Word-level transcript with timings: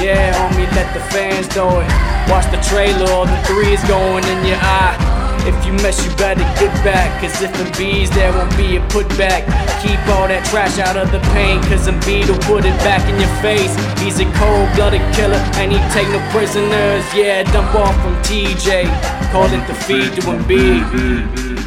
Yeah, 0.00 0.30
homie, 0.34 0.70
let 0.76 0.94
the 0.94 1.00
fans 1.10 1.48
know 1.56 1.80
it. 1.80 1.88
Watch 2.30 2.46
the 2.50 2.60
trailer, 2.68 3.10
all 3.10 3.26
the 3.26 3.36
threes 3.44 3.82
going 3.88 4.24
in 4.24 4.46
your 4.46 4.58
eye. 4.60 5.18
If 5.48 5.66
you 5.66 5.72
mess, 5.72 6.04
you 6.04 6.14
better 6.16 6.44
get 6.60 6.72
back. 6.84 7.20
Cause 7.20 7.40
if 7.40 7.50
Embiid's 7.52 8.10
there 8.10 8.32
won't 8.32 8.54
be 8.56 8.76
a 8.76 8.80
putback. 8.92 9.46
Keep 9.82 9.98
all 10.14 10.28
that 10.28 10.44
trash 10.50 10.78
out 10.78 10.96
of 10.96 11.10
the 11.10 11.20
paint. 11.32 11.64
Cause 11.64 11.88
Embiid 11.88 12.28
will 12.28 12.38
put 12.44 12.64
it 12.64 12.76
back 12.84 13.00
in 13.08 13.18
your 13.18 13.32
face. 13.40 13.72
He's 13.98 14.20
a 14.20 14.28
cold 14.36 14.68
blooded 14.76 15.00
killer 15.14 15.40
and 15.56 15.72
he 15.72 15.78
take 15.90 16.06
no 16.12 16.20
prisoners. 16.30 17.02
Yeah, 17.16 17.44
dump 17.50 17.74
off 17.74 17.96
from 18.02 18.14
TJ. 18.22 18.86
Call 19.32 19.46
it 19.46 19.66
the 19.66 19.74
feed 19.74 20.12
to 20.14 20.20
Embiid. 20.28 21.58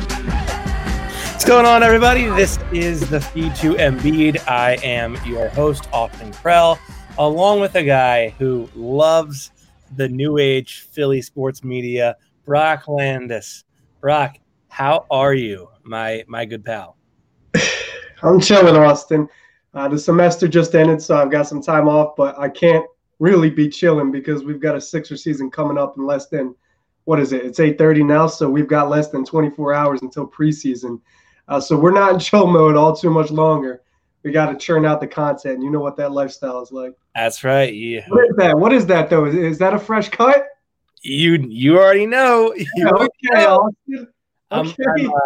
What's 1.31 1.45
going 1.45 1.65
on, 1.65 1.81
everybody? 1.81 2.27
This 2.27 2.59
is 2.71 3.09
the 3.09 3.19
feed 3.19 3.55
to 3.55 3.73
Embiid. 3.73 4.47
I 4.47 4.73
am 4.83 5.17
your 5.25 5.49
host, 5.49 5.89
Austin 5.91 6.31
Krell, 6.33 6.77
along 7.21 7.59
with 7.59 7.75
a 7.75 7.83
guy 7.83 8.29
who 8.39 8.67
loves 8.75 9.51
the 9.95 10.09
new 10.09 10.39
age 10.39 10.87
Philly 10.91 11.21
sports 11.21 11.63
media, 11.63 12.17
Brock 12.45 12.87
Landis. 12.87 13.63
Brock, 13.99 14.37
how 14.69 15.05
are 15.11 15.35
you, 15.35 15.69
my 15.83 16.23
my 16.27 16.45
good 16.45 16.65
pal? 16.65 16.97
I'm 18.23 18.39
chilling, 18.39 18.75
Austin. 18.75 19.29
Uh, 19.75 19.87
the 19.87 19.99
semester 19.99 20.47
just 20.47 20.73
ended, 20.73 20.99
so 20.99 21.15
I've 21.15 21.29
got 21.29 21.47
some 21.47 21.61
time 21.61 21.87
off, 21.87 22.15
but 22.15 22.37
I 22.39 22.49
can't 22.49 22.85
really 23.19 23.51
be 23.51 23.69
chilling 23.69 24.11
because 24.11 24.43
we've 24.43 24.59
got 24.59 24.75
a 24.75 24.81
Sixer 24.81 25.15
season 25.15 25.51
coming 25.51 25.77
up 25.77 25.97
in 25.97 26.07
less 26.07 26.25
than 26.27 26.55
what 27.03 27.19
is 27.19 27.33
it? 27.33 27.45
It's 27.45 27.59
8:30 27.59 28.03
now, 28.03 28.25
so 28.25 28.49
we've 28.49 28.67
got 28.67 28.89
less 28.89 29.09
than 29.09 29.23
24 29.23 29.75
hours 29.75 30.01
until 30.01 30.25
preseason. 30.25 30.99
Uh, 31.47 31.59
so 31.59 31.77
we're 31.77 31.91
not 31.91 32.13
in 32.13 32.19
chill 32.27 32.47
mode 32.47 32.75
all 32.75 32.95
too 32.95 33.11
much 33.11 33.29
longer. 33.29 33.83
We 34.23 34.31
got 34.31 34.51
to 34.51 34.57
churn 34.57 34.85
out 34.85 35.01
the 35.01 35.07
content. 35.07 35.61
You 35.63 35.71
know 35.71 35.79
what 35.79 35.97
that 35.97 36.11
lifestyle 36.11 36.61
is 36.61 36.71
like. 36.71 36.93
That's 37.15 37.43
right. 37.43 37.73
Yeah. 37.73 38.05
What 38.07 38.29
is 38.29 38.35
that? 38.37 38.57
What 38.57 38.73
is 38.73 38.85
that 38.87 39.09
though? 39.09 39.25
Is, 39.25 39.35
is 39.35 39.57
that 39.59 39.73
a 39.73 39.79
fresh 39.79 40.09
cut? 40.09 40.45
You 41.01 41.33
you 41.49 41.79
already 41.79 42.05
know. 42.05 42.53
You 42.57 42.67
Yeah, 42.75 42.89
already 42.89 43.11
okay, 43.31 43.43
know. 43.43 43.71
I'm, 44.51 44.67
Okay. 44.67 44.83
I'm, 44.87 45.07
uh, 45.09 45.19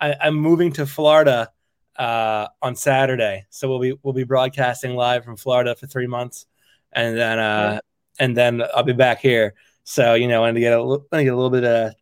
I, 0.00 0.16
I'm 0.22 0.34
moving 0.34 0.72
to 0.74 0.86
Florida 0.86 1.50
uh, 1.96 2.46
on 2.62 2.76
Saturday, 2.76 3.44
so 3.50 3.68
we'll 3.68 3.80
be 3.80 3.94
we'll 4.02 4.14
be 4.14 4.24
broadcasting 4.24 4.94
live 4.94 5.24
from 5.24 5.36
Florida 5.36 5.74
for 5.74 5.86
three 5.86 6.06
months, 6.06 6.46
and 6.92 7.16
then 7.16 7.38
uh, 7.38 7.80
and 8.18 8.36
then 8.36 8.62
I'll 8.74 8.84
be 8.84 8.92
back 8.92 9.20
here. 9.20 9.54
So 9.84 10.14
you 10.14 10.28
know, 10.28 10.38
I 10.38 10.46
want 10.46 10.54
to 10.56 10.60
get 10.60 10.72
a 10.72 10.80
little, 10.80 11.06
want 11.10 11.20
to 11.20 11.24
get 11.24 11.32
a 11.32 11.36
little 11.36 11.50
bit 11.50 11.64
of 11.64 11.92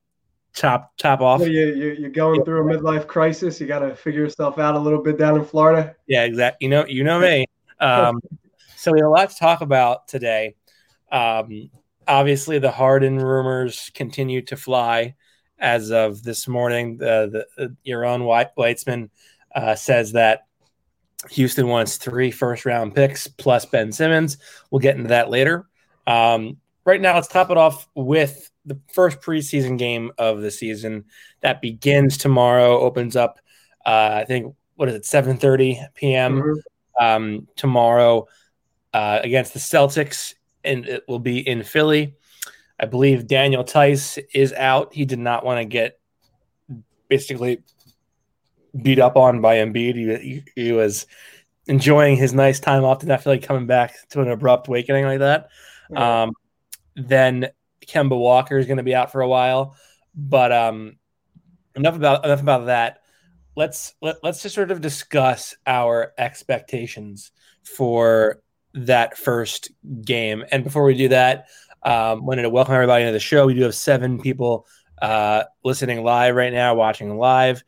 top 0.56 0.97
top 0.97 1.21
off. 1.21 1.41
Well, 1.41 1.49
you, 1.49 1.67
you, 1.67 1.97
you're 1.99 2.11
going 2.11 2.44
through 2.44 2.69
a 2.69 2.77
midlife 2.77 3.06
crisis. 3.06 3.61
You 3.61 3.67
got 3.67 3.81
to 3.81 3.94
figure 3.94 4.22
yourself 4.22 4.59
out 4.59 4.75
a 4.75 4.78
little 4.78 5.03
bit 5.03 5.19
down 5.19 5.37
in 5.37 5.44
Florida. 5.44 5.94
Yeah, 6.09 6.25
exactly. 6.25 6.65
You 6.65 6.71
know, 6.71 6.87
you 6.87 7.05
know 7.05 7.21
me. 7.21 7.47
Um, 7.78 8.21
so 8.77 8.93
we 8.93 8.99
have 8.99 9.06
a 9.06 9.11
lot 9.11 9.31
to 9.31 9.37
talk 9.37 9.61
about 9.61 10.09
today. 10.09 10.56
Um, 11.12 11.71
obviously, 12.09 12.59
the 12.59 12.71
Harden 12.71 13.19
rumors 13.19 13.91
continue 13.94 14.43
to 14.43 14.56
fly. 14.56 15.15
As 15.59 15.91
of 15.91 16.22
this 16.22 16.47
morning, 16.47 16.99
the, 16.99 17.47
the 17.56 17.75
Yaron 17.87 18.25
White 18.25 18.55
Weitzman 18.59 19.09
uh, 19.55 19.75
says 19.75 20.12
that 20.12 20.47
Houston 21.31 21.69
wants 21.69 21.97
three 21.97 22.31
first 22.31 22.67
round 22.67 22.94
picks 22.94 23.27
plus 23.27 23.65
Ben 23.65 23.91
Simmons. 23.91 24.37
We'll 24.71 24.81
get 24.81 24.97
into 24.97 25.09
that 25.09 25.31
later. 25.31 25.67
Um, 26.06 26.59
right 26.84 27.00
now, 27.00 27.15
let's 27.15 27.28
top 27.28 27.50
it 27.50 27.56
off 27.56 27.88
with 27.94 28.50
the 28.66 28.78
first 28.93 29.21
preseason 29.21 29.78
game 29.78 30.10
of 30.19 30.41
the 30.43 30.50
season 30.50 31.04
that 31.41 31.62
begins 31.62 32.19
tomorrow. 32.19 32.78
Opens 32.81 33.16
up, 33.16 33.38
uh, 33.87 34.21
I 34.21 34.25
think, 34.25 34.54
what 34.75 34.88
is 34.88 34.94
it, 34.97 35.06
seven 35.06 35.37
thirty 35.37 35.81
p.m. 35.94 36.43
Mhm. 36.43 36.56
um, 37.00 37.49
tomorrow 37.56 38.26
uh, 38.93 39.21
against 39.22 39.55
the 39.55 39.60
Celtics, 39.60 40.34
and 40.65 40.87
it 40.87 41.05
will 41.09 41.21
be 41.21 41.38
in 41.38 41.62
Philly. 41.62 42.15
I 42.78 42.87
believe 42.87 43.26
Daniel 43.26 43.65
Theis 43.65 44.19
is 44.34 44.53
out. 44.53 44.93
He 44.93 45.06
did 45.06 45.19
not 45.19 45.44
want 45.44 45.60
to 45.60 45.65
get 45.65 45.99
basically 47.09 47.62
beat 48.82 48.99
up 48.99 49.16
on 49.16 49.41
by 49.41 49.56
Embiid. 49.56 49.94
He, 49.94 50.16
he, 50.16 50.44
he 50.55 50.72
was 50.72 51.06
enjoying 51.66 52.16
his 52.16 52.34
nice 52.34 52.60
time 52.60 52.84
off. 52.84 52.99
Did 52.99 53.09
not 53.09 53.22
feel 53.22 53.32
like 53.32 53.43
coming 53.43 53.66
back 53.66 53.94
to 54.10 54.21
an 54.21 54.28
abrupt 54.28 54.69
awakening 54.69 55.06
like 55.06 55.21
that. 55.21 55.49
Yeah. 55.91 56.25
Um, 56.25 56.32
then 56.97 57.49
Kemba 57.87 58.19
Walker 58.19 58.59
is 58.59 58.67
going 58.67 58.79
to 58.79 58.83
be 58.83 58.95
out 58.95 59.13
for 59.13 59.21
a 59.21 59.29
while. 59.29 59.77
But 60.15 60.53
um, 60.53 60.97
enough 61.75 61.97
about 61.97 62.25
enough 62.25 62.43
about 62.43 62.67
that. 62.67 63.01
Let's 63.55 63.95
let, 64.03 64.17
let's 64.23 64.43
just 64.43 64.55
sort 64.55 64.71
of 64.71 64.81
discuss 64.81 65.55
our 65.67 66.13
expectations 66.19 67.33
for 67.65 68.43
that 68.75 69.17
first 69.17 69.71
game. 70.03 70.45
And 70.51 70.63
before 70.63 70.85
we 70.85 70.97
do 70.97 71.09
that, 71.09 71.47
um, 71.83 72.27
wanted 72.27 72.43
to 72.43 72.51
welcome 72.51 72.75
everybody 72.75 73.05
to 73.07 73.13
the 73.13 73.21
show. 73.21 73.47
We 73.47 73.55
do 73.55 73.63
have 73.63 73.75
seven 73.75 74.21
people 74.21 74.67
uh, 75.01 75.45
listening 75.65 76.03
live 76.03 76.35
right 76.35 76.53
now, 76.53 76.75
watching 76.75 77.17
live. 77.17 77.63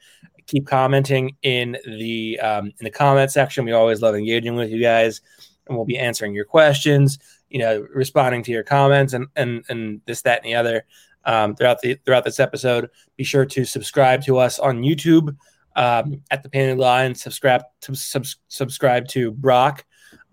Keep 0.47 0.67
commenting 0.67 1.37
in 1.43 1.77
the 1.87 2.41
um, 2.41 2.67
in 2.67 2.85
the 2.85 2.91
comment 2.91 3.31
section. 3.31 3.65
We 3.65 3.73
always 3.73 4.00
love 4.00 4.15
engaging 4.15 4.56
with 4.56 4.71
you 4.71 4.81
guys, 4.81 5.21
and 5.67 5.77
we'll 5.77 5.87
be 5.87 5.99
answering 5.99 6.35
your 6.35 6.47
questions. 6.47 7.19
You 7.50 7.60
know, 7.60 7.86
responding 7.94 8.42
to 8.44 8.53
your 8.53 8.62
comments 8.62 9.12
and 9.12 9.26
and 9.36 9.64
and 9.69 10.00
this, 10.06 10.22
that, 10.22 10.44
and 10.44 10.47
the 10.47 10.54
other 10.54 10.84
um, 11.25 11.54
throughout 11.54 11.81
the 11.81 11.94
throughout 12.04 12.25
this 12.25 12.41
episode. 12.41 12.91
Be 13.16 13.25
sure 13.25 13.47
to 13.47 13.64
subscribe 13.64 14.22
to 14.25 14.38
us 14.38 14.59
on 14.59 14.82
YouTube 14.82 15.36
um, 15.76 16.22
at 16.31 16.42
the 16.42 16.48
Painted 16.48 16.78
Line. 16.78 17.14
Subscribe 17.14 17.62
to 17.82 17.94
sub, 17.94 18.26
subscribe 18.48 19.08
to 19.08 19.31
Brock, 19.31 19.84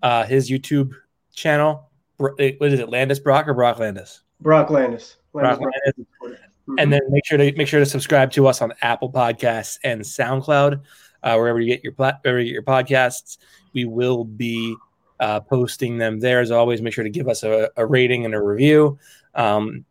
uh, 0.02 0.26
his 0.26 0.50
YouTube 0.50 0.92
channel. 1.34 1.90
Eh, 2.40 2.54
What 2.58 2.72
is 2.72 2.80
it, 2.80 2.90
Landis 2.90 3.20
Brock 3.20 3.48
or 3.48 3.54
Brock 3.54 3.80
Landis? 3.80 4.22
Brock 4.42 4.70
Landis. 4.70 5.18
Brock 5.34 5.60
Landis 5.60 6.06
Landis. 6.22 6.40
Mhm. 6.68 6.76
And 6.80 6.92
then 6.92 7.02
make 7.10 7.26
sure 7.26 7.38
to 7.38 7.52
make 7.56 7.68
sure 7.68 7.80
to 7.80 7.86
subscribe 7.86 8.32
to 8.32 8.48
us 8.48 8.62
on 8.62 8.74
Apple 8.82 9.12
Podcasts 9.12 9.78
and 9.84 10.02
SoundCloud, 10.02 10.82
uh, 11.24 11.36
wherever 11.36 11.60
you 11.60 11.68
get 11.68 11.84
your 11.84 11.94
plat- 11.94 12.20
wherever 12.24 12.40
you 12.40 12.46
get 12.46 12.54
your 12.54 12.64
podcasts. 12.64 13.38
We 13.74 13.86
will 13.86 14.24
be 14.24 14.76
uh, 15.20 15.40
posting 15.42 15.98
them 15.98 16.20
there. 16.20 16.40
As 16.40 16.52
always, 16.52 16.82
make 16.82 16.94
sure 16.94 17.04
to 17.04 17.10
give 17.10 17.28
us 17.28 17.44
a, 17.44 17.70
a 17.78 17.86
rating 17.86 18.26
and 18.26 18.34
a 18.34 18.42
review, 18.42 18.98
um, 19.34 19.86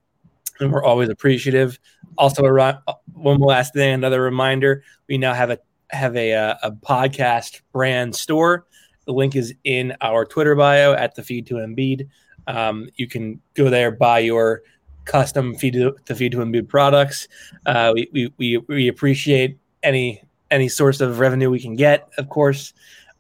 and 0.61 0.73
we're 0.73 0.85
always 0.85 1.09
appreciative. 1.09 1.79
Also, 2.19 2.45
a, 2.45 2.83
one 3.13 3.41
last 3.41 3.75
thing, 3.75 3.95
another 3.95 4.21
reminder: 4.21 4.85
we 5.09 5.19
now 5.19 5.35
have 5.35 5.51
a 5.51 5.59
have 5.91 6.17
a, 6.17 6.35
uh, 6.35 6.55
a 6.63 6.73
podcast 6.73 7.61
brand 7.73 8.15
store. 8.15 8.67
The 9.07 9.13
link 9.13 9.37
is 9.37 9.55
in 9.65 9.95
our 10.01 10.25
Twitter 10.25 10.55
bio 10.55 10.95
at 10.95 11.15
the 11.15 11.23
feed 11.23 11.47
to 11.49 11.55
Embiid. 11.55 12.09
Um, 12.47 12.89
you 12.97 13.07
can 13.07 13.41
go 13.55 13.71
there, 13.71 13.91
buy 13.91 14.21
your 14.21 14.63
custom 15.05 15.55
feed 15.55 15.75
to 15.75 15.95
the 16.07 16.15
feed 16.15 16.33
to 16.33 16.39
Embiid 16.39 16.69
products. 16.69 17.29
Uh, 17.67 17.93
we, 17.95 18.09
we 18.13 18.33
we 18.39 18.59
we 18.69 18.89
appreciate 18.89 19.59
any 19.83 20.23
any 20.51 20.69
source 20.69 21.01
of 21.01 21.19
revenue 21.19 21.51
we 21.51 21.61
can 21.61 21.75
get, 21.75 22.09
of 22.19 22.29
course. 22.29 22.73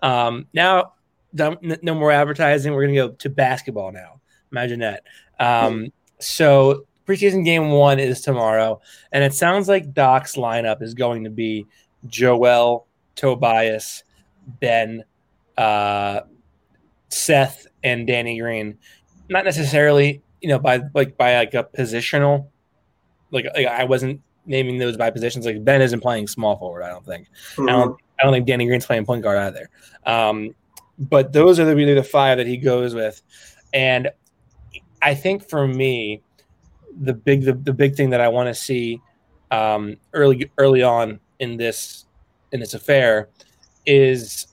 Um, 0.03 0.47
now, 0.53 0.93
no 1.35 1.95
more 1.95 2.13
advertising. 2.13 2.73
We're 2.73 2.87
gonna 2.87 2.95
go 2.95 3.11
to 3.11 3.31
basketball 3.31 3.93
now. 3.93 4.21
Imagine 4.53 4.81
that. 4.81 5.03
Um, 5.41 5.93
so 6.21 6.87
preseason 7.07 7.45
game 7.45 7.71
one 7.71 7.99
is 7.99 8.21
tomorrow, 8.21 8.81
and 9.13 9.25
it 9.25 9.35
sounds 9.35 9.69
like 9.69 9.93
Doc's 9.93 10.37
lineup 10.37 10.83
is 10.83 10.95
going 10.95 11.25
to 11.25 11.31
be 11.31 11.67
Joel, 12.07 12.87
Tobias, 13.17 14.05
Ben, 14.61 15.05
uh, 15.59 16.21
Seth, 17.09 17.67
and 17.83 18.07
Danny 18.07 18.39
Green. 18.39 18.79
Not 19.29 19.45
necessarily, 19.45 20.23
you 20.41 20.49
know, 20.49 20.59
by 20.59 20.83
like 20.95 21.17
by 21.17 21.37
like 21.37 21.55
a 21.55 21.65
positional. 21.65 22.47
Like, 23.31 23.47
like 23.55 23.67
I 23.67 23.85
wasn't 23.85 24.21
naming 24.47 24.79
those 24.79 24.97
by 24.97 25.11
positions. 25.11 25.47
Like 25.47 25.65
Ben 25.65 25.83
isn't 25.83 26.01
playing 26.01 26.29
small 26.29 26.57
forward. 26.57 26.83
I 26.83 26.91
don't 26.91 27.05
think. 27.05 27.29
Mhm. 27.57 27.69
I 27.69 27.73
don't. 27.73 28.01
I 28.21 28.23
don't 28.23 28.33
think 28.33 28.47
Danny 28.47 28.67
Green's 28.67 28.87
playing 28.87 29.05
point 29.05 29.23
guard 29.23 29.39
either. 29.39 29.69
Um, 30.07 30.55
but 30.99 31.33
those 31.33 31.59
are 31.59 31.65
the, 31.65 31.75
really 31.75 31.95
the 31.95 32.03
five 32.03 32.39
that 32.39 32.47
he 32.47 32.57
goes 32.57 32.95
with, 32.95 33.21
and 33.73 34.11
I 35.03 35.15
think 35.15 35.49
for 35.49 35.67
me, 35.67 36.23
the 37.01 37.13
big 37.13 37.43
the, 37.43 37.55
the 37.55 37.73
big 37.73 37.95
thing 37.95 38.11
that 38.11 38.21
I 38.21 38.29
want 38.29 38.49
to 38.49 38.55
see 38.55 39.01
um, 39.51 39.97
early 40.13 40.51
early 40.59 40.83
on 40.83 41.21
in 41.39 41.57
this 41.57 42.07
in 42.53 42.61
this 42.61 42.75
affair 42.75 43.29
is 43.87 44.47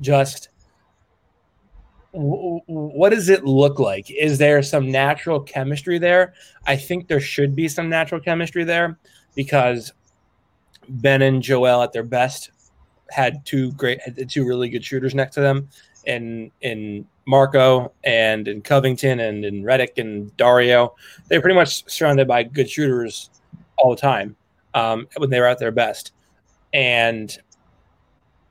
just 0.00 0.48
what 2.18 3.10
does 3.10 3.28
it 3.28 3.44
look 3.44 3.78
like? 3.78 4.10
Is 4.10 4.38
there 4.38 4.62
some 4.62 4.90
natural 4.90 5.38
chemistry 5.38 5.98
there? 5.98 6.32
I 6.66 6.74
think 6.76 7.08
there 7.08 7.20
should 7.20 7.54
be 7.54 7.68
some 7.68 7.90
natural 7.90 8.22
chemistry 8.22 8.64
there 8.64 8.98
because 9.34 9.92
Ben 10.88 11.20
and 11.20 11.42
Joel 11.42 11.82
at 11.82 11.92
their 11.92 12.04
best 12.04 12.52
had 13.10 13.44
two 13.44 13.72
great 13.72 14.00
two 14.28 14.46
really 14.46 14.68
good 14.68 14.84
shooters 14.84 15.14
next 15.14 15.34
to 15.34 15.40
them 15.40 15.68
in 16.04 16.50
in 16.60 17.06
Marco 17.26 17.92
and 18.04 18.46
in 18.48 18.62
Covington 18.62 19.20
and 19.20 19.44
in 19.44 19.62
Redick 19.62 19.98
and 19.98 20.34
Dario. 20.36 20.94
They're 21.28 21.40
pretty 21.40 21.56
much 21.56 21.88
surrounded 21.90 22.28
by 22.28 22.44
good 22.44 22.70
shooters 22.70 23.30
all 23.76 23.90
the 23.90 24.00
time 24.00 24.36
um, 24.74 25.08
when 25.16 25.30
they 25.30 25.40
were 25.40 25.46
at 25.46 25.58
their 25.58 25.72
best. 25.72 26.12
And 26.72 27.36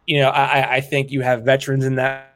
you 0.05 0.19
know, 0.19 0.29
I, 0.29 0.75
I 0.75 0.81
think 0.81 1.11
you 1.11 1.21
have 1.21 1.43
veterans 1.43 1.85
in 1.85 1.95
that 1.95 2.35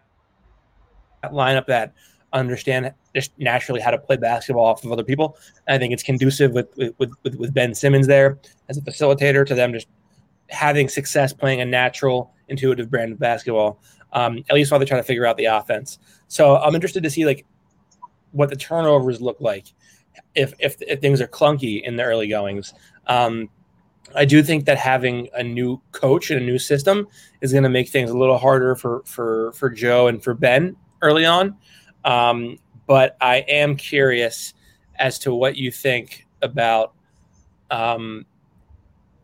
lineup 1.26 1.68
that 1.68 1.94
understand 2.34 2.94
just 3.16 3.32
naturally 3.38 3.82
how 3.82 3.92
to 3.92 3.98
play 3.98 4.16
basketball 4.16 4.66
off 4.66 4.84
of 4.84 4.92
other 4.92 5.04
people. 5.04 5.38
And 5.68 5.76
I 5.76 5.78
think 5.78 5.94
it's 5.94 6.04
conducive 6.04 6.52
with 6.52 6.76
with, 6.78 6.94
with 7.24 7.36
with 7.36 7.54
Ben 7.54 7.74
Simmons 7.74 8.08
there 8.08 8.40
as 8.70 8.78
a 8.78 8.82
facilitator 8.82 9.46
to 9.46 9.56
them 9.56 9.74
just 9.74 9.88
having 10.50 10.90
success 10.90 11.34
playing 11.34 11.62
a 11.62 11.66
natural, 11.66 12.34
intuitive 12.48 12.90
brand 12.90 13.12
of 13.12 13.20
basketball. 13.20 13.80
Um, 14.12 14.44
at 14.50 14.56
least 14.56 14.72
while 14.72 14.80
they 14.80 14.88
try 14.88 14.98
to 14.98 15.04
figure 15.04 15.28
out 15.28 15.38
the 15.38 15.46
offense. 15.46 16.00
So 16.28 16.58
I'm 16.58 16.74
interested 16.74 17.04
to 17.04 17.12
see 17.12 17.26
like 17.26 17.46
what 18.32 18.50
the 18.50 18.56
turnovers 18.56 19.22
look 19.22 19.40
like 19.40 19.68
if 20.36 20.54
if, 20.60 20.82
if 20.82 21.00
things 21.00 21.22
are 21.22 21.28
clunky 21.28 21.84
in 21.84 21.96
the 21.96 22.04
early 22.04 22.28
goings. 22.28 22.74
Um, 23.06 23.50
I 24.16 24.26
do 24.26 24.42
think 24.42 24.66
that 24.66 24.78
having 24.78 25.30
a 25.36 25.44
new 25.44 25.80
coach 25.92 26.32
and 26.32 26.42
a 26.42 26.44
new 26.44 26.58
system 26.58 27.08
is 27.42 27.52
going 27.52 27.64
to 27.64 27.70
make 27.70 27.90
things 27.90 28.10
a 28.10 28.18
little 28.18 28.38
harder 28.38 28.76
for 28.76 29.04
for 29.06 29.52
for 29.54 29.70
Joe 29.70 30.08
and 30.08 30.24
for 30.24 30.34
Ben 30.34 30.76
early 31.02 31.26
on. 31.26 31.56
Um, 32.06 32.58
but 32.88 33.16
I 33.22 33.38
am 33.48 33.76
curious 33.76 34.54
as 34.98 35.20
to 35.20 35.34
what 35.34 35.56
you 35.56 35.72
think 35.72 36.26
about 36.42 36.94
um, 37.70 38.26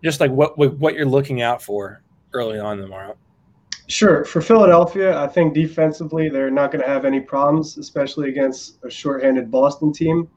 just 0.06 0.20
like 0.20 0.30
what 0.30 0.56
what 0.58 0.94
you're 0.94 1.06
looking 1.06 1.42
out 1.42 1.62
for 1.62 2.04
early 2.34 2.60
on 2.60 2.78
tomorrow. 2.78 3.18
Sure. 3.88 4.24
For 4.24 4.40
Philadelphia, 4.40 5.18
I 5.18 5.28
think 5.28 5.56
defensively 5.56 6.30
they're 6.30 6.52
not 6.52 6.72
going 6.72 6.84
to 6.84 6.88
have 6.88 7.06
any 7.06 7.20
problems, 7.20 7.78
especially 7.78 8.30
against 8.30 8.78
a 8.84 8.90
shorthanded 8.90 9.50
Boston 9.50 9.92
team. 9.92 10.30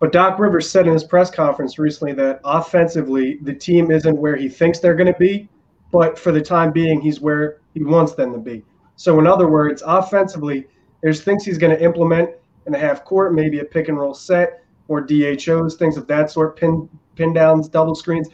But 0.00 0.10
Doc 0.10 0.38
Rivers 0.40 0.68
said 0.68 0.88
in 0.88 0.92
his 0.92 1.04
press 1.04 1.30
conference 1.30 1.78
recently 1.78 2.12
that 2.14 2.40
offensively 2.44 3.38
the 3.42 3.54
team 3.54 3.92
isn't 3.92 4.16
where 4.16 4.34
he 4.34 4.48
thinks 4.48 4.80
they're 4.80 4.96
going 4.96 5.12
to 5.12 5.18
be, 5.18 5.48
but 5.92 6.18
for 6.18 6.32
the 6.32 6.40
time 6.40 6.72
being 6.72 7.00
he's 7.00 7.20
where 7.20 7.60
he 7.74 7.84
wants 7.84 8.14
them 8.14 8.32
to 8.32 8.38
be. 8.38 8.64
So 8.96 9.20
in 9.20 9.28
other 9.28 9.48
words, 9.48 9.82
offensively, 9.86 10.66
there's 11.02 11.22
things 11.22 11.44
he's 11.44 11.58
going 11.58 11.76
to 11.76 11.82
implement 11.82 12.30
in 12.66 12.72
the 12.72 12.78
half 12.78 13.04
court, 13.04 13.32
maybe 13.32 13.60
a 13.60 13.64
pick 13.64 13.88
and 13.88 13.98
roll 13.98 14.14
set 14.14 14.64
or 14.88 15.00
DHOs, 15.00 15.76
things 15.76 15.96
of 15.96 16.08
that 16.08 16.32
sort, 16.32 16.56
pin 16.56 16.88
pin 17.14 17.32
downs, 17.32 17.68
double 17.68 17.94
screens. 17.94 18.28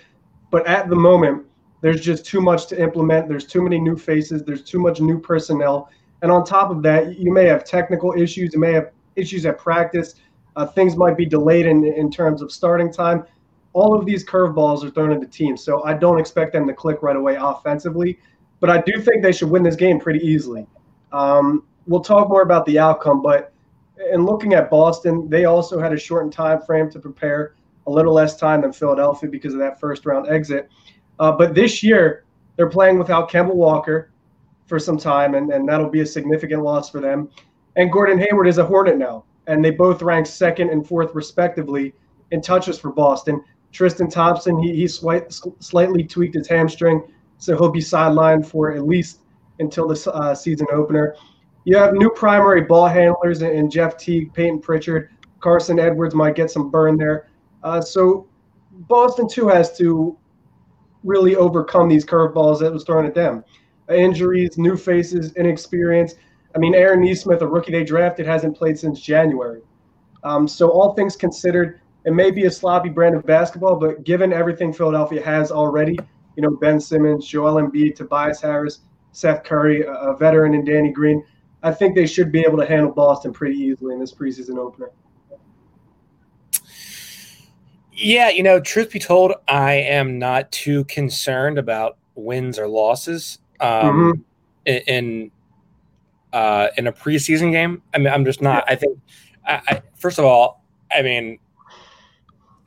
But 0.51 0.67
at 0.67 0.89
the 0.89 0.97
moment, 0.97 1.45
there's 1.81 2.01
just 2.01 2.25
too 2.25 2.41
much 2.41 2.67
to 2.69 2.81
implement. 2.81 3.29
There's 3.29 3.47
too 3.47 3.63
many 3.63 3.79
new 3.79 3.97
faces. 3.97 4.43
There's 4.45 4.63
too 4.63 4.81
much 4.81 5.01
new 5.01 5.19
personnel. 5.19 5.91
And 6.23 6.33
on 6.33 6.45
top 6.45 6.71
of 6.71 6.83
that, 6.83 7.19
you 7.19 7.33
may 7.33 7.45
have 7.45 7.65
technical 7.65 8.13
issues. 8.13 8.53
You 8.55 8.61
may 8.61 8.73
have 8.73 8.91
issues 9.17 9.47
at 9.47 9.59
practice. 9.59 10.17
Uh, 10.57 10.67
things 10.67 10.97
might 10.97 11.17
be 11.17 11.25
delayed 11.25 11.67
in, 11.67 11.85
in 11.85 12.11
terms 12.11 12.43
of 12.43 12.51
starting 12.51 12.93
time. 12.93 13.25
All 13.75 13.97
of 13.97 14.05
these 14.07 14.25
curveballs 14.25 14.83
are 14.85 14.91
thrown 14.91 15.13
at 15.13 15.21
the 15.21 15.27
team. 15.27 15.57
So 15.57 15.85
I 15.85 15.95
don't 15.95 16.19
expect 16.19 16.53
them 16.53 16.67
to 16.67 16.73
click 16.73 17.03
right 17.03 17.15
away 17.15 17.37
offensively. 17.39 18.19
But 18.61 18.71
I 18.71 18.81
do 18.81 19.01
think 19.01 19.23
they 19.23 19.31
should 19.33 19.51
win 19.51 19.63
this 19.63 19.77
game 19.77 20.01
pretty 20.01 20.27
easily. 20.27 20.67
Um, 21.13 21.65
we'll 21.87 22.01
talk 22.01 22.29
more 22.29 22.43
about 22.43 22.67
the 22.67 22.79
outcome. 22.79 23.23
But 23.23 23.53
in 24.13 24.25
looking 24.25 24.55
at 24.55 24.69
Boston, 24.71 25.29
they 25.29 25.45
also 25.45 25.79
had 25.79 25.93
a 25.93 25.99
shortened 25.99 26.33
time 26.33 26.61
frame 26.63 26.91
to 26.91 26.99
prepare, 26.99 27.55
a 27.89 27.91
little 27.91 28.13
less 28.13 28.37
time 28.37 28.61
than 28.61 28.73
Philadelphia 28.73 29.29
because 29.29 29.55
of 29.55 29.61
that 29.61 29.81
first 29.81 30.05
round 30.07 30.29
exit. 30.29 30.71
Uh, 31.19 31.33
but 31.33 31.55
this 31.55 31.83
year, 31.83 32.25
they're 32.57 32.69
playing 32.69 32.99
without 32.99 33.31
Kemba 33.31 33.55
Walker 33.55 34.11
for 34.67 34.79
some 34.79 34.99
time, 34.99 35.35
and, 35.35 35.51
and 35.51 35.69
that'll 35.69 35.89
be 35.89 36.01
a 36.01 36.07
significant 36.07 36.63
loss 36.63 36.91
for 36.91 37.01
them. 37.01 37.31
And 37.77 37.91
Gordon 37.91 38.19
Hayward 38.19 38.47
is 38.47 38.59
a 38.59 38.65
Hornet 38.65 38.99
now, 38.99 39.25
and 39.47 39.65
they 39.65 39.71
both 39.71 40.03
rank 40.03 40.27
second 40.27 40.71
and 40.71 40.87
fourth, 40.87 41.15
respectively, 41.15 41.95
in 42.31 42.43
touches 42.43 42.79
for 42.79 42.93
Boston. 42.93 43.43
Tristan 43.73 44.11
Thompson, 44.11 44.63
he, 44.63 44.75
he 44.75 44.87
slight, 44.87 45.33
slightly 45.61 46.05
tweaked 46.05 46.35
his 46.35 46.49
hamstring, 46.49 47.03
so 47.39 47.57
he'll 47.57 47.71
be 47.71 47.81
sidelined 47.81 48.45
for 48.45 48.73
at 48.73 48.87
least 48.87 49.21
until 49.61 49.89
the 49.89 50.13
uh, 50.13 50.35
season 50.35 50.67
opener. 50.73 51.15
You 51.65 51.77
have 51.79 51.95
new 51.95 52.11
primary 52.11 52.63
ball 52.63 52.87
handlers 52.87 53.43
in 53.43 53.71
Jeff 53.71 53.97
Teague, 53.97 54.33
Payton 54.35 54.61
Pritchard, 54.61 55.11
Carsen 55.41 55.79
Edwards 55.79 56.15
might 56.15 56.35
get 56.35 56.51
some 56.51 56.71
burn 56.71 56.97
there. 56.97 57.28
Uh, 57.63 57.81
so 57.81 58.27
Boston, 58.73 59.29
too, 59.29 59.49
has 59.49 59.77
to 59.79 60.17
really 61.05 61.37
overcome 61.37 61.89
these 61.89 62.05
curveballs 62.05 62.61
that 62.61 62.73
was 62.73 62.85
thrown 62.85 63.07
at 63.07 63.15
them. 63.15 63.45
Injuries, 63.89 64.59
new 64.59 64.77
faces, 64.77 65.35
inexperience. 65.35 66.15
I 66.55 66.59
mean, 66.59 66.75
Aaron 66.75 67.01
Nesmith, 67.01 67.43
a 67.43 67.47
rookie 67.47 67.73
they 67.73 67.85
drafted, 67.85 68.27
hasn't 68.27 68.57
played 68.57 68.79
since 68.79 69.01
January. 69.01 69.63
Um, 70.25 70.49
so 70.49 70.71
all 70.71 70.95
things 70.95 71.17
considered, 71.17 71.81
it 72.05 72.13
may 72.13 72.31
be 72.31 72.45
a 72.45 72.51
sloppy 72.51 72.89
brand 72.89 73.15
of 73.15 73.25
basketball, 73.25 73.77
but 73.77 74.05
given 74.05 74.33
everything 74.33 74.73
Philadelphia 74.73 75.25
has 75.25 75.51
already, 75.51 75.99
you 76.37 76.43
know, 76.43 76.51
Ben 76.51 76.81
Simmons, 76.81 77.27
Joel 77.27 77.63
Embiid, 77.63 77.95
Tobias 77.95 78.41
Harris, 78.41 78.81
Seth 79.13 79.45
Curry, 79.45 79.85
a 79.87 80.15
veteran, 80.19 80.55
and 80.55 80.67
Danny 80.67 80.93
Green, 80.93 81.25
I 81.63 81.73
think 81.73 81.95
they 81.95 82.07
should 82.07 82.31
be 82.31 82.41
able 82.41 82.59
to 82.59 82.67
handle 82.67 82.93
Boston 82.93 83.33
pretty 83.33 83.57
easily 83.57 83.95
in 83.95 84.01
this 84.01 84.15
preseason 84.15 84.59
opener. 84.59 84.91
Yeah, 88.01 88.31
you 88.31 88.45
know, 88.45 88.61
truth 88.61 88.93
be 88.93 89.01
told, 89.01 89.33
I 89.49 89.73
am 89.73 90.21
not 90.21 90.53
too 90.53 90.85
concerned 90.85 91.59
about 91.59 91.97
wins 92.15 92.57
or 92.57 92.69
losses 92.69 93.41
um, 93.59 93.71
mm-hmm. 93.71 94.21
in 94.67 94.77
in, 94.87 95.31
uh, 96.33 96.69
in 96.77 96.87
a 96.87 96.93
preseason 96.93 97.51
game. 97.51 97.83
I 97.93 97.99
mean, 97.99 98.07
I'm 98.07 98.25
just 98.25 98.41
not. 98.41 98.65
I 98.69 98.77
think, 98.77 98.97
I, 99.45 99.61
I, 99.67 99.83
first 99.97 100.21
of 100.21 100.25
all, 100.25 100.65
I 100.93 101.03
mean, 101.03 101.41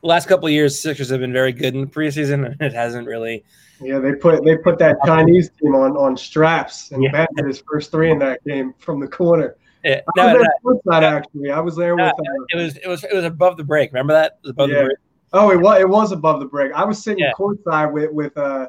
last 0.02 0.28
couple 0.28 0.48
of 0.48 0.52
years, 0.52 0.78
Sixers 0.78 1.10
have 1.10 1.22
been 1.22 1.32
very 1.32 1.54
good 1.54 1.76
in 1.76 1.82
the 1.82 1.88
preseason, 1.88 2.46
and 2.46 2.62
it 2.62 2.74
hasn't 2.74 3.08
really. 3.08 3.46
Yeah, 3.80 4.00
they 4.00 4.14
put 4.14 4.44
they 4.44 4.58
put 4.58 4.78
that 4.80 4.98
Chinese 5.06 5.50
team 5.62 5.76
on 5.76 5.96
on 5.96 6.18
straps, 6.18 6.92
and 6.92 7.04
yeah. 7.04 7.26
Had 7.38 7.48
his 7.48 7.64
first 7.72 7.90
three 7.90 8.12
in 8.12 8.20
that 8.20 8.44
game 8.46 8.74
from 8.80 9.00
the 9.00 9.08
corner. 9.08 9.56
Yeah, 9.86 10.02
I 10.18 10.34
was 10.34 10.82
no, 10.86 11.00
no, 11.00 11.08
actually. 11.08 11.52
I 11.52 11.60
was 11.62 11.78
there 11.78 11.96
no, 11.96 12.04
with. 12.04 12.14
Uh, 12.14 12.44
it 12.50 12.58
was 12.58 12.78
it 12.78 12.88
was 12.88 13.04
it 13.06 13.16
was 13.16 13.24
above 13.24 13.56
the 13.56 13.64
break. 13.64 13.94
Remember 13.94 14.14
that? 14.14 14.40
It 14.44 14.48
was 14.48 14.52
above 14.52 14.70
yeah. 14.70 14.76
the 14.76 14.84
break. 14.84 14.98
Oh, 15.34 15.52
it 15.52 15.60
was 15.60 15.80
it 15.80 15.88
was 15.88 16.12
above 16.12 16.40
the 16.40 16.46
break. 16.46 16.72
I 16.74 16.84
was 16.84 17.02
sitting 17.02 17.24
yeah. 17.24 17.32
courtside 17.38 17.92
with 17.92 18.12
with 18.12 18.38
uh, 18.38 18.68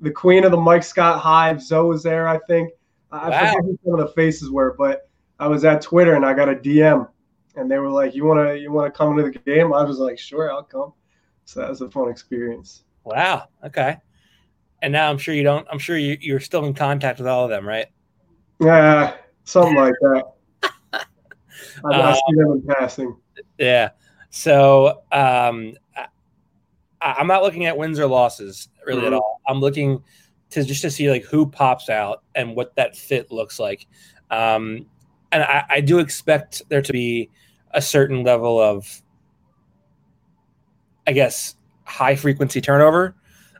the 0.00 0.10
queen 0.10 0.44
of 0.44 0.50
the 0.50 0.56
Mike 0.56 0.82
Scott 0.82 1.20
Hive. 1.20 1.62
Zoe 1.62 1.88
was 1.88 2.02
there, 2.02 2.26
I 2.26 2.38
think. 2.46 2.72
I 3.10 3.30
wow. 3.30 3.38
forget 3.38 3.64
who 3.64 3.78
some 3.84 3.94
of 3.94 4.00
the 4.00 4.12
faces 4.14 4.50
were, 4.50 4.74
but 4.78 5.08
I 5.38 5.46
was 5.46 5.64
at 5.64 5.82
Twitter 5.82 6.14
and 6.14 6.24
I 6.24 6.34
got 6.34 6.48
a 6.48 6.54
DM, 6.54 7.08
and 7.56 7.70
they 7.70 7.78
were 7.78 7.90
like, 7.90 8.14
"You 8.14 8.24
wanna 8.24 8.54
you 8.54 8.72
wanna 8.72 8.90
come 8.90 9.18
into 9.18 9.30
the 9.30 9.38
game?" 9.38 9.72
I 9.72 9.82
was 9.82 9.98
like, 9.98 10.18
"Sure, 10.18 10.50
I'll 10.50 10.62
come." 10.62 10.92
So 11.44 11.60
that 11.60 11.70
was 11.70 11.80
a 11.80 11.90
fun 11.90 12.10
experience. 12.10 12.84
Wow. 13.04 13.48
Okay. 13.64 13.96
And 14.82 14.92
now 14.92 15.10
I'm 15.10 15.18
sure 15.18 15.34
you 15.34 15.42
don't. 15.42 15.66
I'm 15.70 15.78
sure 15.78 15.96
you, 15.96 16.16
you're 16.20 16.40
still 16.40 16.64
in 16.66 16.74
contact 16.74 17.18
with 17.18 17.26
all 17.26 17.44
of 17.44 17.50
them, 17.50 17.66
right? 17.66 17.86
Yeah, 18.60 19.14
something 19.44 19.74
like 19.74 19.94
that. 20.00 20.24
I, 20.92 21.00
I 21.84 22.12
see 22.12 22.34
them 22.36 22.52
in 22.52 22.62
passing. 22.62 23.16
Yeah. 23.58 23.90
So 24.30 25.02
um, 25.10 25.74
I, 27.00 27.20
am 27.20 27.26
not 27.26 27.42
looking 27.42 27.66
at 27.66 27.76
wins 27.76 27.98
or 27.98 28.06
losses 28.06 28.68
really 28.86 29.00
mm-hmm. 29.00 29.08
at 29.08 29.12
all. 29.14 29.40
I'm 29.46 29.60
looking 29.60 30.02
to 30.50 30.64
just 30.64 30.82
to 30.82 30.90
see 30.90 31.10
like 31.10 31.24
who 31.24 31.46
pops 31.46 31.88
out 31.90 32.22
and 32.34 32.56
what 32.56 32.74
that 32.76 32.96
fit 32.96 33.30
looks 33.30 33.58
like. 33.58 33.86
Um, 34.30 34.86
and 35.32 35.42
I, 35.42 35.64
I 35.68 35.80
do 35.80 35.98
expect 35.98 36.62
there 36.68 36.82
to 36.82 36.92
be 36.92 37.30
a 37.72 37.82
certain 37.82 38.22
level 38.22 38.58
of, 38.58 39.02
I 41.06 41.12
guess, 41.12 41.54
high 41.84 42.16
frequency 42.16 42.60
turnover 42.60 43.14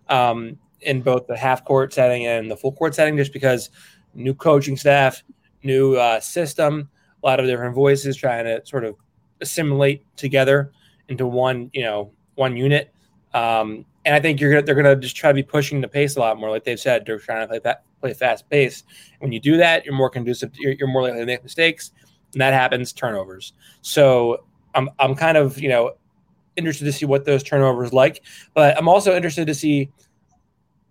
um, 0.09 0.59
in 0.81 1.03
both 1.03 1.27
the 1.27 1.37
half 1.37 1.65
court 1.65 1.93
setting 1.93 2.27
and 2.27 2.51
the 2.51 2.57
full 2.57 2.73
court 2.73 2.95
setting, 2.95 3.17
just 3.17 3.33
because 3.33 3.71
new 4.15 4.35
coaching 4.35 4.77
staff, 4.77 5.23
new 5.63 5.97
uh, 5.97 6.21
system, 6.21 6.89
a 7.23 7.27
lot 7.27 7.41
of 7.41 7.47
different 7.47 7.75
voices 7.75 8.17
trying 8.17 8.45
to 8.45 8.65
sort 8.65 8.85
of 8.85 8.97
assimilate 9.41 10.05
together 10.17 10.73
into 11.09 11.27
one, 11.27 11.71
you 11.73 11.83
know, 11.83 12.13
one 12.35 12.57
unit. 12.57 12.93
Um, 13.39 13.85
and 14.05 14.15
I 14.15 14.21
think 14.21 14.41
you're 14.41 14.51
gonna, 14.51 14.63
they're 14.63 14.75
going 14.75 14.87
to 14.87 14.97
just 14.97 15.17
try 15.17 15.31
to 15.31 15.35
be 15.35 15.43
pushing 15.43 15.81
the 15.81 15.89
pace 15.89 16.17
a 16.17 16.21
lot 16.21 16.39
more, 16.39 16.51
like 16.51 16.65
they've 16.65 16.81
said. 16.81 17.05
They're 17.07 17.19
trying 17.19 17.43
to 17.43 17.49
play 17.49 17.61
that 17.61 17.85
play 18.01 18.15
fast 18.15 18.49
pace. 18.49 18.83
When 19.21 19.33
you 19.33 19.41
do 19.41 19.57
that, 19.59 19.85
you're 19.85 19.95
more 19.95 20.11
conducive. 20.11 20.51
You're, 20.59 20.73
you're 20.73 20.89
more 20.89 21.03
likely 21.03 21.21
to 21.21 21.27
make 21.27 21.43
mistakes, 21.43 21.93
and 22.33 22.41
that 22.41 22.53
happens 22.53 22.93
turnovers. 22.93 23.53
So 23.83 24.45
I'm 24.75 24.91
I'm 24.99 25.15
kind 25.15 25.37
of 25.37 25.61
you 25.61 25.69
know 25.69 25.93
interested 26.57 26.87
to 26.87 26.93
see 26.93 27.07
what 27.07 27.25
those 27.25 27.43
turnovers 27.43 27.93
like, 27.93 28.25
but 28.55 28.77
I'm 28.77 28.89
also 28.89 29.15
interested 29.15 29.47
to 29.47 29.55
see 29.55 29.91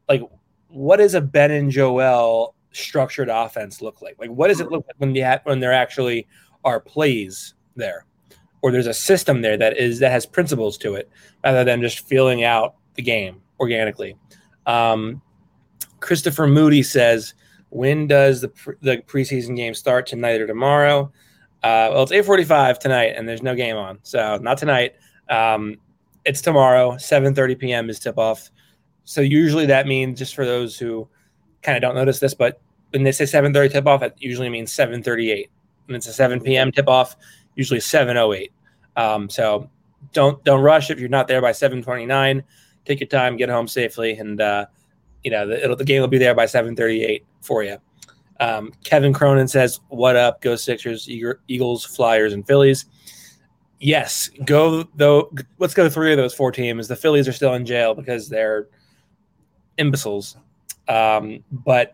like 0.08 0.22
what 0.70 0.98
does 0.98 1.14
a 1.14 1.22
Ben 1.22 1.52
and 1.52 1.72
Joel 1.72 2.56
structured 2.72 3.30
offense 3.30 3.82
look 3.82 4.02
like? 4.02 4.16
Like 4.20 4.30
what 4.30 4.48
does 4.48 4.62
it 4.62 4.72
look 4.72 4.86
like 4.88 4.96
when 4.98 5.14
the 5.14 5.42
when 5.44 5.60
there 5.60 5.74
actually 5.74 6.28
are 6.64 6.80
plays 6.80 7.56
there, 7.76 8.06
or 8.62 8.72
there's 8.72 8.88
a 8.88 8.94
system 8.94 9.42
there 9.42 9.58
that 9.58 9.78
is 9.78 10.00
that 10.00 10.12
has 10.12 10.26
principles 10.26 10.78
to 10.80 10.96
it, 10.96 11.10
rather 11.44 11.64
than 11.64 11.82
just 11.82 12.08
feeling 12.08 12.44
out 12.44 12.76
the 12.96 13.02
game 13.02 13.42
organically. 13.60 14.16
Um, 14.66 15.22
Christopher 16.00 16.48
Moody 16.48 16.84
says, 16.84 17.34
"When 17.70 18.08
does 18.08 18.42
the 18.42 18.50
pre- 18.50 18.76
the 18.82 18.98
preseason 18.98 19.56
game 19.56 19.74
start 19.74 20.08
tonight 20.08 20.42
or 20.42 20.48
tomorrow?" 20.48 21.12
Uh, 21.64 21.90
well, 21.92 22.04
it's 22.04 22.12
eight 22.12 22.26
forty-five 22.26 22.80
tonight, 22.80 23.14
and 23.16 23.28
there's 23.28 23.42
no 23.42 23.56
game 23.56 23.76
on, 23.76 24.00
so 24.04 24.38
not 24.42 24.58
tonight. 24.58 24.96
Um, 25.30 25.78
it's 26.26 26.42
tomorrow, 26.42 26.98
seven 26.98 27.34
thirty 27.34 27.56
p.m. 27.56 27.90
is 27.90 28.00
tip 28.00 28.18
off. 28.18 28.52
So 29.06 29.22
usually 29.22 29.66
that 29.68 29.88
means 29.88 30.20
just 30.20 30.36
for 30.36 30.46
those 30.46 30.78
who 30.78 31.08
kind 31.62 31.76
of 31.76 31.82
don't 31.82 31.96
notice 31.96 32.20
this, 32.20 32.34
but 32.34 32.62
when 32.92 33.04
they 33.04 33.12
say 33.12 33.26
seven 33.26 33.54
thirty 33.54 33.70
tip 33.70 33.88
off, 33.88 34.02
it 34.04 34.14
usually 34.18 34.50
means 34.50 34.72
seven 34.72 35.02
thirty-eight. 35.02 35.50
When 35.86 35.96
it's 35.96 36.08
a 36.08 36.14
seven 36.14 36.42
p.m. 36.42 36.72
tip 36.72 36.88
off, 36.88 37.16
usually 37.58 37.82
seven 37.82 38.16
oh 38.16 38.32
eight. 38.32 38.54
Um, 38.96 39.30
so 39.30 39.70
don't 40.14 40.42
don't 40.46 40.62
rush 40.62 40.90
if 40.90 41.00
you're 41.00 41.10
not 41.10 41.28
there 41.28 41.42
by 41.42 41.52
seven 41.52 41.84
twenty-nine. 41.84 42.44
Take 42.86 43.02
your 43.02 43.08
time, 43.08 43.36
get 43.36 43.50
home 43.50 43.68
safely, 43.68 44.14
and 44.14 44.40
uh, 44.40 44.68
you 45.24 45.32
know 45.32 45.46
the, 45.46 45.76
the 45.76 45.84
game 45.84 46.00
will 46.00 46.08
be 46.08 46.18
there 46.18 46.34
by 46.34 46.46
7:38 46.46 47.24
for 47.42 47.64
you. 47.64 47.78
Um, 48.40 48.72
Kevin 48.86 49.12
Cronin 49.12 49.50
says, 49.50 49.82
"What 49.90 50.16
up, 50.16 50.42
Go 50.42 50.56
Sixers, 50.56 51.10
Eagles, 51.10 51.84
Flyers, 51.84 52.32
and 52.32 52.48
Phillies." 52.48 52.86
Yes, 53.80 54.30
go 54.46 54.84
though. 54.96 55.32
Let's 55.58 55.74
go 55.74 55.90
three 55.90 56.14
of 56.14 56.18
those 56.18 56.34
four 56.34 56.52
teams. 56.52 56.88
The 56.88 56.96
Phillies 56.96 57.28
are 57.28 57.34
still 57.34 57.54
in 57.56 57.66
jail 57.66 57.94
because 57.94 58.30
they're 58.30 58.68
imbeciles. 59.78 60.38
Um, 60.88 61.44
but 61.52 61.94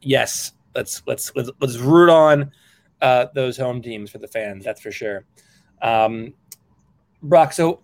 yes, 0.00 0.52
let's 0.74 1.02
let's 1.06 1.34
let's, 1.36 1.50
let's 1.60 1.76
root 1.76 2.10
on 2.10 2.50
uh, 3.02 3.26
those 3.34 3.56
home 3.56 3.82
teams 3.82 4.10
for 4.10 4.18
the 4.18 4.28
fans. 4.28 4.64
That's 4.64 4.80
for 4.80 4.90
sure. 4.90 5.24
Um, 5.82 6.34
Brock, 7.22 7.52
so 7.52 7.80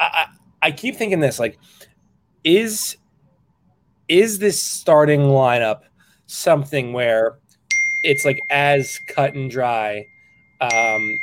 I, 0.00 0.04
I, 0.04 0.26
I 0.68 0.70
keep 0.72 0.96
thinking 0.96 1.20
this 1.20 1.38
like, 1.38 1.58
is 2.44 2.96
is 4.08 4.38
this 4.38 4.62
starting 4.62 5.20
lineup 5.22 5.80
something 6.26 6.92
where 6.92 7.38
it's 8.04 8.24
like 8.24 8.40
as 8.50 9.00
cut 9.08 9.34
and 9.34 9.50
dry 9.50 10.06
um 10.60 11.20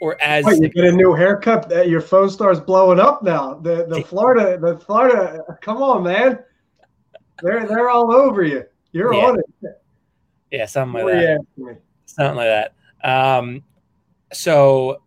or 0.00 0.20
as 0.20 0.44
Wait, 0.44 0.60
you 0.60 0.68
get 0.68 0.84
a 0.84 0.92
new 0.92 1.14
haircut 1.14 1.68
that 1.70 1.88
your 1.88 2.02
phone 2.02 2.28
star's 2.28 2.60
blowing 2.60 3.00
up 3.00 3.22
now 3.22 3.54
the 3.54 3.86
the 3.86 4.02
florida 4.08 4.58
the 4.58 4.78
florida 4.78 5.42
come 5.62 5.78
on 5.78 6.02
man 6.02 6.38
they're 7.42 7.66
they're 7.66 7.88
all 7.88 8.12
over 8.12 8.42
you 8.42 8.64
you're 8.92 9.14
yeah. 9.14 9.26
on 9.26 9.38
it 9.62 9.80
yeah 10.50 10.66
something 10.66 11.04
like 11.04 11.14
that 11.14 11.78
something 12.06 12.36
like 12.36 12.46
that 12.46 12.74
um 13.04 13.62
so 14.32 15.02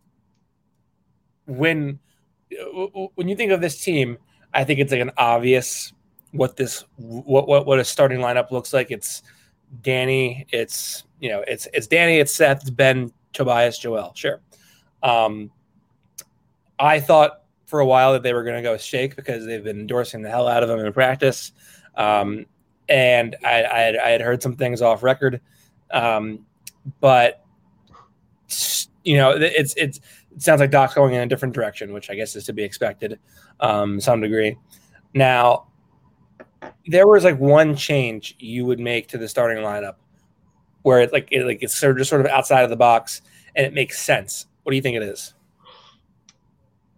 when 1.46 2.00
when 3.16 3.28
you 3.28 3.36
think 3.36 3.52
of 3.52 3.62
this 3.62 3.82
team 3.82 4.18
i 4.54 4.64
think 4.64 4.80
it's 4.80 4.92
like 4.92 5.02
an 5.02 5.12
obvious 5.18 5.92
what 6.32 6.56
this 6.56 6.84
what 6.98 7.48
what 7.48 7.66
what 7.66 7.80
a 7.80 7.84
starting 7.84 8.20
lineup 8.20 8.52
looks 8.52 8.74
like. 8.74 8.92
It's 8.92 9.24
Danny. 9.82 10.46
It's 10.52 11.04
you 11.20 11.30
know 11.30 11.44
it's 11.48 11.68
it's 11.74 11.88
Danny. 11.88 12.20
It's 12.20 12.34
Seth. 12.34 12.62
It's 12.62 12.70
Ben. 12.70 13.12
Tobias. 13.34 13.78
Joel. 13.78 14.14
Sure. 14.16 14.42
Um, 15.04 15.52
I 16.78 17.00
thought 17.00 17.44
for 17.66 17.80
a 17.80 17.86
while 17.86 18.14
that 18.14 18.24
they 18.24 18.34
were 18.34 18.44
going 18.44 18.56
to 18.56 18.62
go 18.62 18.72
with 18.74 18.82
Shake 18.82 19.16
because 19.16 19.46
they've 19.46 19.64
been 19.64 19.80
endorsing 19.80 20.22
the 20.22 20.30
hell 20.30 20.48
out 20.48 20.64
of 20.64 20.70
him 20.70 20.80
in 20.80 20.92
practice. 20.92 21.52
Um, 21.96 22.48
and 22.88 23.36
I, 23.46 23.64
I, 23.64 23.80
had, 23.80 23.96
I 23.98 24.10
had 24.10 24.22
heard 24.22 24.42
some 24.42 24.56
things 24.56 24.82
off 24.82 25.04
record, 25.04 25.42
um, 25.92 26.48
but 27.00 27.44
you 29.04 29.18
know 29.18 29.32
it's 29.32 29.74
it's 29.76 30.00
it 30.36 30.42
sounds 30.42 30.60
like 30.62 30.72
Doc's 30.72 30.94
going 30.94 31.14
in 31.14 31.22
a 31.22 31.28
different 31.28 31.54
direction, 31.54 31.94
which 31.94 32.10
I 32.10 32.16
guess 32.16 32.36
is 32.36 32.46
to 32.46 32.54
be 32.54 32.64
expected, 32.64 33.20
um, 33.60 34.00
some 34.00 34.22
degree. 34.22 34.58
Now 35.14 35.68
there 36.88 37.08
was 37.08 37.24
like 37.24 37.40
one 37.40 37.76
change 37.76 38.36
you 38.40 38.66
would 38.66 38.80
make 38.80 39.08
to 39.10 39.18
the 39.18 39.28
starting 39.28 39.64
lineup 39.64 39.96
where 40.84 41.02
it 41.02 41.14
like 41.14 41.28
it, 41.32 41.46
like 41.46 41.62
it's 41.62 41.76
sort 41.76 41.92
of 41.92 41.98
just 41.98 42.10
sort 42.10 42.22
of 42.22 42.28
outside 42.28 42.64
of 42.64 42.70
the 42.70 42.76
box 42.76 43.22
and 43.56 43.66
it 43.66 43.74
makes 43.74 44.00
sense. 44.00 44.46
What 44.64 44.72
do 44.72 44.76
you 44.76 44.82
think 44.82 44.98
it 44.98 45.04
is? 45.04 45.34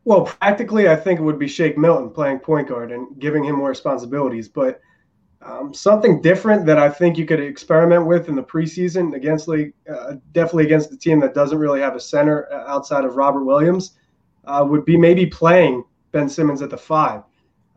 Well, 0.04 0.26
practically, 0.26 0.90
I 0.90 0.96
think 0.96 1.20
it 1.20 1.24
would 1.24 1.38
be 1.38 1.48
Shake 1.48 1.78
Milton 1.78 2.10
playing 2.10 2.40
point 2.40 2.68
guard 2.68 2.92
and 2.92 3.20
giving 3.20 3.44
him 3.44 3.56
more 3.58 3.70
responsibilities. 3.70 4.50
But 4.50 4.82
um, 5.44 5.74
something 5.74 6.22
different 6.22 6.66
that 6.68 6.78
I 6.78 6.90
think 6.90 7.18
you 7.18 7.26
could 7.26 7.40
experiment 7.40 8.06
with 8.06 8.30
in 8.30 8.36
the 8.36 8.44
preseason 8.44 9.16
against 9.16 9.50
uh, 9.50 10.14
definitely 10.34 10.66
against 10.66 10.92
the 10.92 10.98
team 10.98 11.20
that 11.22 11.34
doesn't 11.34 11.58
really 11.58 11.82
have 11.82 11.96
a 11.96 12.00
center 12.00 12.48
uh, 12.52 12.72
outside 12.72 13.06
of 13.06 13.16
Robert 13.16 13.44
Williams, 13.44 13.98
uh, 14.46 14.66
would 14.68 14.86
be 14.86 14.98
maybe 14.98 15.26
playing 15.26 15.84
Ben 16.12 16.30
Simmons 16.30 16.62
at 16.62 16.70
the 16.70 16.78
five. 16.78 17.24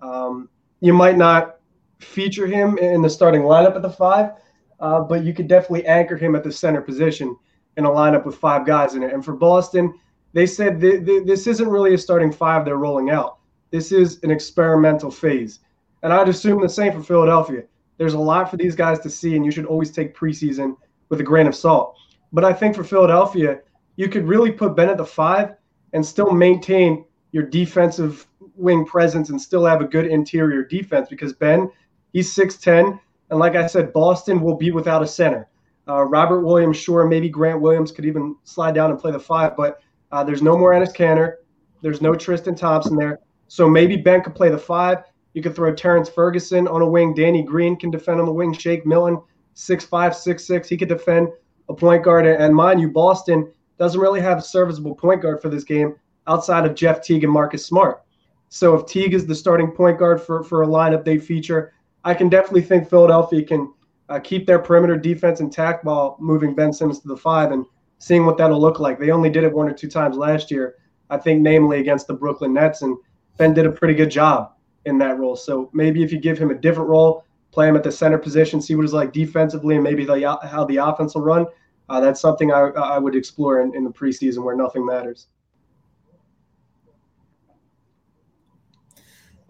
Um, 0.02 0.49
you 0.80 0.92
might 0.92 1.16
not 1.16 1.56
feature 2.00 2.47
him 2.47 2.76
in 2.78 3.00
the 3.00 3.09
starting 3.09 3.42
lineup 3.42 3.76
at 3.76 3.83
the 3.83 3.90
five, 3.90 4.33
uh, 4.80 5.00
but 5.00 5.25
you 5.25 5.33
could 5.33 5.49
definitely 5.49 5.87
anchor 5.87 6.16
him 6.16 6.35
at 6.35 6.44
the 6.44 6.52
center 6.52 6.83
position 6.83 7.35
in 7.76 7.87
a 7.87 7.90
lineup 7.90 8.26
with 8.26 8.37
five 8.37 8.66
guys 8.66 8.94
in 8.94 9.02
it. 9.02 9.12
And 9.12 9.25
for 9.25 9.35
Boston, 9.35 9.99
they 10.35 10.47
said 10.47 10.80
th- 10.80 11.04
th- 11.06 11.25
this 11.25 11.47
isn't 11.47 11.68
really 11.68 11.94
a 11.94 11.99
starting 11.99 12.33
five 12.33 12.64
they're 12.64 12.76
rolling 12.76 13.11
out. 13.11 13.38
This 13.71 13.90
is 13.90 14.23
an 14.23 14.30
experimental 14.30 15.11
phase. 15.11 15.61
And 16.04 16.12
I'd 16.12 16.28
assume 16.28 16.62
the 16.62 16.68
same 16.68 16.92
for 16.92 17.02
Philadelphia. 17.02 17.64
There's 17.99 18.14
a 18.14 18.18
lot 18.18 18.49
for 18.49 18.56
these 18.56 18.76
guys 18.76 19.00
to 19.00 19.11
see, 19.11 19.34
and 19.34 19.44
you 19.44 19.50
should 19.50 19.66
always 19.66 19.90
take 19.90 20.16
preseason 20.16 20.76
with 21.08 21.20
a 21.20 21.25
grain 21.25 21.49
of 21.49 21.56
salt. 21.56 21.96
But 22.32 22.44
I 22.44 22.52
think 22.52 22.76
for 22.76 22.84
Philadelphia, 22.84 23.58
you 23.96 24.08
could 24.08 24.28
really 24.28 24.52
put 24.52 24.76
Ben 24.76 24.88
at 24.88 24.99
the 24.99 25.04
five 25.04 25.56
and 25.92 26.06
still 26.06 26.30
maintain 26.30 27.04
your 27.32 27.42
defensive 27.42 28.28
wing 28.54 28.84
presence 28.84 29.30
and 29.30 29.40
still 29.40 29.64
have 29.64 29.80
a 29.80 29.84
good 29.84 30.06
interior 30.06 30.62
defense 30.62 31.08
because 31.08 31.32
Ben 31.32 31.68
He's 32.14 32.32
6'10. 32.32 32.99
And 33.28 33.38
like 33.40 33.56
I 33.56 33.66
said, 33.66 33.92
Boston 33.92 34.40
will 34.40 34.56
be 34.56 34.70
without 34.70 35.02
a 35.02 35.06
center. 35.06 35.49
Uh, 35.87 36.02
Robert 36.04 36.42
Williams, 36.42 36.76
sure, 36.76 37.06
maybe 37.06 37.28
Grant 37.28 37.61
Williams 37.61 37.90
could 37.90 38.06
even 38.06 38.37
slide 38.44 38.75
down 38.75 38.90
and 38.90 38.99
play 38.99 39.11
the 39.11 39.18
five, 39.18 39.56
but 39.56 39.80
uh, 40.12 40.23
there's 40.23 40.40
no 40.40 40.56
more 40.56 40.73
Enes 40.73 40.94
Kanter. 40.94 41.34
There's 41.82 42.00
no 42.00 42.14
Tristan 42.14 42.54
Thompson 42.54 42.96
there. 42.96 43.18
So 43.49 43.68
maybe 43.68 43.96
Ben 43.96 44.23
could 44.23 44.34
play 44.34 44.49
the 44.49 44.56
five. 44.56 44.99
You 45.35 45.43
could 45.43 45.55
throw 45.55 45.75
Terrence 45.75 46.09
Ferguson 46.09 46.67
on 46.69 46.81
a 46.81 46.87
wing. 46.88 47.12
Danny 47.12 47.43
Green 47.43 47.76
can 47.76 47.91
defend 47.91 48.21
on 48.21 48.26
the 48.26 48.33
wing. 48.33 48.53
Shake 48.53 48.87
Milton, 48.87 49.21
6'5, 49.57 49.88
6'6. 49.88 50.67
He 50.67 50.76
could 50.76 50.88
defend 50.88 51.29
a 51.69 51.75
point 51.75 52.05
guard. 52.05 52.26
And 52.26 52.55
mind 52.55 52.81
you, 52.81 52.88
Boston 52.88 53.50
doesn't 53.76 54.00
really 54.00 54.21
have 54.21 54.38
a 54.38 54.43
serviceable 54.43 54.95
point 54.95 55.21
guard 55.21 55.43
for 55.43 55.49
this 55.49 55.64
game 55.64 55.97
outside 56.29 56.64
of 56.64 56.76
Jeff 56.76 57.03
Teague 57.03 57.25
and 57.25 57.33
Marcus 57.33 57.67
Smart. 57.67 58.03
So 58.49 58.75
if 58.76 58.87
Teague 58.87 59.12
is 59.12 59.26
the 59.26 59.35
starting 59.35 59.73
point 59.73 59.99
guard 59.99 60.23
for, 60.23 60.45
for 60.45 60.62
a 60.62 60.67
lineup 60.67 61.05
they 61.05 61.19
feature, 61.19 61.73
I 62.05 62.14
can 62.14 62.29
definitely 62.29 62.62
think 62.62 62.88
Philadelphia 62.88 63.43
can 63.43 63.73
uh, 64.09 64.21
keep 64.21 64.47
their 64.47 64.61
perimeter 64.61 64.97
defense 64.97 65.41
intact 65.41 65.85
while 65.85 66.17
moving 66.21 66.55
Ben 66.55 66.73
Simmons 66.73 67.00
to 67.00 67.09
the 67.09 67.17
five 67.17 67.50
and 67.50 67.67
seeing 67.99 68.25
what 68.25 68.38
that'll 68.38 68.61
look 68.61 68.79
like. 68.79 69.00
They 69.00 69.11
only 69.11 69.31
did 69.31 69.43
it 69.43 69.53
one 69.53 69.69
or 69.69 69.73
two 69.73 69.88
times 69.88 70.17
last 70.17 70.50
year, 70.50 70.76
I 71.11 71.17
think, 71.17 71.43
namely 71.43 71.81
against 71.81 72.07
the 72.07 72.14
Brooklyn 72.14 72.55
Nets, 72.55 72.83
and 72.83 72.97
Ben 73.38 73.55
did 73.55 73.67
a 73.67 73.73
pretty 73.73 73.95
good 73.95 74.11
job 74.11 74.53
in 74.87 74.99
that 74.99 75.19
role. 75.19 75.37
So 75.37 75.71
maybe 75.73 76.03
if 76.03 76.12
you 76.12 76.19
give 76.19 76.38
him 76.38 76.50
a 76.50 76.55
different 76.55 76.88
role, 76.88 77.25
play 77.53 77.69
him 77.69 77.76
at 77.76 77.83
the 77.83 77.93
center 77.93 78.19
position, 78.19 78.61
see 78.61 78.75
what 78.75 78.85
it's 78.85 78.93
like 78.93 79.12
defensively, 79.12 79.75
and 79.76 79.85
maybe 79.85 80.05
the, 80.05 80.38
how 80.43 80.64
the 80.64 80.76
offense 80.76 81.14
will 81.14 81.23
run. 81.23 81.47
Uh, 81.88 82.00
that's 82.00 82.21
something 82.21 82.53
I, 82.53 82.61
I 82.61 82.99
would 82.99 83.14
explore 83.14 83.61
in, 83.61 83.75
in 83.75 83.85
the 83.85 83.91
preseason 83.91 84.43
where 84.43 84.57
nothing 84.57 84.85
matters. 84.85 85.29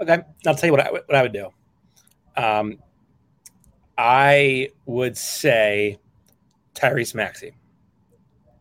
Okay, 0.00 0.18
I'll 0.46 0.54
tell 0.54 0.66
you 0.66 0.72
what 0.72 0.80
I, 0.80 0.90
what 0.90 1.14
I 1.14 1.22
would 1.22 1.32
do. 1.32 1.48
Um, 2.36 2.78
I 3.96 4.70
would 4.86 5.16
say 5.16 5.98
Tyrese 6.74 7.14
Maxey. 7.14 7.54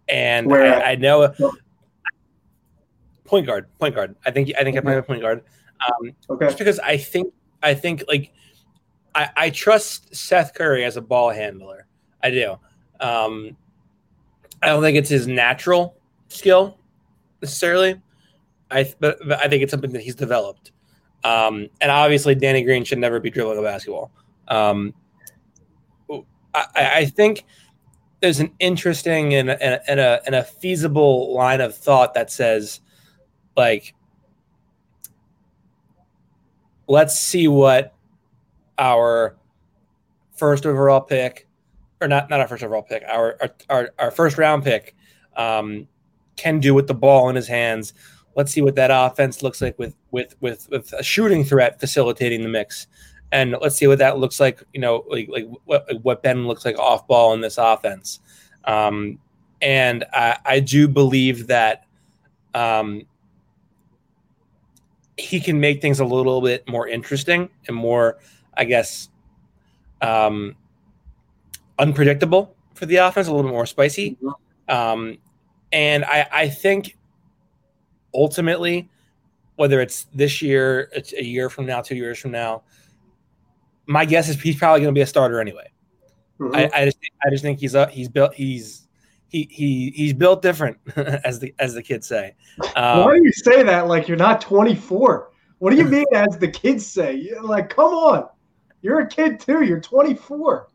And 0.07 0.53
I, 0.53 0.91
I, 0.91 0.95
know 0.95 1.33
point 3.25 3.47
guard, 3.47 3.67
point 3.79 3.95
guard. 3.95 4.15
I 4.25 4.31
think 4.31 4.51
I 4.59 4.63
think. 4.63 4.77
I 4.77 4.81
play 4.81 4.97
a 4.97 5.01
point 5.01 5.21
guard. 5.21 5.43
Um, 5.87 6.11
okay. 6.29 6.45
Just 6.47 6.57
because 6.57 6.79
I 6.79 6.97
think 6.97 7.33
I 7.61 7.73
think 7.73 8.03
like 8.07 8.33
I, 9.15 9.29
I 9.35 9.49
trust 9.49 10.15
Seth 10.15 10.53
Curry 10.53 10.83
as 10.83 10.97
a 10.97 11.01
ball 11.01 11.29
handler. 11.29 11.87
I 12.21 12.31
do. 12.31 12.57
Um, 12.99 13.57
I 14.61 14.67
don't 14.67 14.81
think 14.81 14.97
it's 14.97 15.09
his 15.09 15.27
natural 15.27 15.97
skill 16.29 16.77
necessarily. 17.41 18.01
I 18.71 18.93
but, 18.99 19.19
but 19.27 19.39
I 19.39 19.47
think 19.47 19.63
it's 19.63 19.71
something 19.71 19.91
that 19.91 20.01
he's 20.01 20.15
developed. 20.15 20.71
Um, 21.23 21.69
and 21.79 21.91
obviously, 21.91 22.35
Danny 22.35 22.63
Green 22.63 22.83
should 22.83 22.97
never 22.97 23.19
be 23.19 23.29
dribbling 23.29 23.59
a 23.59 23.61
basketball. 23.61 24.11
Um, 24.47 24.93
I, 26.53 26.65
I, 26.75 27.05
think 27.05 27.45
there's 28.19 28.39
an 28.39 28.51
interesting 28.59 29.33
and, 29.33 29.49
and, 29.49 29.79
and, 29.87 29.99
a, 29.99 30.21
and 30.25 30.35
a 30.35 30.43
feasible 30.43 31.33
line 31.33 31.61
of 31.61 31.75
thought 31.75 32.13
that 32.13 32.29
says, 32.29 32.81
like, 33.55 33.95
let's 36.87 37.19
see 37.19 37.47
what 37.47 37.93
our 38.77 39.35
first 40.35 40.65
overall 40.65 41.01
pick, 41.01 41.47
or 42.01 42.07
not 42.07 42.29
not 42.29 42.39
our 42.39 42.47
first 42.47 42.63
overall 42.63 42.81
pick, 42.81 43.03
our 43.07 43.37
our, 43.69 43.89
our, 43.99 44.11
first 44.11 44.37
round 44.37 44.63
pick 44.63 44.95
um, 45.35 45.87
can 46.35 46.59
do 46.59 46.73
with 46.73 46.87
the 46.87 46.93
ball 46.93 47.29
in 47.29 47.35
his 47.35 47.47
hands. 47.47 47.93
Let's 48.35 48.51
see 48.51 48.61
what 48.61 48.75
that 48.75 48.89
offense 48.91 49.43
looks 49.43 49.61
like 49.61 49.77
with 49.77 49.95
with 50.11 50.35
with 50.41 50.67
with 50.69 50.91
a 50.93 51.03
shooting 51.03 51.43
threat 51.43 51.79
facilitating 51.79 52.41
the 52.41 52.49
mix, 52.49 52.87
and 53.31 53.55
let's 53.61 53.75
see 53.75 53.87
what 53.87 53.99
that 53.99 54.17
looks 54.17 54.39
like. 54.39 54.63
You 54.73 54.81
know, 54.81 55.05
like 55.07 55.29
like 55.29 55.47
what 55.65 55.87
what 56.01 56.23
Ben 56.23 56.47
looks 56.47 56.65
like 56.65 56.77
off 56.79 57.07
ball 57.07 57.33
in 57.33 57.41
this 57.41 57.57
offense. 57.57 58.19
Um, 58.65 59.19
and 59.61 60.03
I, 60.13 60.37
I 60.45 60.59
do 60.59 60.87
believe 60.87 61.47
that 61.47 61.85
um, 62.53 63.03
he 65.17 65.39
can 65.39 65.59
make 65.59 65.81
things 65.81 65.99
a 65.99 66.05
little 66.05 66.41
bit 66.41 66.67
more 66.67 66.87
interesting 66.87 67.49
and 67.67 67.75
more, 67.75 68.17
I 68.55 68.65
guess, 68.65 69.09
um, 70.01 70.55
unpredictable 71.77 72.55
for 72.73 72.85
the 72.85 72.97
offense, 72.97 73.27
a 73.27 73.31
little 73.31 73.49
bit 73.49 73.53
more 73.53 73.65
spicy. 73.65 74.17
Mm-hmm. 74.21 74.75
Um, 74.75 75.17
and 75.71 76.03
I, 76.05 76.27
I 76.31 76.49
think 76.49 76.97
ultimately, 78.13 78.89
whether 79.55 79.81
it's 79.81 80.07
this 80.13 80.41
year, 80.41 80.89
it's 80.93 81.13
a 81.13 81.23
year 81.23 81.49
from 81.49 81.65
now, 81.65 81.81
two 81.81 81.95
years 81.95 82.19
from 82.19 82.31
now, 82.31 82.63
my 83.85 84.05
guess 84.05 84.29
is 84.29 84.39
he's 84.41 84.55
probably 84.55 84.81
going 84.81 84.93
to 84.93 84.97
be 84.97 85.01
a 85.01 85.07
starter 85.07 85.39
anyway. 85.39 85.69
Mm-hmm. 86.39 86.55
I, 86.55 86.69
I, 86.73 86.85
just, 86.85 86.97
I 87.25 87.29
just 87.29 87.43
think 87.43 87.59
he's 87.59 87.75
a, 87.75 87.87
he's 87.87 88.09
built, 88.09 88.33
he's, 88.33 88.82
he, 89.33 89.49
he, 89.49 89.91
he's 89.95 90.13
built 90.13 90.43
different, 90.43 90.77
as 90.95 91.39
the 91.39 91.53
as 91.57 91.73
the 91.73 91.81
kids 91.81 92.07
say. 92.07 92.35
Um, 92.75 93.03
Why 93.03 93.17
do 93.17 93.23
you 93.23 93.31
say 93.31 93.63
that 93.63 93.87
like 93.87 94.07
you're 94.07 94.15
not 94.15 94.39
24? 94.39 95.31
What 95.57 95.71
do 95.71 95.77
you 95.77 95.85
mean, 95.89 96.05
as 96.13 96.37
the 96.37 96.47
kids 96.47 96.85
say? 96.85 97.31
Like, 97.41 97.69
come 97.69 97.93
on, 97.93 98.29
you're 98.81 98.99
a 98.99 99.07
kid 99.07 99.39
too. 99.39 99.63
You're 99.63 99.81
24. 99.81 100.69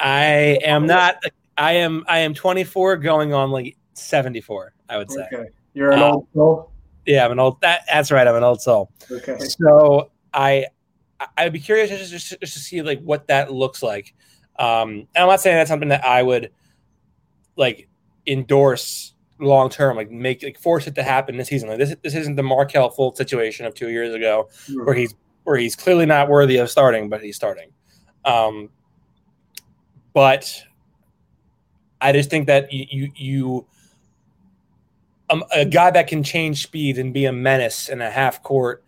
I 0.00 0.24
am 0.64 0.86
not. 0.86 1.22
I 1.56 1.72
am. 1.74 2.04
I 2.08 2.18
am 2.18 2.34
24, 2.34 2.96
going 2.96 3.32
on 3.32 3.52
like 3.52 3.76
74. 3.94 4.74
I 4.88 4.98
would 4.98 5.10
say. 5.10 5.26
Okay, 5.32 5.48
you're 5.72 5.92
an 5.92 6.00
uh, 6.00 6.10
old 6.10 6.26
soul. 6.34 6.72
Yeah, 7.06 7.24
I'm 7.24 7.32
an 7.32 7.38
old. 7.38 7.60
That, 7.60 7.84
that's 7.86 8.10
right. 8.10 8.26
I'm 8.26 8.34
an 8.34 8.42
old 8.42 8.60
soul. 8.60 8.90
Okay. 9.08 9.38
So 9.38 10.10
I, 10.34 10.66
I'd 11.36 11.52
be 11.52 11.60
curious 11.60 11.90
just, 11.90 12.10
just, 12.10 12.40
just 12.40 12.52
to 12.54 12.58
see 12.58 12.82
like 12.82 13.00
what 13.02 13.28
that 13.28 13.52
looks 13.52 13.82
like. 13.82 14.14
Um, 14.58 14.90
and 14.90 15.08
I'm 15.16 15.28
not 15.28 15.40
saying 15.40 15.56
that's 15.56 15.70
something 15.70 15.88
that 15.88 16.04
I 16.04 16.22
would 16.22 16.50
like 17.56 17.88
endorse 18.26 19.14
long 19.38 19.68
term, 19.68 19.96
like 19.96 20.10
make 20.10 20.42
like 20.42 20.58
force 20.58 20.86
it 20.86 20.94
to 20.94 21.02
happen 21.02 21.36
this 21.36 21.48
season. 21.48 21.68
Like 21.68 21.78
this, 21.78 21.94
this 22.02 22.14
isn't 22.14 22.36
the 22.36 22.42
Markelle 22.42 22.90
Fultz 22.90 23.16
situation 23.16 23.66
of 23.66 23.74
two 23.74 23.90
years 23.90 24.14
ago, 24.14 24.48
mm-hmm. 24.66 24.84
where 24.84 24.94
he's 24.94 25.14
where 25.44 25.56
he's 25.56 25.76
clearly 25.76 26.06
not 26.06 26.28
worthy 26.28 26.56
of 26.58 26.70
starting, 26.70 27.08
but 27.08 27.22
he's 27.22 27.36
starting. 27.36 27.70
Um, 28.24 28.70
but 30.12 30.62
I 32.00 32.12
just 32.12 32.30
think 32.30 32.46
that 32.46 32.72
you 32.72 32.86
you, 32.90 33.12
you 33.16 33.66
um, 35.30 35.44
a 35.54 35.64
guy 35.64 35.90
that 35.90 36.06
can 36.06 36.22
change 36.22 36.62
speed 36.62 36.98
and 36.98 37.12
be 37.12 37.24
a 37.24 37.32
menace 37.32 37.88
in 37.88 38.00
a 38.00 38.10
half 38.10 38.42
court 38.42 38.84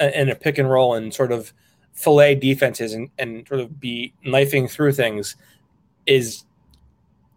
and 0.00 0.30
a 0.30 0.34
pick 0.34 0.58
and 0.58 0.70
roll 0.70 0.94
and 0.94 1.12
sort 1.12 1.32
of 1.32 1.52
fillet 1.92 2.34
defenses 2.36 2.94
and, 2.94 3.10
and 3.18 3.46
sort 3.46 3.60
of 3.60 3.78
be 3.78 4.12
knifing 4.24 4.66
through 4.66 4.92
things 4.92 5.36
is 6.06 6.44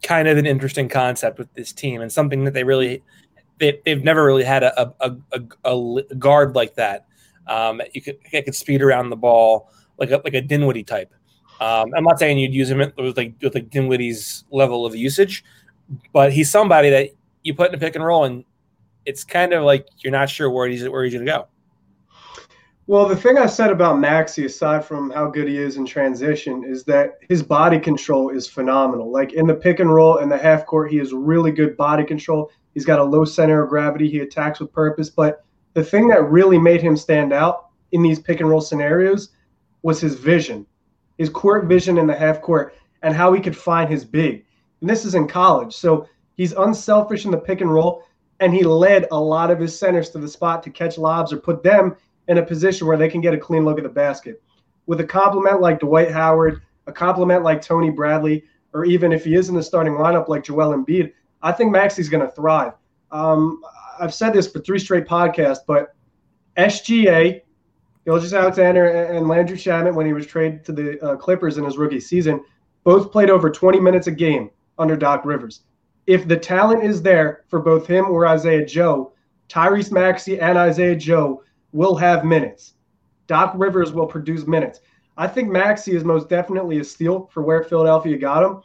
kind 0.03 0.27
of 0.27 0.37
an 0.37 0.45
interesting 0.45 0.89
concept 0.89 1.37
with 1.39 1.53
this 1.53 1.72
team 1.72 2.01
and 2.01 2.11
something 2.11 2.43
that 2.46 2.53
they 2.53 2.63
really 2.63 3.03
they, 3.59 3.79
they've 3.85 4.03
never 4.03 4.25
really 4.25 4.43
had 4.43 4.63
a, 4.63 4.93
a, 5.01 5.15
a, 5.63 5.72
a 5.72 6.15
guard 6.15 6.55
like 6.55 6.75
that. 6.75 7.05
Um, 7.48 7.81
you 7.93 8.01
could 8.01 8.17
it 8.31 8.43
could 8.43 8.55
speed 8.55 8.81
around 8.81 9.09
the 9.09 9.15
ball 9.15 9.72
like 9.98 10.11
a, 10.11 10.22
like 10.24 10.33
a 10.33 10.41
Dinwiddie 10.41 10.83
type. 10.83 11.13
Um, 11.59 11.93
I'm 11.96 12.03
not 12.03 12.20
saying 12.20 12.37
you'd 12.37 12.53
use 12.53 12.70
him 12.70 12.79
with 12.98 13.17
like 13.17 13.33
with 13.41 13.55
like 13.55 13.70
Dinwiddie's 13.70 14.43
level 14.51 14.85
of 14.85 14.96
usage, 14.96 15.43
but 16.11 16.33
he's 16.33 16.50
somebody 16.50 16.89
that 16.89 17.09
you 17.43 17.53
put 17.53 17.70
in 17.70 17.75
a 17.75 17.77
pick 17.77 17.96
and 17.96 18.03
roll, 18.03 18.25
and 18.25 18.43
it's 19.05 19.24
kind 19.24 19.53
of 19.53 19.63
like 19.63 19.87
you're 20.00 20.11
not 20.11 20.29
sure 20.29 20.50
where 20.50 20.67
he's 20.67 20.87
where 20.89 21.03
he's 21.03 21.13
going 21.13 21.25
to 21.25 21.31
go. 21.31 21.48
Well, 22.87 23.07
the 23.07 23.15
thing 23.15 23.39
I 23.39 23.48
said 23.48 23.71
about 23.71 23.98
Maxey, 23.98 24.45
aside 24.45 24.85
from 24.85 25.09
how 25.09 25.27
good 25.27 25.48
he 25.48 25.57
is 25.57 25.77
in 25.77 25.87
transition, 25.87 26.63
is 26.63 26.83
that 26.83 27.17
his 27.27 27.41
body 27.41 27.79
control 27.79 28.29
is 28.29 28.48
phenomenal. 28.48 29.11
Like 29.11 29.33
in 29.33 29.48
the 29.48 29.55
pick 29.55 29.79
and 29.79 29.91
roll 29.91 30.19
and 30.19 30.31
the 30.31 30.37
half 30.37 30.67
court, 30.67 30.91
he 30.91 30.98
has 30.98 31.11
really 31.11 31.51
good 31.51 31.75
body 31.77 32.03
control. 32.03 32.51
He's 32.75 32.85
got 32.85 33.00
a 33.00 33.03
low 33.03 33.25
center 33.25 33.63
of 33.63 33.69
gravity. 33.69 34.07
He 34.07 34.19
attacks 34.19 34.59
with 34.59 34.71
purpose. 34.71 35.09
But 35.09 35.43
the 35.74 35.83
thing 35.83 36.07
that 36.09 36.29
really 36.29 36.59
made 36.59 36.79
him 36.79 36.95
stand 36.95 37.33
out 37.33 37.69
in 37.91 38.03
these 38.03 38.19
pick 38.19 38.39
and 38.39 38.50
roll 38.50 38.61
scenarios 38.61 39.29
was 39.81 40.00
his 40.00 40.13
vision, 40.13 40.63
his 41.17 41.29
court 41.29 41.65
vision 41.65 41.98
in 41.98 42.05
the 42.05 42.15
half 42.15 42.39
court, 42.39 42.75
and 43.01 43.15
how 43.15 43.33
he 43.33 43.41
could 43.41 43.57
find 43.57 43.89
his 43.89 44.05
big. 44.05 44.45
And 44.81 44.89
this 44.89 45.05
is 45.05 45.15
in 45.15 45.27
college. 45.27 45.74
So 45.74 46.07
he's 46.35 46.51
unselfish 46.51 47.25
in 47.25 47.31
the 47.31 47.37
pick 47.37 47.61
and 47.61 47.74
roll, 47.74 48.03
and 48.39 48.53
he 48.53 48.63
led 48.63 49.07
a 49.11 49.19
lot 49.19 49.50
of 49.50 49.59
his 49.59 49.77
centers 49.77 50.11
to 50.11 50.19
the 50.19 50.27
spot 50.27 50.61
to 50.63 50.69
catch 50.69 51.00
lobs 51.00 51.33
or 51.33 51.37
put 51.37 51.63
them 51.63 51.95
in 52.27 52.38
a 52.38 52.46
position 52.46 52.88
where 52.88 52.98
they 52.98 53.09
can 53.09 53.22
get 53.22 53.33
a 53.33 53.38
clean 53.38 53.66
look 53.66 53.77
at 53.77 53.83
the 53.83 53.90
basket. 53.90 54.42
With 54.85 55.00
a 55.00 55.05
compliment 55.05 55.61
like 55.61 55.79
Dwight 55.79 56.11
Howard, 56.11 56.61
a 56.88 56.92
compliment 56.92 57.44
like 57.44 57.61
Tony 57.61 57.90
Bradley, 57.90 58.44
or 58.74 58.85
even 58.85 59.11
if 59.11 59.24
he 59.24 59.35
is 59.35 59.50
in 59.50 59.55
the 59.55 59.64
starting 59.64 59.94
lineup 59.94 60.27
like 60.27 60.44
Joel 60.44 60.75
Embiid, 60.75 61.14
I 61.42 61.51
think 61.51 61.72
Maxey's 61.72 62.09
going 62.09 62.25
to 62.25 62.31
thrive. 62.31 62.74
Um, 63.11 63.61
I've 64.00 64.14
said 64.14 64.33
this 64.33 64.51
for 64.51 64.59
three 64.59 64.79
straight 64.79 65.05
podcasts, 65.05 65.59
but 65.66 65.96
SGA, 66.57 67.42
Gilgeous-Alexander 68.05 68.88
and 68.88 69.27
Landry 69.27 69.57
Shamet, 69.57 69.94
when 69.94 70.05
he 70.05 70.14
was 70.14 70.27
traded 70.27 70.64
to 70.66 70.72
the 70.72 71.01
uh, 71.03 71.16
Clippers 71.16 71.57
in 71.57 71.64
his 71.64 71.77
rookie 71.77 72.00
season, 72.00 72.44
both 72.83 73.11
played 73.11 73.29
over 73.29 73.50
20 73.50 73.79
minutes 73.79 74.07
a 74.07 74.11
game 74.11 74.50
under 74.77 74.96
Doc 74.96 75.25
Rivers. 75.25 75.61
If 76.05 76.27
the 76.27 76.38
talent 76.38 76.83
is 76.83 77.01
there 77.01 77.46
for 77.48 77.59
both 77.59 77.88
him 77.88 78.05
or 78.05 78.27
Isaiah 78.27 78.66
Joe, 78.66 79.14
Tyrese 79.50 79.92
Maxey 79.92 80.40
and 80.40 80.57
Isaiah 80.57 80.96
Joe 80.96 81.44
will 81.75 81.96
have 81.96 82.24
minutes. 82.24 82.75
Doc 83.27 83.53
Rivers 83.55 83.92
will 83.92 84.07
produce 84.07 84.48
minutes. 84.48 84.79
I 85.18 85.27
think 85.27 85.50
Maxey 85.50 85.94
is 85.94 86.05
most 86.05 86.29
definitely 86.29 86.79
a 86.79 86.83
steal 86.83 87.29
for 87.33 87.44
where 87.44 87.64
Philadelphia 87.64 88.18
got 88.18 88.44
him. 88.44 88.61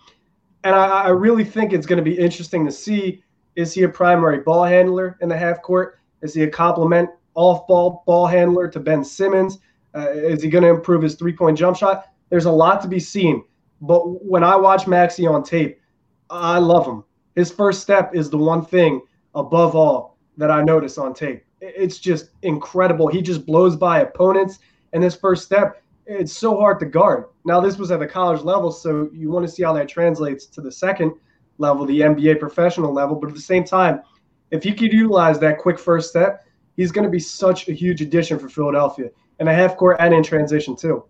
And 0.63 0.77
I, 0.77 1.05
I 1.05 1.09
really 1.09 1.45
think 1.45 1.73
it's 1.73 1.87
going 1.87 2.03
to 2.03 2.09
be 2.09 2.17
interesting 2.17 2.65
to 2.67 2.73
see 2.73 3.23
is 3.57 3.75
he 3.75 3.83
a 3.83 3.89
primary 3.89 4.39
ball 4.39 4.65
handler 4.65 5.19
in 5.21 5.29
the 5.29 5.37
half 5.37 5.61
court? 5.61 5.99
Is 6.23 6.35
he 6.35 6.45
a 6.45 6.49
complement 6.49 7.11
off 7.35 7.67
ball 7.67 8.05
ball 8.07 8.27
handler 8.27 8.69
to 8.69 8.79
Ben 8.79 9.03
Simmons? 9.03 9.59
Uh, 9.95 10.11
is 10.11 10.41
he 10.41 10.49
going 10.49 10.63
to 10.63 10.71
improve 10.71 11.03
his 11.03 11.17
three 11.17 11.33
point 11.33 11.59
jump 11.59 11.77
shot? 11.77 12.07
There's 12.29 12.45
a 12.45 12.53
lot 12.53 12.81
to 12.83 12.89
be 12.89 13.01
seen. 13.01 13.45
But 13.81 14.03
when 14.25 14.45
I 14.45 14.55
watch 14.55 14.87
Maxey 14.87 15.27
on 15.27 15.43
tape, 15.43 15.81
I 16.29 16.59
love 16.59 16.87
him. 16.87 17.03
His 17.35 17.51
first 17.51 17.83
step 17.83 18.15
is 18.15 18.31
the 18.31 18.39
one 18.39 18.65
thing 18.65 19.01
above 19.35 19.75
all 19.75 20.17
that 20.37 20.51
I 20.51 20.63
notice 20.63 20.97
on 20.97 21.13
tape 21.13 21.45
it's 21.61 21.99
just 21.99 22.31
incredible. 22.43 23.09
He 23.09 23.23
just 23.23 23.47
blows 23.47 23.77
by 23.77 24.01
opponents. 24.01 24.59
And 24.93 25.03
this 25.03 25.15
first 25.15 25.45
step, 25.45 25.83
it's 26.07 26.33
so 26.33 26.57
hard 26.57 26.81
to 26.81 26.87
guard. 26.87 27.27
Now, 27.45 27.61
this 27.61 27.77
was 27.77 27.91
at 27.91 28.01
the 28.01 28.07
college 28.07 28.43
level, 28.43 28.73
so 28.73 29.09
you 29.13 29.31
want 29.31 29.47
to 29.47 29.53
see 29.53 29.63
how 29.63 29.73
that 29.75 29.89
translates 29.89 30.47
to 30.47 30.61
the 30.61 30.73
second 30.73 31.13
level, 31.59 31.87
the 31.87 32.01
NBA 32.01 32.41
professional 32.41 32.93
level. 32.93 33.17
But 33.17 33.29
at 33.29 33.37
the 33.37 33.41
same 33.41 33.65
time, 33.65 34.03
if 34.51 34.65
he 34.65 34.73
could 34.73 34.93
utilize 34.93 35.39
that 35.39 35.59
quick 35.59 35.79
first 35.79 36.11
step, 36.11 36.45
he's 36.77 36.91
going 36.91 37.05
to 37.05 37.11
be 37.11 37.21
such 37.21 37.69
a 37.69 37.73
huge 37.73 38.01
addition 38.01 38.39
for 38.39 38.49
Philadelphia 38.49 39.11
and 39.39 39.49
a 39.49 39.55
half 39.55 39.77
court 39.77 39.97
and 40.01 40.13
in 40.13 40.23
transition, 40.23 40.75
too. 40.75 41.05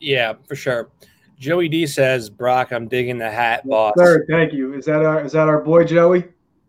Yeah, 0.00 0.34
for 0.48 0.56
sure. 0.56 0.88
Joey 1.38 1.68
D 1.68 1.86
says, 1.86 2.30
Brock, 2.30 2.72
I'm 2.72 2.88
digging 2.88 3.18
the 3.18 3.30
hat, 3.30 3.66
boss. 3.68 3.94
Sir, 3.96 4.24
thank 4.30 4.52
you. 4.52 4.74
Is 4.74 4.84
that 4.86 5.04
our 5.04 5.24
is 5.24 5.32
that 5.32 5.48
our 5.48 5.60
boy 5.60 5.84
Joey? 5.84 6.24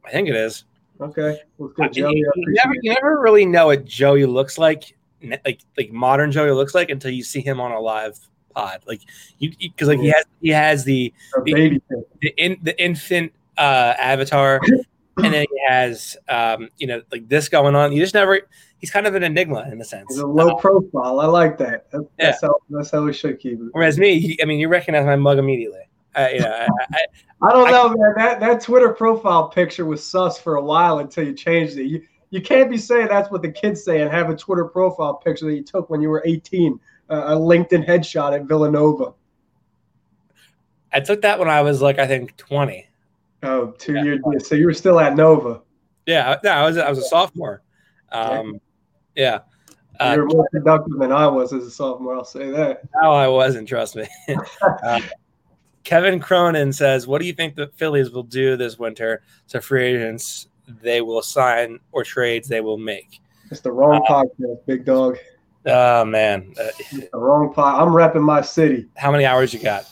I 0.06 0.12
think 0.12 0.28
it 0.28 0.36
is. 0.36 0.66
Okay. 1.02 1.42
Joey. 1.92 2.18
You, 2.18 2.32
you, 2.36 2.54
never, 2.54 2.74
you 2.82 2.94
never 2.94 3.20
really 3.20 3.46
know 3.46 3.68
what 3.68 3.86
Joey 3.86 4.26
looks 4.26 4.58
like, 4.58 4.96
like 5.46 5.62
like 5.78 5.92
modern 5.92 6.32
Joey 6.32 6.52
looks 6.52 6.76
like 6.76 6.90
until 6.90 7.12
you 7.12 7.24
see 7.24 7.42
him 7.42 7.60
on 7.60 7.72
a 7.72 7.80
live 7.80 8.18
pod. 8.54 8.84
Like 8.86 9.02
you, 9.40 9.52
because 9.60 9.88
like 9.88 10.00
he 10.00 10.08
has 10.08 10.26
he 10.42 10.50
has 10.50 10.84
the 10.84 11.14
the, 11.44 11.82
the, 12.22 12.34
in, 12.38 12.58
the 12.62 12.82
infant 12.82 13.34
uh, 13.58 13.96
avatar, 13.98 14.62
and 15.18 15.34
then 15.34 15.46
he 15.50 15.62
has 15.68 16.16
um, 16.30 16.70
you 16.78 16.88
know 16.88 17.02
like 17.12 17.28
this 17.28 17.50
going 17.50 17.76
on. 17.76 17.92
You 17.92 18.02
just 18.02 18.14
never. 18.14 18.42
He's 18.78 18.92
kind 18.92 19.08
of 19.08 19.16
an 19.16 19.24
enigma 19.24 19.66
in 19.72 19.80
a 19.80 19.86
sense. 19.86 20.08
He's 20.10 20.18
a 20.18 20.28
low 20.28 20.50
uh, 20.50 20.56
profile. 20.56 21.22
I 21.22 21.26
like 21.26 21.58
that. 21.60 21.90
That's, 21.90 22.04
yeah. 22.20 22.26
that's, 22.32 22.42
how, 22.42 22.56
that's 22.70 22.92
how 22.92 23.06
we 23.06 23.14
should 23.14 23.40
keep 23.40 23.54
it. 23.54 23.70
Whereas 23.72 23.98
me, 23.98 24.20
he, 24.20 24.42
I 24.42 24.46
mean, 24.46 24.60
you 24.60 24.68
recognize 24.68 25.06
my 25.06 25.16
mug 25.16 25.38
immediately. 25.38 25.88
Uh, 26.16 26.30
you 26.32 26.40
know, 26.40 26.52
I, 26.52 26.68
I, 26.94 27.06
I, 27.42 27.52
don't 27.52 27.72
know, 27.72 27.90
man. 27.90 28.14
That 28.18 28.40
that 28.40 28.62
Twitter 28.62 28.94
profile 28.94 29.50
picture 29.50 29.86
was 29.86 30.06
sus 30.06 30.40
for 30.40 30.56
a 30.56 30.64
while 30.64 31.00
until 31.00 31.26
you 31.26 31.34
changed 31.34 31.78
it. 31.78 31.86
You 31.86 32.04
you 32.30 32.42
can't 32.42 32.70
be 32.70 32.78
saying 32.78 33.08
that's 33.08 33.32
what 33.32 33.42
the 33.42 33.52
kids 33.52 33.84
say 33.84 34.02
and 34.02 34.12
have 34.12 34.30
a 34.30 34.36
Twitter 34.36 34.66
profile 34.66 35.16
picture 35.16 35.46
that 35.46 35.56
you 35.56 35.64
took 35.64 35.90
when 35.90 36.02
you 36.02 36.10
were 36.10 36.24
18, 36.26 36.80
uh, 37.10 37.16
a 37.16 37.36
LinkedIn 37.36 37.88
headshot 37.88 38.34
at 38.34 38.46
Villanova. 38.46 39.14
I 40.92 41.00
took 41.00 41.22
that 41.22 41.38
when 41.40 41.48
I 41.50 41.62
was 41.62 41.82
like 41.82 42.00
I 42.00 42.08
think 42.08 42.36
20. 42.38 42.88
Oh, 43.44 43.72
two 43.78 43.94
yeah. 43.94 44.04
years. 44.04 44.48
So 44.48 44.56
you 44.56 44.66
were 44.66 44.74
still 44.74 45.00
at 45.00 45.16
Nova. 45.16 45.62
Yeah, 46.06 46.38
no, 46.44 46.52
I 46.52 46.66
was 46.66 46.78
I 46.78 46.90
was 46.90 47.00
a 47.00 47.04
sophomore. 47.04 47.62
Um, 48.12 48.60
yeah. 49.16 49.40
Uh, 50.00 50.14
You're 50.16 50.26
more 50.26 50.48
productive 50.52 50.98
than 51.00 51.12
I 51.12 51.28
was 51.28 51.54
as 51.54 51.66
a 51.66 51.72
sophomore. 51.72 52.16
I'll 52.16 52.26
say 52.26 52.50
that. 52.50 52.82
No, 53.02 53.12
I 53.12 53.28
wasn't. 53.28 53.68
Trust 53.68 53.96
me. 53.96 54.08
uh, 54.84 55.02
Kevin 55.84 56.20
Cronin 56.20 56.72
says, 56.72 57.08
"What 57.08 57.20
do 57.20 57.28
you 57.28 57.34
think 57.34 57.56
the 57.56 57.68
Phillies 57.68 58.12
will 58.12 58.24
do 58.24 58.56
this 58.56 58.78
winter 58.80 59.22
to 59.50 59.62
free 59.62 59.84
agents 59.84 60.48
they 60.82 61.02
will 61.02 61.22
sign 61.22 61.80
or 61.92 62.04
trades 62.04 62.48
they 62.48 62.62
will 62.62 62.78
make?" 62.78 63.20
It's 63.52 63.62
the 63.62 63.72
wrong 63.72 64.02
uh, 64.08 64.24
podcast, 64.24 64.66
big 64.66 64.86
dog. 64.86 65.18
Oh 65.66 66.06
man, 66.06 66.54
uh, 66.60 66.70
it's 66.80 67.10
the 67.12 67.18
wrong 67.18 67.54
pod. 67.54 67.82
I'm 67.82 67.94
repping 67.94 68.24
my 68.24 68.42
city. 68.42 68.88
How 68.98 69.12
many 69.12 69.26
hours 69.26 69.54
you 69.54 69.60
got? 69.60 69.86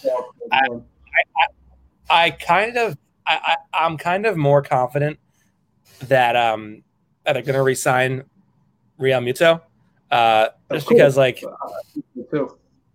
I, 0.51 0.67
I, 0.67 2.23
I, 2.25 2.30
kind 2.32 2.77
of, 2.77 2.97
I, 3.25 3.56
I, 3.73 3.86
am 3.86 3.97
kind 3.97 4.25
of 4.25 4.36
more 4.36 4.62
confident 4.62 5.17
that 6.08 6.36
um 6.36 6.84
that 7.25 7.38
are 7.38 7.41
going 7.41 7.56
to 7.56 7.62
resign 7.62 8.23
Realmuto, 8.99 9.62
uh, 10.10 10.47
just 10.71 10.89
because 10.89 11.15
like 11.17 11.43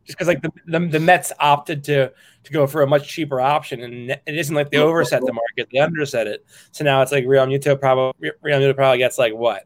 just 0.06 0.16
because 0.16 0.28
like 0.28 0.40
the, 0.40 0.52
the, 0.66 0.78
the 0.86 1.00
Mets 1.00 1.32
opted 1.40 1.84
to 1.84 2.12
to 2.44 2.52
go 2.52 2.66
for 2.66 2.82
a 2.82 2.86
much 2.86 3.08
cheaper 3.08 3.40
option, 3.40 3.82
and 3.82 4.10
it 4.10 4.20
isn't 4.26 4.54
like 4.54 4.70
they 4.70 4.78
overset 4.78 5.20
the 5.20 5.32
market; 5.32 5.68
they 5.72 5.78
underset 5.78 6.26
it. 6.26 6.46
So 6.70 6.84
now 6.84 7.02
it's 7.02 7.12
like 7.12 7.24
Realmuto 7.24 7.78
probably 7.78 8.30
Realmuto 8.44 8.74
probably 8.74 8.98
gets 8.98 9.18
like 9.18 9.34
what 9.34 9.64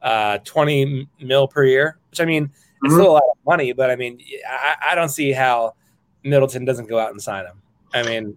uh, 0.00 0.38
twenty 0.44 1.08
mil 1.20 1.48
per 1.48 1.64
year, 1.64 1.98
which 2.10 2.20
I 2.20 2.24
mean 2.24 2.46
mm-hmm. 2.46 2.86
it's 2.86 2.94
still 2.94 3.10
a 3.10 3.14
lot 3.14 3.22
of 3.30 3.36
money, 3.44 3.72
but 3.72 3.90
I 3.90 3.96
mean 3.96 4.20
I, 4.48 4.92
I 4.92 4.94
don't 4.94 5.08
see 5.08 5.32
how 5.32 5.74
Middleton 6.22 6.64
doesn't 6.64 6.88
go 6.88 6.98
out 6.98 7.10
and 7.10 7.20
sign 7.20 7.46
him. 7.46 7.60
I 7.92 8.04
mean, 8.04 8.36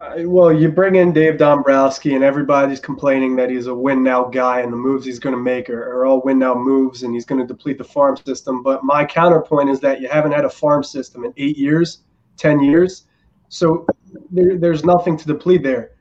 well, 0.00 0.52
you 0.52 0.70
bring 0.70 0.96
in 0.96 1.12
Dave 1.12 1.36
Dombrowski, 1.36 2.14
and 2.14 2.24
everybody's 2.24 2.80
complaining 2.80 3.36
that 3.36 3.50
he's 3.50 3.66
a 3.66 3.74
win 3.74 4.02
now 4.02 4.24
guy, 4.24 4.60
and 4.60 4.72
the 4.72 4.76
moves 4.76 5.04
he's 5.04 5.18
going 5.18 5.34
to 5.34 5.40
make 5.40 5.68
are, 5.68 5.82
are 5.92 6.06
all 6.06 6.22
win 6.22 6.38
now 6.38 6.54
moves, 6.54 7.02
and 7.02 7.12
he's 7.12 7.26
going 7.26 7.40
to 7.40 7.46
deplete 7.46 7.76
the 7.76 7.84
farm 7.84 8.16
system. 8.16 8.62
But 8.62 8.82
my 8.82 9.04
counterpoint 9.04 9.68
is 9.68 9.78
that 9.80 10.00
you 10.00 10.08
haven't 10.08 10.32
had 10.32 10.44
a 10.44 10.50
farm 10.50 10.82
system 10.82 11.24
in 11.24 11.34
eight 11.36 11.58
years, 11.58 11.98
ten 12.36 12.60
years, 12.60 13.06
so 13.50 13.84
there, 14.30 14.56
there's 14.56 14.84
nothing 14.84 15.16
to 15.18 15.26
deplete 15.26 15.62
there. 15.62 15.92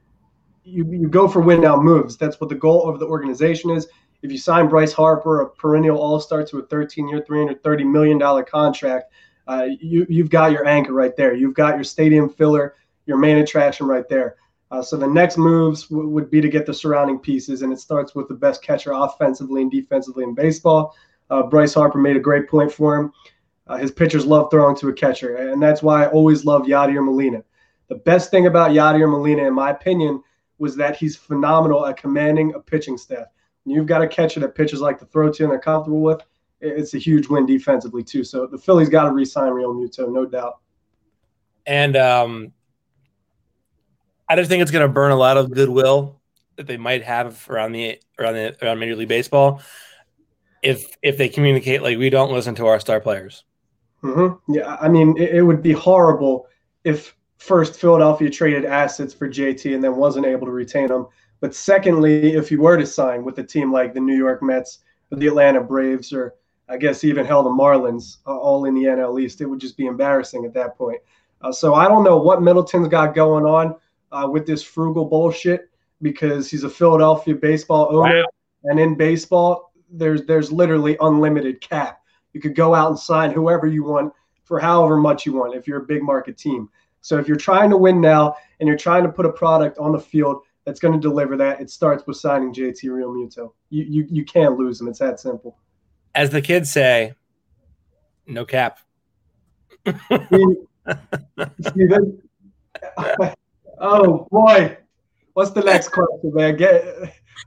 You, 0.64 0.86
you 0.92 1.10
go 1.10 1.28
for 1.28 1.42
win 1.42 1.62
now 1.62 1.76
moves. 1.78 2.16
That's 2.16 2.40
what 2.40 2.50
the 2.50 2.56
goal 2.56 2.88
of 2.88 3.00
the 3.00 3.06
organization 3.06 3.72
is. 3.72 3.88
If 4.22 4.32
you 4.32 4.38
sign 4.38 4.68
Bryce 4.70 4.94
Harper, 4.94 5.42
a 5.42 5.50
perennial 5.50 6.00
All 6.00 6.20
Star, 6.20 6.46
to 6.46 6.60
a 6.60 6.66
13 6.68 7.10
year, 7.10 7.22
$330 7.22 7.90
million 7.90 8.46
contract, 8.46 9.12
uh, 9.48 9.68
you, 9.82 10.06
you've 10.10 10.30
got 10.30 10.52
your 10.52 10.68
anchor 10.68 10.94
right 10.94 11.16
there. 11.16 11.34
You've 11.34 11.56
got 11.56 11.76
your 11.76 11.84
stadium 11.84 12.30
filler 12.30 12.76
your 13.10 13.18
main 13.18 13.40
attraction 13.40 13.88
right 13.88 14.08
there. 14.08 14.36
Uh, 14.70 14.84
so 14.84 14.96
the 14.96 15.08
next 15.08 15.36
moves 15.36 15.88
w- 15.88 16.08
would 16.08 16.30
be 16.30 16.40
to 16.42 16.48
get 16.48 16.68
the 16.68 16.74
surrounding 16.74 17.18
pieces, 17.18 17.64
and 17.64 17.74
it 17.74 17.80
starts 17.80 18.14
with 18.14 18.28
the 18.28 18.36
best 18.36 18.62
catcher 18.62 18.92
offensively 18.94 19.64
and 19.64 19.72
defensively 19.72 20.24
in 20.24 20.36
baseball. 20.36 20.96
Uh, 21.32 21.42
Bryce 21.42 21.74
Harper 21.74 21.98
made 21.98 22.16
a 22.16 22.20
great 22.20 22.48
point 22.48 22.72
for 22.72 22.96
him. 22.96 23.12
Uh, 23.66 23.78
his 23.78 23.92
pitchers 23.92 24.28
love 24.28 24.52
throwing 24.52 24.76
to 24.76 24.90
a 24.90 24.94
catcher, 24.94 25.38
and 25.38 25.60
that's 25.60 25.82
why 25.82 26.04
I 26.04 26.10
always 26.10 26.46
loved 26.46 26.70
Yadier 26.70 27.04
Molina. 27.04 27.44
The 27.88 27.96
best 27.96 28.30
thing 28.30 28.46
about 28.46 28.72
Yadier 28.72 29.10
Molina, 29.10 29.48
in 29.48 29.56
my 29.56 29.72
opinion, 29.72 30.22
was 30.60 30.76
that 30.76 30.96
he's 30.96 31.16
phenomenal 31.16 31.88
at 31.88 31.98
commanding 31.98 32.54
a 32.54 32.60
pitching 32.60 32.98
staff. 32.98 33.26
You've 33.66 33.88
got 33.88 34.04
a 34.04 34.08
catcher 34.08 34.40
that 34.42 34.54
pitchers 34.54 34.82
like 34.82 35.00
to 35.00 35.06
throw 35.06 35.32
to 35.32 35.44
and 35.44 35.52
they're 35.52 35.60
comfortable 35.60 36.02
with, 36.02 36.22
it's 36.62 36.94
a 36.94 36.98
huge 36.98 37.28
win 37.28 37.46
defensively 37.46 38.04
too. 38.04 38.24
So 38.24 38.46
the 38.46 38.58
Phillies 38.58 38.90
got 38.90 39.06
to 39.06 39.12
re-sign 39.12 39.52
Realmuto, 39.52 40.12
no 40.12 40.26
doubt. 40.26 40.60
And 41.66 41.96
um, 41.96 42.52
I 44.30 44.36
just 44.36 44.50
think 44.50 44.62
it's 44.62 44.72
going 44.72 44.88
to 44.88 44.94
burn 44.94 45.12
a 45.12 45.16
lot 45.16 45.38
of 45.38 45.52
goodwill 45.52 46.22
that 46.56 46.68
they 46.68 46.78
might 46.78 47.04
have 47.04 47.46
around 47.50 47.72
the 47.72 48.00
around 48.20 48.36
the 48.36 48.56
around 48.64 48.80
Major 48.80 48.96
League 48.96 49.08
Baseball 49.08 49.62
if 50.62 50.98
if 51.02 51.18
they 51.18 51.30
communicate 51.30 51.82
like 51.82 51.98
we 51.98 52.10
don't 52.10 52.32
listen 52.32 52.56
to 52.56 52.68
our 52.68 52.80
star 52.80 53.00
players. 53.00 53.44
Mm-hmm. 54.04 54.54
Yeah, 54.54 54.78
I 54.80 54.88
mean, 54.88 55.18
it, 55.18 55.36
it, 55.36 55.42
would 55.42 55.62
be 55.62 55.74
horrible 55.74 56.48
if 56.86 57.16
first 57.38 57.80
Philadelphia 57.80 58.30
traded 58.30 58.64
assets 58.64 59.14
for 59.14 59.28
JT 59.28 59.74
and 59.76 59.84
then 59.84 59.98
wasn't 59.98 60.26
able 60.26 60.46
to 60.48 60.54
retain 60.54 60.88
them. 60.88 61.08
But 61.42 61.54
secondly, 61.54 62.34
if 62.34 62.50
you 62.50 62.62
were 62.62 62.78
to 62.78 62.86
sign 62.86 63.26
with 63.26 63.40
a 63.40 63.44
team 63.44 63.74
like 63.74 63.94
the 63.94 64.00
New 64.00 64.16
York 64.16 64.42
Mets 64.42 64.80
or 65.12 65.18
the 65.18 65.28
Atlanta 65.28 65.62
Braves 65.62 66.14
or 66.14 66.36
I 66.70 66.78
guess 66.78 67.04
even 67.04 67.26
hell 67.26 67.44
the 67.44 67.50
Marlins, 67.50 68.18
uh, 68.26 68.38
all 68.38 68.66
in 68.66 68.74
the 68.74 68.84
NL 68.84 69.22
East, 69.22 69.42
it 69.42 69.48
would 69.48 69.60
just 69.60 69.76
be 69.76 69.88
embarrassing 69.88 70.46
at 70.46 70.54
that 70.54 70.78
point. 70.78 71.02
Uh, 71.42 71.52
so 71.52 71.74
I 71.74 71.88
don't 71.88 72.04
know 72.04 72.18
what 72.18 72.42
Middleton's 72.42 72.88
got 72.88 73.16
going 73.16 73.46
on 73.46 73.76
uh, 74.12 74.28
with 74.30 74.46
this 74.46 74.64
frugal 74.64 75.06
bullshit 75.06 75.70
because 76.02 76.50
he's 76.50 76.64
a 76.64 76.70
Philadelphia 76.70 77.36
baseball 77.36 77.88
owner, 77.90 78.22
wow. 78.22 78.26
and 78.66 78.80
in 78.80 78.96
baseball, 78.96 79.72
there's 79.92 80.26
there's 80.26 80.52
literally 80.52 80.98
unlimited 81.02 81.62
cap. 81.62 82.02
You 82.34 82.42
could 82.42 82.56
go 82.56 82.76
out 82.76 82.90
and 82.90 83.00
sign 83.00 83.32
whoever 83.32 83.68
you 83.68 83.84
want 83.84 84.14
for 84.44 84.60
however 84.60 84.98
much 84.98 85.26
you 85.26 85.34
want 85.34 85.56
if 85.56 85.68
you're 85.68 85.84
a 85.84 85.86
big 85.86 86.02
market 86.02 86.38
team. 86.38 86.70
So 87.02 87.18
if 87.18 87.28
you're 87.28 87.38
trying 87.38 87.70
to 87.70 87.78
win 87.78 88.02
now 88.02 88.36
and 88.60 88.68
you're 88.68 88.78
trying 88.78 89.04
to 89.04 89.10
put 89.10 89.26
a 89.26 89.32
product 89.32 89.78
on 89.78 89.92
the 89.92 90.00
field 90.00 90.44
that's 90.66 90.80
going 90.80 90.94
to 90.94 91.00
deliver 91.00 91.38
that, 91.38 91.62
it 91.62 91.70
starts 91.70 92.06
with 92.06 92.18
signing 92.18 92.54
JT 92.54 92.84
Realmuto. 92.86 93.54
You 93.70 93.84
you 93.84 94.08
you 94.10 94.26
can't 94.26 94.58
lose 94.58 94.82
him. 94.82 94.88
It's 94.88 95.00
that 95.00 95.20
simple. 95.20 95.58
As 96.16 96.30
the 96.32 96.42
kids 96.42 96.72
say, 96.72 97.14
no 98.26 98.46
cap. 98.46 98.80
Oh 103.80 104.28
boy, 104.32 104.78
what's 105.34 105.52
the 105.52 105.62
next 105.62 105.90
question, 105.90 106.34
man? 106.34 106.58
Get 106.58 106.86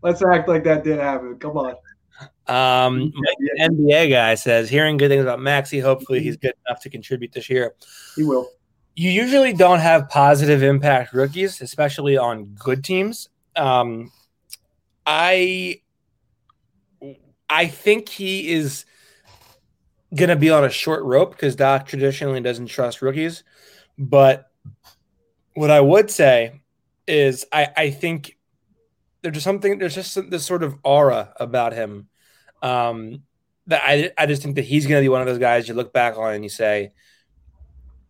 let's 0.03 0.23
act 0.23 0.49
like 0.49 0.65
that 0.65 0.85
didn't 0.85 1.01
happen. 1.01 1.39
Come 1.39 1.57
on. 1.57 1.75
Um, 2.49 3.13
NBA 3.61 4.11
guy 4.11 4.35
says 4.35 4.69
hearing 4.69 4.97
good 4.97 5.11
things 5.11 5.23
about 5.23 5.41
Maxey. 5.41 5.79
Hopefully, 5.79 6.23
he's 6.23 6.37
good 6.37 6.55
enough 6.67 6.81
to 6.83 6.91
contribute 6.91 7.33
this 7.33 7.49
year. 7.49 7.75
He 8.17 8.25
will. 8.25 8.49
You 8.95 9.11
usually 9.11 9.53
don't 9.53 9.79
have 9.79 10.09
positive 10.09 10.63
impact 10.63 11.15
rookies, 11.15 11.61
especially 11.61 12.17
on 12.17 12.57
good 12.59 12.85
teams. 12.85 13.29
Um, 13.57 14.11
I 15.07 15.81
I 17.49 17.67
think 17.67 18.09
he 18.09 18.51
is 18.51 18.85
going 20.15 20.29
to 20.29 20.37
be 20.37 20.51
on 20.51 20.65
a 20.65 20.71
short 20.71 21.05
rope 21.05 21.33
because 21.33 21.57
Doc 21.57 21.87
traditionally 21.87 22.41
doesn't 22.41 22.67
trust 22.67 23.03
rookies, 23.03 23.45
but 23.99 24.52
what 25.55 25.71
I 25.71 25.81
would 25.81 26.11
say 26.11 26.61
is 27.07 27.47
I, 27.53 27.69
I 27.77 27.91
think 27.91 28.37
there's 29.23 29.35
just 29.35 29.45
something 29.45 29.79
there's 29.79 29.95
just 29.95 30.31
this 30.31 30.45
sort 30.45 30.63
of 30.63 30.77
aura 30.83 31.33
about 31.39 31.73
him 31.73 32.09
um, 32.63 33.23
that 33.67 33.83
I 33.85 34.11
I 34.19 34.27
just 34.27 34.43
think 34.43 34.57
that 34.57 34.65
he's 34.65 34.87
going 34.87 35.01
to 35.01 35.05
be 35.05 35.09
one 35.09 35.21
of 35.21 35.27
those 35.27 35.39
guys 35.39 35.69
you 35.69 35.75
look 35.75 35.93
back 35.93 36.17
on 36.17 36.35
and 36.35 36.45
you 36.45 36.51
say, 36.51 36.93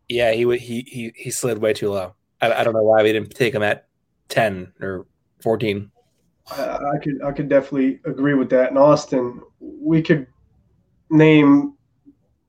yeah, 0.08 0.32
he 0.32 0.44
he 0.58 0.82
he 0.86 1.12
he 1.14 1.30
slid 1.30 1.58
way 1.58 1.72
too 1.72 1.90
low. 1.90 2.14
I, 2.40 2.52
I 2.52 2.64
don't 2.64 2.74
know 2.74 2.82
why 2.82 3.02
we 3.02 3.12
didn't 3.12 3.34
take 3.34 3.54
him 3.54 3.62
at 3.62 3.88
ten 4.28 4.72
or 4.80 5.06
fourteen. 5.42 5.90
I 6.50 6.98
could 7.02 7.22
I 7.22 7.32
could 7.32 7.48
definitely 7.48 8.00
agree 8.04 8.34
with 8.34 8.50
that. 8.50 8.70
In 8.70 8.76
Austin, 8.76 9.40
we 9.60 10.02
could 10.02 10.26
name 11.10 11.74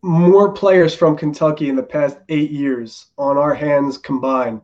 more 0.02 0.52
players 0.52 0.94
from 0.94 1.16
Kentucky 1.16 1.70
in 1.70 1.76
the 1.76 1.84
past 1.84 2.18
eight 2.30 2.52
years 2.52 3.08
on 3.18 3.38
our 3.38 3.54
hands 3.54 3.98
combined 3.98 4.62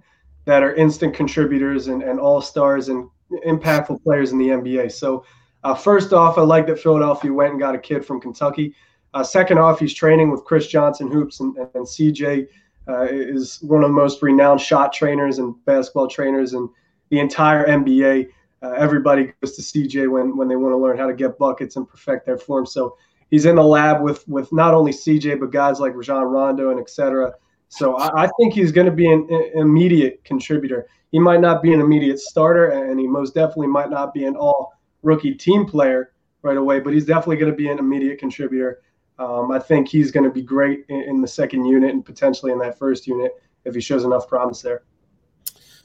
that 0.50 0.64
are 0.64 0.74
instant 0.74 1.14
contributors 1.14 1.90
and, 1.90 2.02
and 2.02 2.20
all 2.20 2.42
stars 2.42 2.90
and 2.90 3.08
impactful 3.46 4.02
players 4.04 4.32
in 4.32 4.40
the 4.40 4.48
NBA. 4.48 4.92
So, 4.92 5.24
uh, 5.64 5.76
first 5.76 6.12
off, 6.12 6.40
I 6.40 6.42
like 6.42 6.66
that 6.66 6.80
Philadelphia 6.80 7.32
went 7.32 7.52
and 7.52 7.60
got 7.60 7.76
a 7.76 7.78
kid 7.78 8.04
from 8.04 8.20
Kentucky. 8.20 8.74
Uh, 9.14 9.24
second 9.24 9.60
off, 9.60 9.80
he's 9.80 9.94
training 9.94 10.32
with 10.32 10.44
Chris 10.46 10.66
Johnson 10.66 11.12
Hoops, 11.12 11.40
and, 11.40 11.56
and 11.56 11.86
CJ 11.86 12.48
uh, 12.88 13.04
is 13.12 13.62
one 13.62 13.84
of 13.84 13.92
the 13.92 13.94
most 13.94 14.24
renowned 14.24 14.60
shot 14.60 14.92
trainers 14.92 15.38
and 15.38 15.54
basketball 15.66 16.08
trainers 16.08 16.56
in 16.56 16.68
the 17.10 17.20
entire 17.20 17.68
NBA. 17.68 18.30
Uh, 18.64 18.72
everybody 18.72 19.32
goes 19.44 19.56
to 19.56 19.62
CJ 19.62 20.10
when, 20.10 20.36
when 20.36 20.48
they 20.48 20.56
want 20.56 20.74
to 20.74 20.78
learn 20.78 20.98
how 20.98 21.06
to 21.06 21.14
get 21.14 21.38
buckets 21.38 21.76
and 21.76 21.88
perfect 21.88 22.26
their 22.26 22.40
form. 22.40 22.66
So 22.66 22.98
he's 23.30 23.46
in 23.46 23.58
the 23.58 23.64
lab 23.64 24.02
with 24.02 24.28
with 24.28 24.52
not 24.52 24.74
only 24.74 24.94
CJ 24.94 25.40
but 25.40 25.52
guys 25.52 25.80
like 25.80 25.94
Rajon 25.94 26.24
Rondo 26.24 26.72
and 26.72 26.80
et 26.80 26.90
cetera. 26.90 27.36
So 27.70 27.96
I, 27.98 28.24
I 28.24 28.30
think 28.40 28.54
he's 28.54 28.72
going 28.72 28.86
to 28.86 28.92
be 28.92 29.12
an, 29.12 29.28
an, 29.30 29.52
immediate 29.56 30.24
contributor. 30.24 30.88
He 31.12 31.20
might 31.20 31.40
not 31.40 31.62
be 31.64 31.74
an 31.74 31.80
immediate 31.80 32.20
starter, 32.20 32.70
and 32.70 33.00
he 33.00 33.08
most 33.08 33.34
definitely 33.34 33.68
might 33.68 33.90
not 33.90 34.14
be 34.14 34.26
an 34.26 34.36
all 34.36 34.74
rookie 35.02 35.34
team 35.34 35.66
player 35.66 36.14
right 36.42 36.58
away, 36.58 36.80
but 36.80 36.94
he's 36.94 37.06
definitely 37.06 37.38
going 37.38 37.52
to 37.52 37.56
be 37.56 37.70
an 37.70 37.80
immediate 37.80 38.20
contributor. 38.20 38.82
Um, 39.18 39.52
I 39.52 39.60
think 39.60 39.88
he's 39.88 40.12
going 40.12 40.24
to 40.24 40.30
be 40.30 40.42
great 40.42 40.86
in, 40.90 41.02
in, 41.02 41.22
the 41.22 41.28
second 41.28 41.66
unit 41.66 41.92
and 41.92 42.06
potentially 42.06 42.52
in 42.52 42.60
that 42.60 42.80
first 42.80 43.06
unit 43.06 43.34
if 43.66 43.76
he 43.76 43.82
shows 43.82 44.06
enough 44.06 44.28
promise 44.28 44.62
there. 44.62 44.84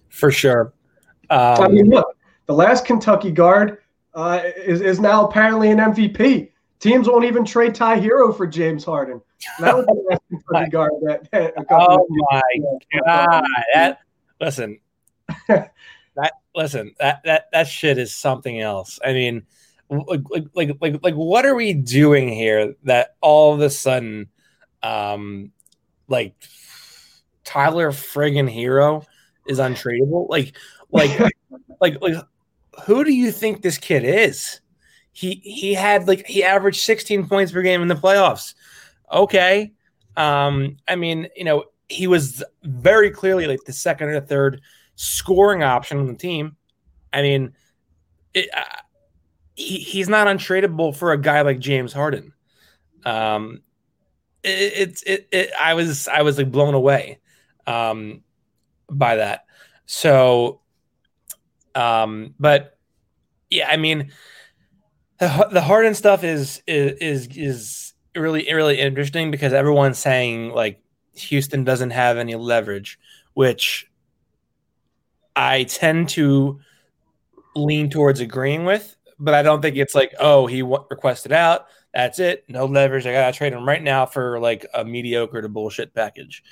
For 0.09 0.31
sure. 0.31 0.73
Um, 1.31 1.61
I 1.61 1.68
mean, 1.68 1.90
look, 1.90 2.07
the 2.47 2.55
last 2.55 2.85
Kentucky 2.85 3.33
guard 3.33 3.79
uh, 4.14 4.42
is, 4.57 4.81
is 4.81 5.01
now 5.01 5.27
apparently 5.27 5.70
an 5.70 5.79
MVP. 5.79 6.53
Teams 6.79 7.09
won't 7.09 7.25
even 7.25 7.44
trade 7.44 7.75
Ty 7.75 7.99
Herro 7.99 8.37
for 8.37 8.47
James 8.47 8.85
Harden. 8.85 9.20
That 9.59 9.77
was 9.77 9.87
the 9.87 10.18
the 10.49 10.68
guard 10.70 10.92
that, 11.03 11.31
that 11.33 11.55
oh 11.70 12.07
my 12.09 12.42
god! 13.05 13.44
That 13.75 13.99
listen, 14.40 14.79
that 15.49 16.33
listen 16.55 16.94
that 16.99 17.20
that 17.25 17.49
that 17.53 17.68
shit 17.68 17.99
is 17.99 18.14
something 18.14 18.61
else. 18.61 18.99
I 19.05 19.12
mean, 19.12 19.44
like 19.88 20.23
like 20.55 20.70
like 20.81 21.03
like 21.03 21.14
what 21.14 21.47
are 21.47 21.55
we 21.55 21.75
doing 21.75 22.29
here 22.29 22.75
that 22.85 23.16
all 23.20 23.55
of 23.55 23.61
a 23.61 23.70
sudden, 23.70 24.29
um, 24.83 25.53
like 26.09 26.35
Tyler 27.44 27.90
friggin' 27.90 28.53
Herro 28.53 29.05
is 29.47 29.59
untradeable? 29.59 30.29
Like 30.29 30.57
like 30.90 31.18
like 31.81 32.01
like 32.01 32.14
who 32.87 33.05
do 33.05 33.12
you 33.12 33.31
think 33.31 33.62
this 33.62 33.79
kid 33.79 34.05
is? 34.05 34.61
He 35.12 35.40
he 35.44 35.75
had 35.75 36.09
like 36.09 36.27
he 36.27 36.42
averaged 36.42 36.81
16 36.81 37.29
points 37.29 37.53
per 37.53 37.62
game 37.62 37.83
in 37.83 37.88
the 37.88 37.94
playoffs. 37.94 38.55
Okay. 39.12 39.73
Um, 40.16 40.77
I 40.87 40.96
mean, 40.96 41.29
you 41.37 41.44
know, 41.44 41.64
he 41.88 42.07
was 42.07 42.42
very 42.62 43.11
clearly 43.11 43.46
like 43.46 43.64
the 43.64 43.72
second 43.72 44.09
or 44.09 44.20
third 44.20 44.61
scoring 44.96 45.62
option 45.62 45.98
on 45.98 46.07
the 46.07 46.14
team. 46.14 46.57
I 47.12 47.22
mean, 47.22 47.55
it, 48.33 48.48
uh, 48.57 48.64
he, 49.55 49.79
he's 49.79 50.09
not 50.09 50.27
untradeable 50.27 50.96
for 50.96 51.12
a 51.12 51.20
guy 51.20 51.42
like 51.42 51.59
James 51.59 51.92
Harden. 51.92 52.33
Um, 53.05 53.62
it's 54.42 55.03
it, 55.03 55.29
it, 55.33 55.38
it, 55.38 55.50
I 55.61 55.74
was 55.74 56.09
I 56.09 56.22
was 56.22 56.37
like 56.38 56.50
blown 56.50 56.74
away 56.74 57.18
um, 57.66 58.22
by 58.90 59.16
that. 59.16 59.46
So, 59.87 60.61
um, 61.74 62.35
but 62.38 62.79
yeah, 63.50 63.68
I 63.70 63.77
mean, 63.77 64.12
the, 65.18 65.48
the 65.50 65.62
Harden 65.62 65.94
stuff 65.94 66.24
is 66.24 66.62
is 66.66 66.98
is 66.98 67.37
is 67.37 67.94
really 68.14 68.53
really 68.53 68.79
interesting 68.79 69.31
because 69.31 69.53
everyone's 69.53 69.98
saying 69.98 70.50
like 70.50 70.81
Houston 71.14 71.64
doesn't 71.64 71.90
have 71.90 72.16
any 72.16 72.35
leverage, 72.35 72.98
which 73.35 73.90
I 75.37 75.64
tend 75.64 76.09
to 76.11 76.61
lean 77.57 77.90
towards 77.90 78.20
agreeing 78.20 78.64
with, 78.64 78.96
but 79.18 79.35
I 79.35 79.42
don't 79.42 79.62
think 79.62 79.77
it's 79.77 79.94
like, 79.94 80.14
oh, 80.18 80.46
he 80.46 80.61
w- 80.61 80.85
requested 80.90 81.33
out. 81.33 81.66
That's 81.92 82.18
it. 82.18 82.44
No 82.48 82.66
leverage. 82.66 83.07
I 83.07 83.12
got 83.12 83.33
to 83.33 83.37
trade 83.37 83.53
him 83.53 83.66
right 83.66 83.83
now 83.83 84.07
for 84.07 84.40
like 84.40 84.66
a 84.74 84.85
mediocre 84.85 85.40
to 85.40 85.48
bullshit 85.48 85.94
package. 85.94 86.42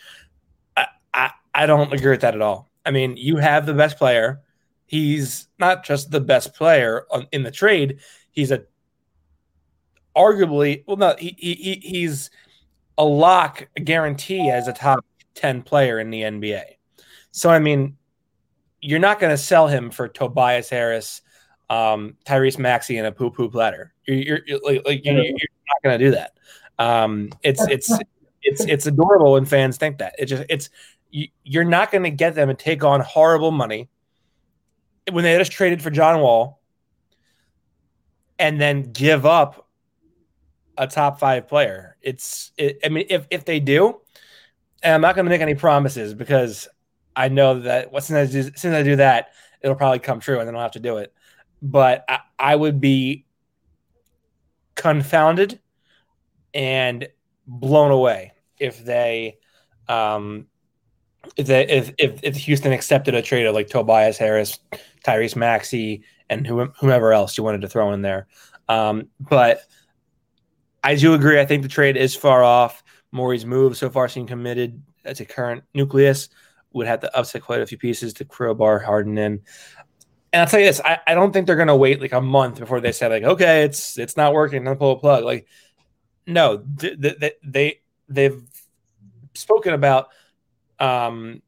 I, 0.76 0.86
I, 1.12 1.30
I 1.54 1.66
don't 1.66 1.92
agree 1.92 2.12
with 2.12 2.20
that 2.20 2.34
at 2.34 2.42
all. 2.42 2.70
I 2.86 2.90
mean, 2.90 3.16
you 3.16 3.36
have 3.36 3.66
the 3.66 3.74
best 3.74 3.98
player. 3.98 4.40
He's 4.86 5.48
not 5.58 5.84
just 5.84 6.10
the 6.10 6.20
best 6.20 6.54
player 6.54 7.06
on, 7.10 7.26
in 7.32 7.42
the 7.42 7.50
trade. 7.50 7.98
He's 8.30 8.50
a 8.50 8.64
arguably, 10.16 10.84
well, 10.86 10.96
no, 10.96 11.14
he, 11.18 11.34
he, 11.38 11.80
he's 11.82 12.30
a 12.98 13.04
lock, 13.04 13.68
a 13.76 13.80
guarantee 13.80 14.50
as 14.50 14.68
a 14.68 14.72
top 14.72 15.04
10 15.34 15.62
player 15.62 15.98
in 15.98 16.10
the 16.10 16.22
NBA. 16.22 16.62
So, 17.30 17.50
I 17.50 17.58
mean, 17.58 17.96
you're 18.80 18.98
not 18.98 19.20
going 19.20 19.30
to 19.30 19.38
sell 19.38 19.68
him 19.68 19.90
for 19.90 20.08
Tobias 20.08 20.68
Harris, 20.68 21.22
um, 21.70 22.16
Tyrese 22.26 22.58
Maxey, 22.58 22.98
and 22.98 23.06
a 23.06 23.12
poo 23.12 23.30
poo 23.30 23.48
platter. 23.48 23.94
You're, 24.06 24.40
you're, 24.46 24.60
like, 24.62 24.82
like 24.84 25.04
you're, 25.04 25.14
you're, 25.14 25.32
not 25.32 25.82
going 25.82 25.98
to 25.98 26.04
do 26.04 26.10
that. 26.10 26.32
Um, 26.78 27.30
it's 27.42 27.62
it's 27.68 27.90
it's 28.42 28.64
it's 28.64 28.86
adorable 28.86 29.32
when 29.32 29.44
fans 29.44 29.76
think 29.78 29.98
that. 29.98 30.14
It 30.18 30.26
just 30.26 30.44
it's 30.48 30.68
you, 31.10 31.28
you're 31.44 31.64
not 31.64 31.90
going 31.90 32.04
to 32.04 32.10
get 32.10 32.34
them 32.34 32.48
to 32.48 32.54
take 32.54 32.84
on 32.84 33.00
horrible 33.00 33.52
money 33.52 33.88
when 35.10 35.24
they 35.24 35.36
just 35.38 35.52
traded 35.52 35.80
for 35.80 35.90
John 35.90 36.20
Wall 36.20 36.60
and 38.38 38.60
then 38.60 38.92
give 38.92 39.24
up 39.24 39.61
a 40.78 40.86
top 40.86 41.18
five 41.18 41.48
player. 41.48 41.96
It's 42.02 42.52
it, 42.56 42.78
I 42.84 42.88
mean 42.88 43.06
if 43.08 43.26
if 43.30 43.44
they 43.44 43.60
do, 43.60 44.00
and 44.82 44.94
I'm 44.94 45.00
not 45.00 45.14
going 45.14 45.26
to 45.26 45.30
make 45.30 45.40
any 45.40 45.54
promises 45.54 46.14
because 46.14 46.68
I 47.14 47.28
know 47.28 47.60
that 47.60 47.90
soon 48.04 48.16
as, 48.16 48.30
I 48.30 48.42
do, 48.42 48.50
as 48.54 48.64
I 48.64 48.82
do 48.82 48.96
that, 48.96 49.32
it'll 49.60 49.76
probably 49.76 49.98
come 49.98 50.20
true, 50.20 50.38
and 50.38 50.48
then 50.48 50.54
I'll 50.54 50.62
have 50.62 50.72
to 50.72 50.80
do 50.80 50.98
it. 50.98 51.12
But 51.60 52.04
I, 52.08 52.20
I 52.38 52.56
would 52.56 52.80
be 52.80 53.26
confounded 54.74 55.60
and 56.54 57.08
blown 57.46 57.90
away 57.90 58.32
if 58.58 58.84
they 58.84 59.38
um 59.88 60.46
if 61.36 61.46
they 61.46 61.66
if 61.68 61.92
if, 61.98 62.20
if 62.22 62.36
Houston 62.36 62.72
accepted 62.72 63.14
a 63.14 63.22
trade 63.22 63.46
of 63.46 63.54
like 63.54 63.68
Tobias 63.68 64.18
Harris, 64.18 64.58
Tyrese 65.04 65.36
Maxey, 65.36 66.04
and 66.28 66.46
whomever 66.46 67.12
else 67.12 67.36
you 67.38 67.44
wanted 67.44 67.60
to 67.60 67.68
throw 67.68 67.92
in 67.92 68.02
there. 68.02 68.26
Um, 68.68 69.08
but 69.20 69.62
I 70.82 70.94
do 70.94 71.14
agree. 71.14 71.40
I 71.40 71.46
think 71.46 71.62
the 71.62 71.68
trade 71.68 71.96
is 71.96 72.14
far 72.14 72.42
off. 72.42 72.82
Morey's 73.12 73.46
move 73.46 73.76
so 73.76 73.90
far 73.90 74.08
seem 74.08 74.26
committed 74.26 74.82
as 75.04 75.20
a 75.20 75.24
current 75.24 75.64
nucleus 75.74 76.28
would 76.72 76.86
have 76.86 77.00
to 77.00 77.16
upset 77.16 77.42
quite 77.42 77.60
a 77.60 77.66
few 77.66 77.78
pieces 77.78 78.14
to 78.14 78.24
crowbar 78.24 78.78
Harden 78.78 79.18
in. 79.18 79.42
And 80.32 80.40
I'll 80.40 80.46
tell 80.46 80.60
you 80.60 80.66
this, 80.66 80.80
I, 80.82 80.98
I 81.06 81.14
don't 81.14 81.32
think 81.32 81.46
they're 81.46 81.56
gonna 81.56 81.76
wait 81.76 82.00
like 82.00 82.12
a 82.12 82.20
month 82.20 82.58
before 82.58 82.80
they 82.80 82.92
say 82.92 83.08
like, 83.08 83.22
okay, 83.22 83.64
it's 83.64 83.98
it's 83.98 84.16
not 84.16 84.32
working, 84.32 84.64
then 84.64 84.76
pull 84.76 84.92
a 84.92 84.98
plug. 84.98 85.24
Like, 85.24 85.46
no, 86.26 86.64
they, 86.76 87.32
they 87.44 87.80
they've 88.08 88.42
spoken 89.34 89.74
about 89.74 90.08
um 90.78 91.42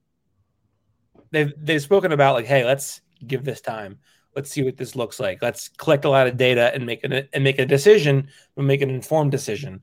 they've 1.30 1.52
they've 1.56 1.82
spoken 1.82 2.12
about 2.12 2.34
like, 2.34 2.46
hey, 2.46 2.64
let's 2.64 3.00
give 3.26 3.44
this 3.44 3.62
time. 3.62 3.98
Let's 4.34 4.50
see 4.50 4.62
what 4.62 4.76
this 4.76 4.96
looks 4.96 5.20
like. 5.20 5.42
Let's 5.42 5.68
collect 5.68 6.04
a 6.04 6.10
lot 6.10 6.26
of 6.26 6.36
data 6.36 6.72
and 6.74 6.86
make 6.86 7.04
it 7.04 7.28
and 7.32 7.44
make 7.44 7.58
a 7.58 7.66
decision. 7.66 8.28
We'll 8.56 8.66
make 8.66 8.82
an 8.82 8.90
informed 8.90 9.30
decision 9.30 9.82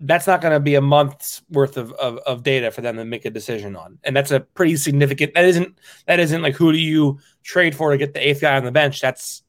that's 0.00 0.26
not 0.26 0.40
going 0.40 0.52
to 0.52 0.60
be 0.60 0.74
a 0.74 0.80
month's 0.80 1.42
worth 1.50 1.76
of, 1.76 1.92
of, 1.92 2.18
of, 2.18 2.42
data 2.42 2.70
for 2.70 2.80
them 2.80 2.96
to 2.96 3.04
make 3.04 3.24
a 3.24 3.30
decision 3.30 3.76
on. 3.76 3.98
And 4.04 4.14
that's 4.14 4.30
a 4.30 4.40
pretty 4.40 4.76
significant, 4.76 5.34
that 5.34 5.44
isn't, 5.44 5.78
that 6.06 6.18
isn't 6.20 6.42
like, 6.42 6.54
who 6.54 6.72
do 6.72 6.78
you 6.78 7.20
trade 7.42 7.74
for 7.74 7.90
to 7.90 7.96
get 7.96 8.12
the 8.12 8.28
eighth 8.28 8.40
guy 8.40 8.56
on 8.56 8.64
the 8.64 8.72
bench? 8.72 9.00
That's 9.00 9.42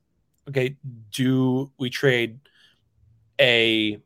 okay. 0.48 0.78
Do 1.12 1.72
we 1.78 1.90
trade 1.90 2.40
a 3.40 4.00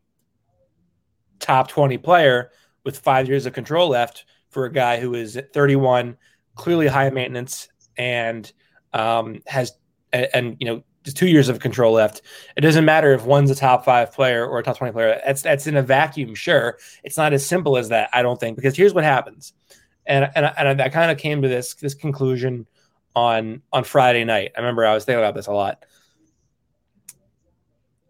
top 1.40 1.68
20 1.68 1.98
player 1.98 2.52
with 2.84 3.00
five 3.00 3.28
years 3.28 3.46
of 3.46 3.54
control 3.54 3.90
left 3.90 4.26
for 4.50 4.66
a 4.66 4.72
guy 4.72 5.00
who 5.00 5.14
is 5.16 5.40
31, 5.54 6.18
clearly 6.56 6.88
high 6.88 7.10
maintenance 7.10 7.68
and 7.98 8.52
um, 8.94 9.42
has, 9.46 9.74
and, 10.14 10.28
and 10.34 10.58
you 10.60 10.66
know, 10.66 10.84
just 11.04 11.18
two 11.18 11.28
years 11.28 11.50
of 11.50 11.60
control 11.60 11.94
left. 11.94 12.22
It 12.58 12.62
doesn't 12.62 12.86
matter 12.86 13.14
if 13.14 13.26
one's 13.26 13.50
a 13.50 13.56
top 13.56 13.86
five 13.86 14.12
player 14.12 14.46
or 14.46 14.60
a 14.60 14.64
top 14.64 14.78
20 14.78 14.94
player. 14.94 15.22
That's 15.26 15.42
that's 15.42 15.68
in 15.68 15.78
a 15.78 15.82
vacuum, 15.82 16.36
sure. 16.36 16.78
It's 17.04 17.18
not 17.18 17.34
as 17.34 17.46
simple 17.46 17.78
as 17.78 17.90
that, 17.90 18.10
I 18.14 18.22
don't 18.22 18.40
think, 18.40 18.56
because 18.56 18.76
here's 18.76 18.94
what 18.94 19.04
happens. 19.04 19.54
And 20.06 20.30
and, 20.36 20.52
and 20.58 20.82
I, 20.82 20.86
I 20.86 20.90
kind 20.90 21.12
of 21.12 21.18
came 21.18 21.42
to 21.42 21.48
this 21.48 21.74
this 21.76 21.94
conclusion 21.94 22.68
on 23.16 23.62
on 23.72 23.84
Friday 23.84 24.24
night. 24.24 24.52
I 24.56 24.60
remember 24.60 24.86
I 24.86 24.94
was 24.94 25.06
thinking 25.06 25.24
about 25.24 25.36
this 25.36 25.48
a 25.48 25.54
lot. 25.54 25.86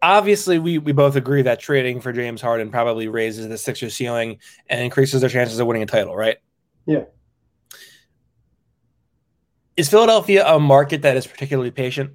Obviously, 0.02 0.58
we 0.58 0.78
we 0.78 0.92
both 0.92 1.14
agree 1.14 1.42
that 1.42 1.60
trading 1.60 2.00
for 2.00 2.12
James 2.12 2.40
Harden 2.40 2.70
probably 2.70 3.08
raises 3.08 3.48
the 3.48 3.58
Sixers 3.58 3.94
ceiling 3.94 4.38
and 4.68 4.80
increases 4.80 5.20
their 5.20 5.30
chances 5.30 5.58
of 5.58 5.66
winning 5.66 5.82
a 5.82 5.86
title, 5.86 6.16
right? 6.16 6.38
Yeah. 6.86 7.04
Is 9.80 9.88
Philadelphia 9.88 10.46
a 10.46 10.60
market 10.60 11.00
that 11.00 11.16
is 11.16 11.26
particularly 11.26 11.70
patient? 11.70 12.10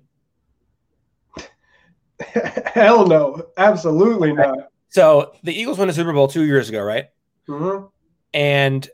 Hell 2.68 3.08
no, 3.08 3.48
absolutely 3.58 4.34
not. 4.34 4.70
So 4.90 5.34
the 5.42 5.52
Eagles 5.52 5.80
won 5.80 5.88
the 5.88 5.94
Super 5.96 6.14
Bowl 6.14 6.28
two 6.28 6.44
years 6.44 6.70
ago, 6.70 6.84
right? 6.84 7.06
Mm-hmm. 7.50 7.88
And 8.36 8.88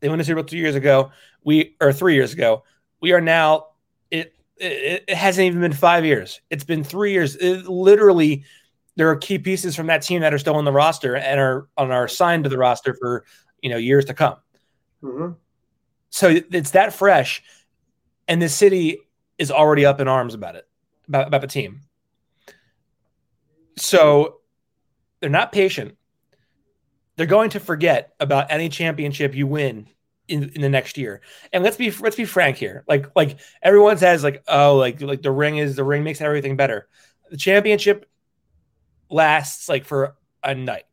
they 0.00 0.08
won 0.08 0.16
the 0.16 0.24
Super 0.24 0.36
Bowl 0.36 0.44
two 0.44 0.56
years 0.56 0.74
ago. 0.74 1.12
We 1.44 1.76
or 1.82 1.92
three 1.92 2.14
years 2.14 2.32
ago. 2.32 2.64
We 3.02 3.12
are 3.12 3.20
now. 3.20 3.66
It 4.10 4.34
it, 4.56 5.04
it 5.06 5.14
hasn't 5.14 5.44
even 5.44 5.60
been 5.60 5.74
five 5.74 6.06
years. 6.06 6.40
It's 6.48 6.64
been 6.64 6.82
three 6.82 7.12
years. 7.12 7.36
It, 7.36 7.66
literally, 7.66 8.44
there 8.96 9.10
are 9.10 9.16
key 9.16 9.38
pieces 9.38 9.76
from 9.76 9.88
that 9.88 10.00
team 10.00 10.22
that 10.22 10.32
are 10.32 10.38
still 10.38 10.56
on 10.56 10.64
the 10.64 10.72
roster 10.72 11.14
and 11.14 11.38
are 11.38 11.68
on 11.76 11.90
our 11.90 12.08
signed 12.08 12.44
to 12.44 12.48
the 12.48 12.56
roster 12.56 12.94
for 12.94 13.26
you 13.60 13.68
know 13.68 13.76
years 13.76 14.06
to 14.06 14.14
come. 14.14 14.36
Mm-hmm. 15.02 15.32
So 16.08 16.40
it's 16.50 16.70
that 16.70 16.94
fresh, 16.94 17.42
and 18.28 18.40
the 18.40 18.48
city 18.48 19.00
is 19.38 19.50
already 19.50 19.84
up 19.84 20.00
in 20.00 20.08
arms 20.08 20.34
about 20.34 20.56
it, 20.56 20.66
about, 21.08 21.26
about 21.26 21.40
the 21.40 21.46
team. 21.46 21.80
So 23.76 24.40
they're 25.20 25.30
not 25.30 25.52
patient. 25.52 25.96
They're 27.16 27.26
going 27.26 27.50
to 27.50 27.60
forget 27.60 28.14
about 28.20 28.50
any 28.50 28.68
championship 28.68 29.34
you 29.34 29.46
win 29.46 29.88
in, 30.28 30.50
in 30.50 30.60
the 30.60 30.68
next 30.68 30.96
year. 30.96 31.20
And 31.52 31.62
let's 31.62 31.76
be 31.76 31.90
let's 31.90 32.16
be 32.16 32.24
frank 32.24 32.56
here. 32.56 32.84
Like 32.88 33.06
like 33.14 33.38
everyone 33.62 33.98
says 33.98 34.24
like 34.24 34.42
oh 34.48 34.76
like 34.76 35.00
like 35.00 35.22
the 35.22 35.30
ring 35.30 35.58
is 35.58 35.76
the 35.76 35.84
ring 35.84 36.02
makes 36.02 36.20
everything 36.20 36.56
better. 36.56 36.88
The 37.30 37.36
championship 37.36 38.08
lasts 39.10 39.68
like 39.68 39.84
for 39.84 40.16
a 40.42 40.54
night 40.54 40.84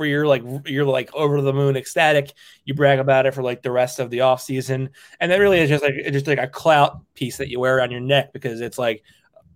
where 0.00 0.08
you're 0.08 0.26
like 0.26 0.42
you're 0.66 0.84
like 0.84 1.14
over 1.14 1.40
the 1.40 1.52
moon 1.52 1.76
ecstatic 1.76 2.32
you 2.64 2.74
brag 2.74 2.98
about 2.98 3.26
it 3.26 3.34
for 3.34 3.42
like 3.42 3.62
the 3.62 3.70
rest 3.70 4.00
of 4.00 4.10
the 4.10 4.22
off 4.22 4.42
season 4.42 4.90
and 5.20 5.30
that 5.30 5.36
really 5.36 5.60
is 5.60 5.68
just 5.68 5.84
like 5.84 5.94
it's 5.94 6.12
just 6.12 6.26
like 6.26 6.38
a 6.38 6.48
clout 6.48 7.00
piece 7.14 7.36
that 7.36 7.48
you 7.48 7.60
wear 7.60 7.76
around 7.76 7.90
your 7.90 8.00
neck 8.00 8.32
because 8.32 8.60
it's 8.60 8.78
like 8.78 9.02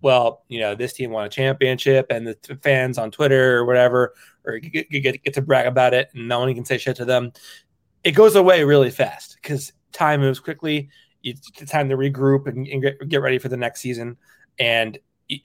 well, 0.05 0.43
you 0.49 0.59
know, 0.59 0.75
this 0.75 0.93
team 0.93 1.09
won 1.09 1.25
a 1.25 1.29
championship, 1.29 2.05
and 2.11 2.27
the 2.27 2.59
fans 2.61 2.99
on 2.99 3.09
Twitter 3.09 3.57
or 3.57 3.65
whatever, 3.65 4.13
or 4.45 4.59
get, 4.59 4.87
get, 4.91 5.23
get 5.23 5.33
to 5.33 5.41
brag 5.41 5.65
about 5.65 5.95
it, 5.95 6.09
and 6.13 6.27
no 6.27 6.39
one 6.41 6.53
can 6.53 6.63
say 6.63 6.77
shit 6.77 6.97
to 6.97 7.05
them. 7.05 7.31
It 8.03 8.11
goes 8.11 8.35
away 8.35 8.63
really 8.63 8.91
fast 8.91 9.39
because 9.41 9.73
time 9.93 10.21
moves 10.21 10.39
quickly. 10.39 10.89
It's 11.23 11.49
time 11.65 11.89
to 11.89 11.97
regroup 11.97 12.45
and, 12.45 12.67
and 12.67 12.83
get, 12.83 13.09
get 13.09 13.21
ready 13.21 13.39
for 13.39 13.49
the 13.49 13.57
next 13.57 13.81
season. 13.81 14.17
And 14.59 14.99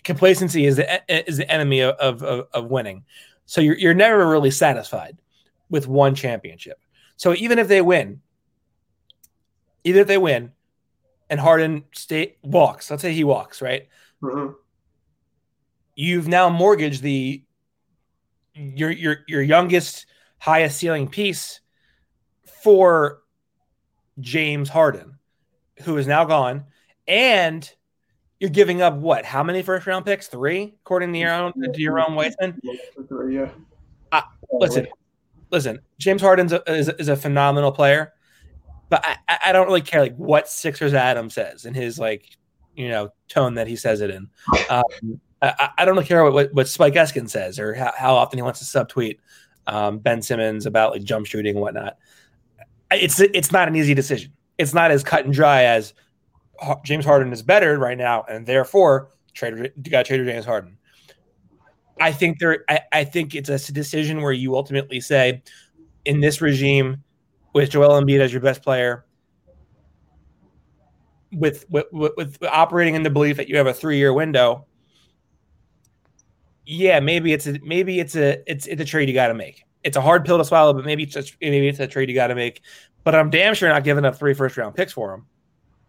complacency 0.05 0.67
is 0.67 0.77
the 0.77 1.01
is 1.09 1.39
the 1.39 1.51
enemy 1.51 1.81
of, 1.81 2.23
of, 2.23 2.47
of 2.53 2.67
winning. 2.67 3.05
So 3.51 3.61
you're 3.61 3.77
you're 3.77 3.95
never 3.95 4.29
really 4.29 4.53
satisfied 4.53 5.19
with 5.71 5.89
one 5.89 6.15
championship. 6.15 6.79
So 7.17 7.35
even 7.35 7.59
if 7.59 7.67
they 7.67 7.83
win, 7.83 8.21
either 9.83 10.03
if 10.03 10.07
they 10.07 10.19
win, 10.19 10.53
and 11.29 11.41
Harden 11.41 11.83
state 11.91 12.39
walks, 12.45 12.93
let's 12.93 13.03
say 13.03 13.13
he 13.13 13.25
walks, 13.25 13.61
right? 13.61 13.89
Mm-hmm. 14.23 14.53
You've 15.97 16.29
now 16.29 16.49
mortgaged 16.49 17.03
the 17.03 17.43
your 18.55 18.93
your 18.93 19.17
your 19.27 19.43
youngest, 19.43 20.07
highest 20.39 20.79
ceiling 20.79 21.09
piece 21.09 21.59
for 22.63 23.19
James 24.21 24.69
Harden, 24.69 25.19
who 25.83 25.97
is 25.97 26.07
now 26.07 26.25
gone, 26.25 26.67
and 27.09 27.69
you're 28.40 28.50
giving 28.50 28.81
up 28.83 28.96
what? 28.96 29.24
How 29.24 29.42
many 29.42 29.62
first 29.62 29.87
round 29.87 30.07
picks? 30.07 30.26
Three, 30.26 30.74
according 30.81 31.12
to 31.12 31.18
your 31.18 31.33
own 31.33 31.53
to 31.53 31.81
your 31.81 32.00
own 32.00 32.14
Weissman. 32.14 32.59
Yeah. 32.64 33.50
Uh, 34.11 34.22
listen, 34.50 34.88
listen. 35.50 35.79
James 35.98 36.22
Harden 36.22 36.50
is, 36.66 36.88
is 36.88 37.09
a 37.09 37.16
phenomenal 37.16 37.70
player, 37.70 38.14
but 38.88 39.05
I, 39.29 39.38
I 39.46 39.53
don't 39.53 39.66
really 39.66 39.83
care 39.83 40.00
like 40.00 40.16
what 40.16 40.48
Sixers 40.48 40.94
Adam 40.94 41.29
says 41.29 41.66
in 41.66 41.74
his 41.74 41.98
like 41.98 42.24
you 42.74 42.88
know 42.88 43.12
tone 43.29 43.55
that 43.55 43.66
he 43.66 43.76
says 43.76 44.00
it 44.00 44.11
in. 44.11 44.29
Um, 44.70 45.20
I, 45.42 45.70
I, 45.79 45.85
don't 45.85 45.94
really 45.94 46.07
care 46.07 46.29
what, 46.31 46.53
what 46.53 46.68
Spike 46.68 46.94
Eskin 46.94 47.29
says 47.29 47.59
or 47.59 47.74
how, 47.74 47.92
how 47.96 48.14
often 48.14 48.38
he 48.38 48.42
wants 48.42 48.59
to 48.61 48.64
subtweet 48.66 49.18
um, 49.66 49.98
Ben 49.98 50.20
Simmons 50.20 50.66
about 50.66 50.92
like 50.92 51.03
jump 51.03 51.26
shooting 51.26 51.57
and 51.57 51.62
whatnot. 51.62 51.98
It's 52.90 53.20
it's 53.20 53.53
not 53.53 53.68
an 53.68 53.76
easy 53.76 53.94
decision. 53.94 54.33
It's 54.59 54.74
not 54.74 54.90
as 54.90 55.05
cut 55.05 55.24
and 55.24 55.33
dry 55.33 55.64
as 55.64 55.94
James 56.85 57.05
Harden 57.05 57.33
is 57.33 57.42
better 57.42 57.79
right 57.79 57.99
now, 57.99 58.25
and 58.29 58.46
therefore 58.46 59.11
got 59.38 60.07
trade 60.07 60.25
James 60.25 60.44
Harden. 60.44 60.77
I 62.01 62.12
think 62.12 62.38
there. 62.38 62.64
I, 62.68 62.81
I 62.92 63.05
think 63.05 63.35
it's 63.35 63.49
a 63.49 63.73
decision 63.73 64.23
where 64.23 64.33
you 64.33 64.57
ultimately 64.57 65.01
say, 65.01 65.42
in 66.05 66.20
this 66.20 66.40
regime, 66.40 67.03
with 67.53 67.70
Joel 67.70 68.01
Embiid 68.01 68.20
as 68.20 68.33
your 68.33 68.40
best 68.40 68.62
player, 68.62 69.05
with 71.33 71.64
with, 71.70 71.87
with 71.92 72.42
operating 72.44 72.94
in 72.94 73.03
the 73.03 73.11
belief 73.11 73.37
that 73.37 73.49
you 73.49 73.57
have 73.57 73.66
a 73.66 73.75
three 73.75 73.99
year 73.99 74.12
window. 74.12 74.66
Yeah, 76.66 77.01
maybe 77.01 77.33
it's 77.33 77.46
a 77.46 77.59
maybe 77.62 78.01
it's 78.01 78.16
a 78.16 78.42
it's 78.51 78.66
it's 78.66 78.81
a 78.81 78.85
trade 78.85 79.09
you 79.09 79.14
got 79.14 79.29
to 79.29 79.35
make. 79.35 79.64
It's 79.83 79.96
a 79.96 80.01
hard 80.01 80.25
pill 80.25 80.38
to 80.38 80.44
swallow, 80.44 80.73
but 80.75 80.85
maybe 80.85 81.05
it's 81.05 81.14
just, 81.14 81.37
maybe 81.40 81.66
it's 81.66 81.81
a 81.81 81.87
trade 81.87 82.09
you 82.09 82.14
got 82.14 82.27
to 82.29 82.35
make. 82.35 82.61
But 83.03 83.14
I'm 83.14 83.31
damn 83.31 83.55
sure 83.55 83.68
not 83.70 83.83
giving 83.83 84.05
up 84.05 84.16
three 84.16 84.35
first 84.35 84.57
round 84.57 84.75
picks 84.75 84.92
for 84.92 85.14
him. 85.14 85.27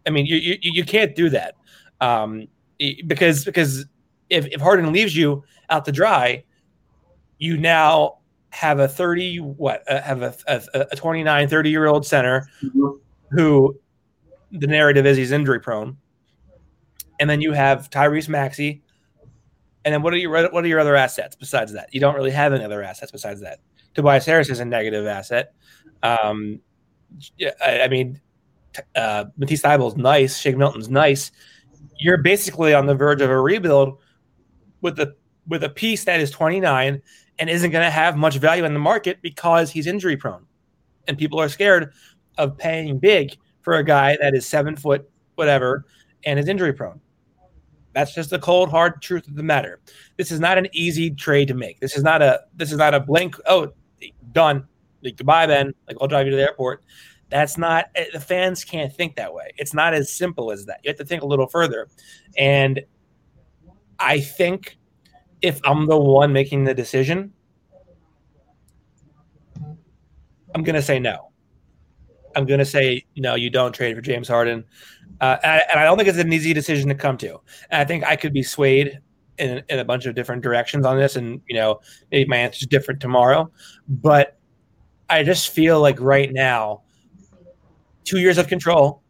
I 0.06 0.10
mean, 0.10 0.26
you 0.26 0.36
you, 0.36 0.56
you 0.60 0.84
can't 0.84 1.14
do 1.14 1.28
that. 1.30 1.54
Um, 2.00 2.48
because 3.06 3.44
because 3.44 3.86
if 4.30 4.46
if 4.46 4.60
Harden 4.60 4.92
leaves 4.92 5.16
you 5.16 5.44
out 5.70 5.84
to 5.84 5.92
dry, 5.92 6.44
you 7.38 7.56
now 7.56 8.18
have 8.50 8.78
a 8.80 8.88
30 8.88 9.38
what 9.38 9.82
uh, 9.90 10.02
have 10.02 10.22
a, 10.22 10.34
a, 10.46 10.86
a 10.92 10.96
29 10.96 11.48
30 11.48 11.70
year 11.70 11.86
old 11.86 12.04
center 12.04 12.48
mm-hmm. 12.62 12.88
who 13.30 13.74
the 14.52 14.66
narrative 14.66 15.06
is 15.06 15.16
he's 15.16 15.32
injury 15.32 15.60
prone. 15.60 15.96
And 17.18 17.30
then 17.30 17.40
you 17.40 17.52
have 17.52 17.88
Tyrese 17.88 18.28
Maxey. 18.28 18.82
And 19.84 19.94
then 19.94 20.02
what 20.02 20.12
are 20.12 20.16
your 20.16 20.50
what 20.50 20.64
are 20.64 20.68
your 20.68 20.80
other 20.80 20.96
assets 20.96 21.34
besides 21.34 21.72
that? 21.72 21.88
You 21.92 22.00
don't 22.00 22.14
really 22.14 22.30
have 22.30 22.52
any 22.52 22.64
other 22.64 22.82
assets 22.82 23.10
besides 23.10 23.40
that. 23.40 23.60
Tobias 23.94 24.24
Harris 24.24 24.48
is 24.48 24.60
a 24.60 24.64
negative 24.64 25.06
asset. 25.06 25.54
Um, 26.02 26.60
I, 27.64 27.82
I 27.82 27.88
mean 27.88 28.20
uh, 28.96 29.24
Matisse 29.36 29.62
Thybulle's 29.62 29.96
nice 29.96 30.38
Shake 30.38 30.56
Milton's 30.56 30.88
nice 30.88 31.30
you're 32.02 32.18
basically 32.18 32.74
on 32.74 32.86
the 32.86 32.94
verge 32.94 33.20
of 33.20 33.30
a 33.30 33.40
rebuild 33.40 33.98
with 34.80 34.96
the 34.96 35.14
with 35.46 35.64
a 35.64 35.68
piece 35.68 36.04
that 36.04 36.20
is 36.20 36.30
29 36.30 37.00
and 37.38 37.50
isn't 37.50 37.70
going 37.70 37.84
to 37.84 37.90
have 37.90 38.16
much 38.16 38.36
value 38.36 38.64
in 38.64 38.74
the 38.74 38.80
market 38.80 39.20
because 39.22 39.70
he's 39.70 39.86
injury 39.86 40.16
prone. 40.16 40.44
And 41.08 41.18
people 41.18 41.40
are 41.40 41.48
scared 41.48 41.92
of 42.38 42.56
paying 42.56 42.98
big 42.98 43.36
for 43.62 43.74
a 43.74 43.84
guy 43.84 44.16
that 44.20 44.34
is 44.34 44.46
seven 44.46 44.76
foot, 44.76 45.08
whatever, 45.34 45.86
and 46.24 46.38
is 46.38 46.48
injury 46.48 46.72
prone. 46.72 47.00
That's 47.92 48.14
just 48.14 48.30
the 48.30 48.38
cold, 48.38 48.70
hard 48.70 49.02
truth 49.02 49.26
of 49.26 49.34
the 49.34 49.42
matter. 49.42 49.80
This 50.16 50.30
is 50.30 50.40
not 50.40 50.58
an 50.58 50.68
easy 50.72 51.10
trade 51.10 51.48
to 51.48 51.54
make. 51.54 51.80
This 51.80 51.96
is 51.96 52.02
not 52.02 52.22
a 52.22 52.40
this 52.54 52.72
is 52.72 52.78
not 52.78 52.94
a 52.94 53.00
blank, 53.00 53.36
oh, 53.46 53.72
done. 54.32 54.66
Like 55.02 55.16
goodbye, 55.16 55.46
Ben. 55.46 55.74
Like 55.88 55.96
I'll 56.00 56.08
drive 56.08 56.26
you 56.26 56.30
to 56.30 56.36
the 56.36 56.44
airport. 56.44 56.84
That's 57.32 57.56
not 57.56 57.86
eh, 57.94 58.04
the 58.12 58.20
fans 58.20 58.62
can't 58.62 58.92
think 58.92 59.16
that 59.16 59.32
way. 59.32 59.52
It's 59.56 59.72
not 59.72 59.94
as 59.94 60.12
simple 60.12 60.52
as 60.52 60.66
that. 60.66 60.80
You 60.84 60.90
have 60.90 60.98
to 60.98 61.04
think 61.04 61.22
a 61.22 61.26
little 61.26 61.46
further. 61.46 61.88
And 62.36 62.82
I 63.98 64.20
think 64.20 64.76
if 65.40 65.58
I'm 65.64 65.86
the 65.86 65.96
one 65.96 66.34
making 66.34 66.64
the 66.64 66.74
decision, 66.74 67.32
I'm 70.54 70.62
going 70.62 70.74
to 70.74 70.82
say 70.82 70.98
no. 70.98 71.30
I'm 72.36 72.44
going 72.44 72.58
to 72.58 72.66
say 72.66 73.06
no. 73.16 73.34
You 73.34 73.48
don't 73.48 73.72
trade 73.72 73.96
for 73.96 74.02
James 74.02 74.28
Harden, 74.28 74.64
uh, 75.22 75.38
and, 75.42 75.62
I 75.80 75.84
don't 75.84 75.96
think 75.96 76.10
it's 76.10 76.18
an 76.18 76.32
easy 76.32 76.52
decision 76.52 76.88
to 76.90 76.94
come 76.94 77.16
to. 77.18 77.40
And 77.70 77.80
I 77.80 77.84
think 77.84 78.04
I 78.04 78.16
could 78.16 78.34
be 78.34 78.42
swayed 78.42 79.00
in, 79.38 79.62
in 79.70 79.78
a 79.78 79.84
bunch 79.86 80.04
of 80.04 80.14
different 80.14 80.42
directions 80.42 80.84
on 80.84 80.98
this, 80.98 81.16
and 81.16 81.40
you 81.48 81.56
know 81.56 81.80
maybe 82.10 82.28
my 82.28 82.36
answer 82.36 82.58
is 82.64 82.66
different 82.66 83.00
tomorrow. 83.00 83.50
But 83.88 84.38
I 85.08 85.22
just 85.22 85.48
feel 85.48 85.80
like 85.80 85.98
right 85.98 86.30
now, 86.30 86.82
two 88.04 88.18
years 88.18 88.38
of 88.38 88.48
control. 88.48 89.02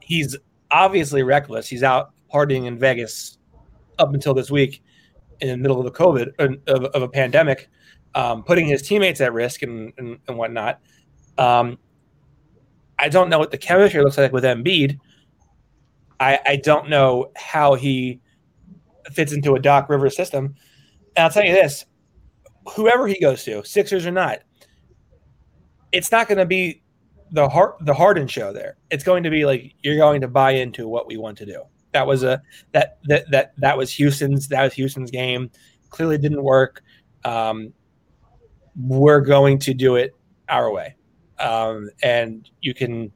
He's 0.00 0.36
obviously 0.70 1.22
reckless. 1.22 1.68
He's 1.68 1.82
out 1.82 2.12
partying 2.32 2.66
in 2.66 2.78
Vegas 2.78 3.38
up 3.98 4.14
until 4.14 4.34
this 4.34 4.50
week 4.50 4.82
in 5.40 5.48
the 5.48 5.56
middle 5.56 5.78
of 5.78 5.84
the 5.84 5.90
COVID 5.90 6.60
of, 6.68 6.84
of 6.84 7.02
a 7.02 7.08
pandemic, 7.08 7.68
um, 8.14 8.42
putting 8.42 8.66
his 8.66 8.82
teammates 8.82 9.20
at 9.20 9.32
risk 9.32 9.62
and, 9.62 9.92
and, 9.98 10.18
and 10.28 10.38
whatnot. 10.38 10.80
Um, 11.38 11.78
I 12.98 13.08
don't 13.08 13.28
know 13.28 13.38
what 13.38 13.50
the 13.50 13.58
chemistry 13.58 14.02
looks 14.02 14.18
like 14.18 14.32
with 14.32 14.44
Embiid. 14.44 14.98
I, 16.20 16.38
I 16.46 16.56
don't 16.56 16.88
know 16.88 17.32
how 17.36 17.74
he 17.74 18.20
fits 19.10 19.32
into 19.32 19.54
a 19.54 19.60
Doc 19.60 19.88
Rivers 19.88 20.16
system. 20.16 20.54
And 21.16 21.24
I'll 21.24 21.30
tell 21.30 21.44
you 21.44 21.52
this 21.52 21.84
whoever 22.76 23.08
he 23.08 23.18
goes 23.18 23.44
to, 23.44 23.64
Sixers 23.64 24.06
or 24.06 24.12
not, 24.12 24.40
it's 25.90 26.12
not 26.12 26.28
going 26.28 26.38
to 26.38 26.46
be 26.46 26.81
the 27.32 27.48
heart 27.48 27.76
the 27.80 27.94
Harden 27.94 28.28
show 28.28 28.52
there. 28.52 28.76
It's 28.90 29.02
going 29.02 29.22
to 29.24 29.30
be 29.30 29.44
like 29.44 29.74
you're 29.82 29.96
going 29.96 30.20
to 30.20 30.28
buy 30.28 30.52
into 30.52 30.86
what 30.86 31.06
we 31.06 31.16
want 31.16 31.38
to 31.38 31.46
do. 31.46 31.62
That 31.92 32.06
was 32.06 32.22
a 32.22 32.40
that 32.72 32.98
that 33.04 33.30
that 33.30 33.52
that 33.58 33.76
was 33.76 33.90
Houston's 33.92 34.48
that 34.48 34.62
was 34.62 34.74
Houston's 34.74 35.10
game. 35.10 35.50
Clearly 35.90 36.18
didn't 36.18 36.42
work. 36.42 36.82
Um, 37.24 37.72
we're 38.76 39.20
going 39.20 39.58
to 39.60 39.74
do 39.74 39.96
it 39.96 40.14
our 40.48 40.70
way, 40.70 40.94
um, 41.38 41.90
and 42.02 42.48
you 42.60 42.74
can 42.74 43.12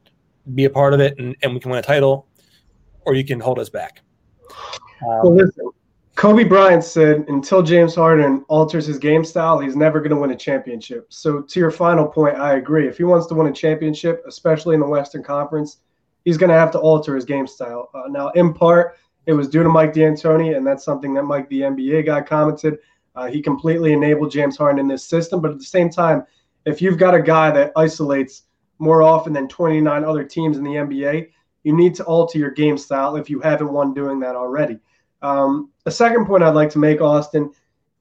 be 0.53 0.65
a 0.65 0.69
part 0.69 0.93
of 0.93 0.99
it, 0.99 1.17
and, 1.19 1.35
and 1.41 1.53
we 1.53 1.59
can 1.59 1.71
win 1.71 1.79
a 1.79 1.83
title, 1.83 2.27
or 3.01 3.15
you 3.15 3.25
can 3.25 3.39
hold 3.39 3.59
us 3.59 3.69
back. 3.69 4.01
Um, 5.01 5.19
well, 5.23 5.35
listen, 5.35 5.69
Kobe 6.17 6.45
Bryant 6.45 6.83
said 6.83 7.25
until 7.27 7.61
James 7.61 7.93
Harden 7.93 8.43
alters 8.47 8.87
his 8.87 8.97
game 8.97 9.23
style, 9.23 9.59
he's 9.59 9.75
never 9.75 9.99
going 9.99 10.09
to 10.09 10.15
win 10.15 10.31
a 10.31 10.35
championship. 10.35 11.05
So, 11.13 11.43
to 11.43 11.59
your 11.59 11.69
final 11.69 12.07
point, 12.07 12.37
I 12.37 12.55
agree. 12.55 12.87
If 12.87 12.97
he 12.97 13.03
wants 13.03 13.27
to 13.27 13.35
win 13.35 13.45
a 13.45 13.53
championship, 13.53 14.23
especially 14.27 14.73
in 14.73 14.81
the 14.81 14.87
Western 14.87 15.21
Conference, 15.21 15.77
he's 16.25 16.35
going 16.35 16.49
to 16.49 16.57
have 16.57 16.71
to 16.71 16.79
alter 16.79 17.13
his 17.13 17.23
game 17.23 17.45
style. 17.45 17.91
Uh, 17.93 18.07
now, 18.09 18.29
in 18.29 18.51
part, 18.51 18.97
it 19.27 19.33
was 19.33 19.47
due 19.47 19.61
to 19.61 19.69
Mike 19.69 19.93
D'Antoni, 19.93 20.57
and 20.57 20.65
that's 20.65 20.83
something 20.83 21.13
that 21.13 21.21
Mike, 21.21 21.47
the 21.49 21.61
NBA 21.61 22.07
guy, 22.07 22.21
commented. 22.21 22.79
Uh, 23.15 23.27
he 23.27 23.39
completely 23.39 23.93
enabled 23.93 24.31
James 24.31 24.57
Harden 24.57 24.79
in 24.79 24.87
this 24.87 25.05
system, 25.05 25.39
but 25.39 25.51
at 25.51 25.59
the 25.59 25.65
same 25.65 25.91
time, 25.91 26.25
if 26.65 26.81
you've 26.81 26.97
got 26.97 27.13
a 27.13 27.21
guy 27.21 27.51
that 27.51 27.73
isolates 27.75 28.45
more 28.79 29.03
often 29.03 29.33
than 29.33 29.47
29 29.47 30.03
other 30.03 30.23
teams 30.23 30.57
in 30.57 30.63
the 30.63 30.71
NBA, 30.71 31.29
you 31.61 31.75
need 31.75 31.93
to 31.93 32.03
alter 32.05 32.39
your 32.39 32.51
game 32.51 32.75
style 32.75 33.17
if 33.17 33.29
you 33.29 33.39
haven't 33.39 33.71
won 33.71 33.93
doing 33.93 34.19
that 34.21 34.35
already. 34.35 34.79
Um, 35.21 35.71
a 35.87 35.91
second 35.91 36.25
point 36.25 36.43
I'd 36.43 36.53
like 36.53 36.69
to 36.71 36.79
make, 36.79 36.99
Austin, 36.99 37.49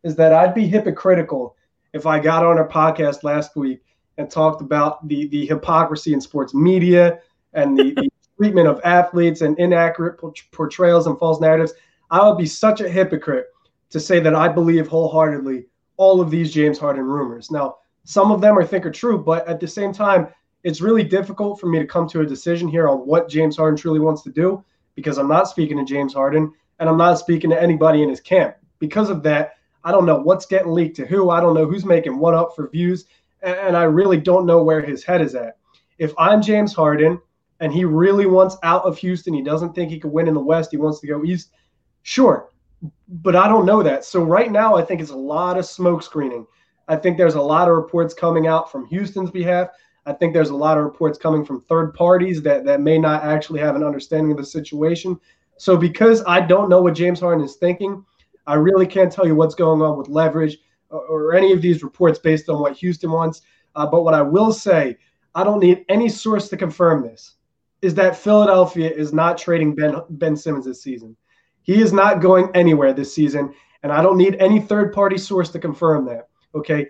is 0.02 0.16
that 0.16 0.32
I'd 0.32 0.54
be 0.54 0.66
hypocritical 0.66 1.56
if 1.92 2.04
I 2.04 2.18
got 2.18 2.44
on 2.44 2.58
a 2.58 2.64
podcast 2.64 3.22
last 3.22 3.54
week 3.54 3.80
and 4.18 4.28
talked 4.28 4.60
about 4.60 5.06
the 5.06 5.28
the 5.28 5.46
hypocrisy 5.46 6.12
in 6.12 6.20
sports 6.20 6.52
media 6.52 7.20
and 7.52 7.78
the, 7.78 7.94
the 7.94 8.10
treatment 8.36 8.66
of 8.66 8.80
athletes 8.82 9.40
and 9.40 9.56
inaccurate 9.60 10.20
portrayals 10.50 11.06
and 11.06 11.16
false 11.18 11.40
narratives. 11.40 11.74
I 12.10 12.28
would 12.28 12.36
be 12.36 12.46
such 12.46 12.80
a 12.80 12.88
hypocrite 12.88 13.46
to 13.90 14.00
say 14.00 14.18
that 14.18 14.34
I 14.34 14.48
believe 14.48 14.88
wholeheartedly 14.88 15.66
all 15.96 16.20
of 16.20 16.30
these 16.30 16.52
James 16.52 16.78
Harden 16.78 17.04
rumors. 17.04 17.52
Now, 17.52 17.76
some 18.02 18.32
of 18.32 18.40
them 18.40 18.58
I 18.58 18.64
think 18.66 18.84
are 18.84 18.90
true, 18.90 19.16
but 19.16 19.46
at 19.46 19.60
the 19.60 19.68
same 19.68 19.92
time, 19.92 20.26
it's 20.64 20.80
really 20.80 21.04
difficult 21.04 21.60
for 21.60 21.68
me 21.68 21.78
to 21.78 21.86
come 21.86 22.08
to 22.08 22.22
a 22.22 22.26
decision 22.26 22.66
here 22.66 22.88
on 22.88 22.98
what 22.98 23.28
James 23.28 23.56
Harden 23.56 23.76
truly 23.76 24.00
wants 24.00 24.22
to 24.22 24.30
do 24.30 24.64
because 24.96 25.18
I'm 25.18 25.28
not 25.28 25.48
speaking 25.48 25.76
to 25.78 25.84
James 25.84 26.12
Harden 26.12 26.52
and 26.78 26.88
I'm 26.88 26.98
not 26.98 27.18
speaking 27.18 27.50
to 27.50 27.60
anybody 27.60 28.02
in 28.02 28.08
his 28.08 28.20
camp. 28.20 28.56
Because 28.78 29.10
of 29.10 29.22
that, 29.22 29.54
I 29.84 29.92
don't 29.92 30.06
know 30.06 30.20
what's 30.20 30.46
getting 30.46 30.72
leaked 30.72 30.96
to 30.96 31.06
who. 31.06 31.30
I 31.30 31.40
don't 31.40 31.54
know 31.54 31.66
who's 31.66 31.84
making 31.84 32.18
what 32.18 32.34
up 32.34 32.54
for 32.54 32.68
views, 32.68 33.04
and, 33.42 33.76
I 33.76 33.84
really 33.84 34.16
don't 34.16 34.46
know 34.46 34.62
where 34.62 34.80
his 34.80 35.04
head 35.04 35.20
is 35.20 35.34
at. 35.34 35.58
If 35.98 36.12
I'm 36.18 36.42
James 36.42 36.74
Harden 36.74 37.20
and 37.60 37.72
he 37.72 37.84
really 37.84 38.26
wants 38.26 38.56
out 38.62 38.84
of 38.84 38.98
Houston, 38.98 39.34
he 39.34 39.42
doesn't 39.42 39.74
think 39.74 39.90
he 39.90 40.00
could 40.00 40.12
win 40.12 40.28
in 40.28 40.34
the 40.34 40.40
West, 40.40 40.70
he 40.72 40.76
wants 40.76 41.00
to 41.00 41.06
go 41.06 41.24
East, 41.24 41.52
sure. 42.02 42.50
But 43.08 43.36
I 43.36 43.48
don't 43.48 43.64
know 43.64 43.82
that. 43.82 44.04
So 44.04 44.22
right 44.22 44.50
now, 44.50 44.74
I 44.74 44.82
think 44.82 45.00
it's 45.00 45.10
a 45.10 45.16
lot 45.16 45.58
of 45.58 45.64
smoke 45.64 46.02
screening. 46.02 46.46
I 46.88 46.96
think 46.96 47.16
there's 47.16 47.34
a 47.34 47.40
lot 47.40 47.68
of 47.68 47.76
reports 47.76 48.14
coming 48.14 48.46
out 48.46 48.70
from 48.70 48.86
Houston's 48.86 49.30
behalf. 49.30 49.68
I 50.04 50.12
think 50.12 50.32
there's 50.32 50.50
a 50.50 50.56
lot 50.56 50.78
of 50.78 50.84
reports 50.84 51.18
coming 51.18 51.44
from 51.44 51.62
third 51.62 51.94
parties 51.94 52.42
that, 52.42 52.64
that 52.64 52.80
may 52.80 52.98
not 52.98 53.24
actually 53.24 53.60
have 53.60 53.74
an 53.74 53.82
understanding 53.82 54.30
of 54.30 54.38
the 54.38 54.44
situation. 54.44 55.18
So 55.58 55.76
because 55.76 56.22
I 56.26 56.40
don't 56.40 56.68
know 56.68 56.82
what 56.82 56.94
James 56.94 57.20
Harden 57.20 57.44
is 57.44 57.56
thinking, 57.56 58.04
I 58.46 58.54
really 58.54 58.86
can't 58.86 59.12
tell 59.12 59.26
you 59.26 59.34
what's 59.34 59.54
going 59.54 59.82
on 59.82 59.98
with 59.98 60.08
leverage 60.08 60.58
or, 60.90 61.00
or 61.06 61.34
any 61.34 61.52
of 61.52 61.62
these 61.62 61.82
reports 61.82 62.18
based 62.18 62.48
on 62.48 62.60
what 62.60 62.76
Houston 62.76 63.10
wants. 63.10 63.42
Uh, 63.74 63.86
but 63.86 64.02
what 64.02 64.14
I 64.14 64.22
will 64.22 64.52
say, 64.52 64.96
I 65.34 65.44
don't 65.44 65.60
need 65.60 65.84
any 65.88 66.08
source 66.08 66.48
to 66.48 66.56
confirm 66.56 67.02
this, 67.02 67.34
is 67.82 67.94
that 67.94 68.16
Philadelphia 68.16 68.90
is 68.90 69.12
not 69.12 69.38
trading 69.38 69.74
Ben, 69.74 69.96
ben 70.10 70.36
Simmons 70.36 70.64
this 70.64 70.82
season. 70.82 71.16
He 71.62 71.80
is 71.80 71.92
not 71.92 72.20
going 72.20 72.48
anywhere 72.54 72.92
this 72.92 73.14
season. 73.14 73.52
And 73.82 73.92
I 73.92 74.02
don't 74.02 74.16
need 74.16 74.36
any 74.36 74.60
third 74.60 74.92
party 74.92 75.18
source 75.18 75.50
to 75.50 75.58
confirm 75.58 76.06
that. 76.06 76.28
Okay. 76.54 76.88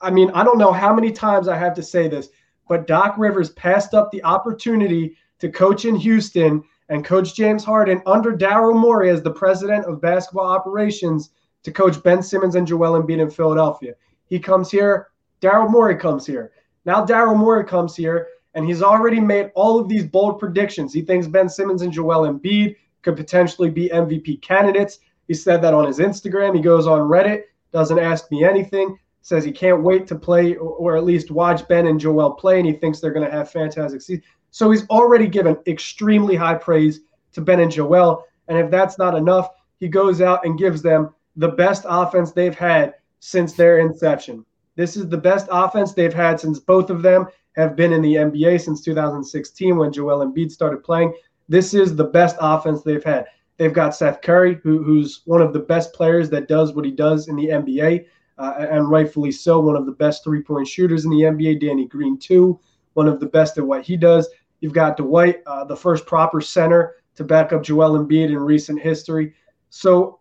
I 0.00 0.10
mean, 0.10 0.30
I 0.30 0.44
don't 0.44 0.58
know 0.58 0.72
how 0.72 0.94
many 0.94 1.10
times 1.10 1.48
I 1.48 1.56
have 1.56 1.74
to 1.74 1.82
say 1.82 2.08
this, 2.08 2.28
but 2.68 2.86
Doc 2.86 3.16
Rivers 3.18 3.50
passed 3.50 3.94
up 3.94 4.10
the 4.10 4.22
opportunity 4.24 5.16
to 5.40 5.50
coach 5.50 5.84
in 5.84 5.96
Houston 5.96 6.62
and 6.88 7.04
coach 7.04 7.34
James 7.34 7.64
Harden 7.64 8.02
under 8.06 8.36
Daryl 8.36 8.78
Morey 8.78 9.10
as 9.10 9.22
the 9.22 9.30
president 9.30 9.84
of 9.84 10.00
basketball 10.00 10.46
operations 10.46 11.30
to 11.62 11.72
coach 11.72 12.02
Ben 12.02 12.22
Simmons 12.22 12.54
and 12.54 12.66
Joel 12.66 13.00
Embiid 13.00 13.20
in 13.20 13.30
Philadelphia. 13.30 13.94
He 14.26 14.38
comes 14.38 14.70
here, 14.70 15.08
Daryl 15.40 15.70
Morey 15.70 15.96
comes 15.96 16.26
here. 16.26 16.52
Now 16.84 17.04
Daryl 17.04 17.36
Morey 17.36 17.64
comes 17.64 17.94
here, 17.94 18.28
and 18.54 18.66
he's 18.66 18.82
already 18.82 19.20
made 19.20 19.50
all 19.54 19.78
of 19.78 19.88
these 19.88 20.04
bold 20.04 20.38
predictions. 20.38 20.92
He 20.92 21.02
thinks 21.02 21.26
Ben 21.26 21.48
Simmons 21.48 21.82
and 21.82 21.92
Joel 21.92 22.32
Embiid 22.32 22.76
could 23.02 23.16
potentially 23.16 23.70
be 23.70 23.88
MVP 23.90 24.40
candidates. 24.42 25.00
He 25.26 25.34
said 25.34 25.60
that 25.62 25.74
on 25.74 25.86
his 25.86 25.98
Instagram. 25.98 26.54
He 26.54 26.62
goes 26.62 26.86
on 26.86 27.00
Reddit, 27.00 27.42
doesn't 27.72 27.98
ask 27.98 28.30
me 28.30 28.44
anything 28.44 28.98
says 29.28 29.44
he 29.44 29.52
can't 29.52 29.82
wait 29.82 30.06
to 30.06 30.16
play 30.16 30.54
or, 30.54 30.70
or 30.70 30.96
at 30.96 31.04
least 31.04 31.30
watch 31.30 31.68
Ben 31.68 31.86
and 31.86 32.00
Joel 32.00 32.30
play, 32.30 32.58
and 32.58 32.66
he 32.66 32.72
thinks 32.72 32.98
they're 32.98 33.12
going 33.12 33.28
to 33.28 33.36
have 33.36 33.50
fantastic 33.50 34.00
seasons. 34.00 34.24
So 34.50 34.70
he's 34.70 34.88
already 34.88 35.26
given 35.26 35.56
extremely 35.66 36.36
high 36.36 36.54
praise 36.54 37.00
to 37.32 37.40
Ben 37.40 37.60
and 37.60 37.70
Joel. 37.70 38.24
And 38.48 38.58
if 38.58 38.70
that's 38.70 38.98
not 38.98 39.14
enough, 39.14 39.50
he 39.78 39.88
goes 39.88 40.20
out 40.20 40.44
and 40.44 40.58
gives 40.58 40.82
them 40.82 41.14
the 41.36 41.48
best 41.48 41.84
offense 41.88 42.32
they've 42.32 42.54
had 42.54 42.94
since 43.20 43.52
their 43.52 43.78
inception. 43.78 44.44
This 44.76 44.96
is 44.96 45.08
the 45.08 45.18
best 45.18 45.48
offense 45.50 45.92
they've 45.92 46.14
had 46.14 46.40
since 46.40 46.58
both 46.58 46.90
of 46.90 47.02
them 47.02 47.26
have 47.56 47.76
been 47.76 47.92
in 47.92 48.02
the 48.02 48.14
NBA 48.14 48.60
since 48.60 48.82
2016 48.82 49.76
when 49.76 49.92
Joel 49.92 50.24
Embiid 50.24 50.50
started 50.50 50.84
playing. 50.84 51.12
This 51.48 51.74
is 51.74 51.96
the 51.96 52.04
best 52.04 52.36
offense 52.40 52.82
they've 52.82 53.02
had. 53.02 53.26
They've 53.56 53.72
got 53.72 53.96
Seth 53.96 54.22
Curry, 54.22 54.60
who, 54.62 54.82
who's 54.82 55.22
one 55.24 55.42
of 55.42 55.52
the 55.52 55.58
best 55.58 55.92
players 55.92 56.30
that 56.30 56.46
does 56.46 56.72
what 56.72 56.84
he 56.84 56.92
does 56.92 57.26
in 57.26 57.34
the 57.34 57.46
NBA 57.46 58.06
uh, 58.38 58.66
and 58.70 58.88
rightfully 58.88 59.32
so, 59.32 59.58
one 59.58 59.76
of 59.76 59.86
the 59.86 59.92
best 59.92 60.22
three 60.22 60.42
point 60.42 60.68
shooters 60.68 61.04
in 61.04 61.10
the 61.10 61.22
NBA. 61.22 61.60
Danny 61.60 61.86
Green, 61.86 62.18
too, 62.18 62.60
one 62.98 63.06
of 63.06 63.20
the 63.20 63.26
best 63.26 63.56
at 63.58 63.64
what 63.64 63.84
he 63.84 63.96
does. 63.96 64.28
You've 64.58 64.72
got 64.72 64.96
Dwight, 64.96 65.40
uh, 65.46 65.64
the 65.64 65.76
first 65.76 66.04
proper 66.04 66.40
center 66.40 66.96
to 67.14 67.22
back 67.22 67.52
up 67.52 67.62
Joel 67.62 67.96
Embiid 67.96 68.26
in 68.26 68.38
recent 68.38 68.80
history. 68.80 69.34
So 69.70 70.18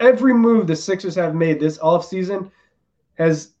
every 0.00 0.34
move 0.34 0.66
the 0.66 0.74
Sixers 0.74 1.14
have 1.14 1.36
made 1.36 1.60
this 1.60 1.78
offseason 1.78 2.50
has 3.18 3.52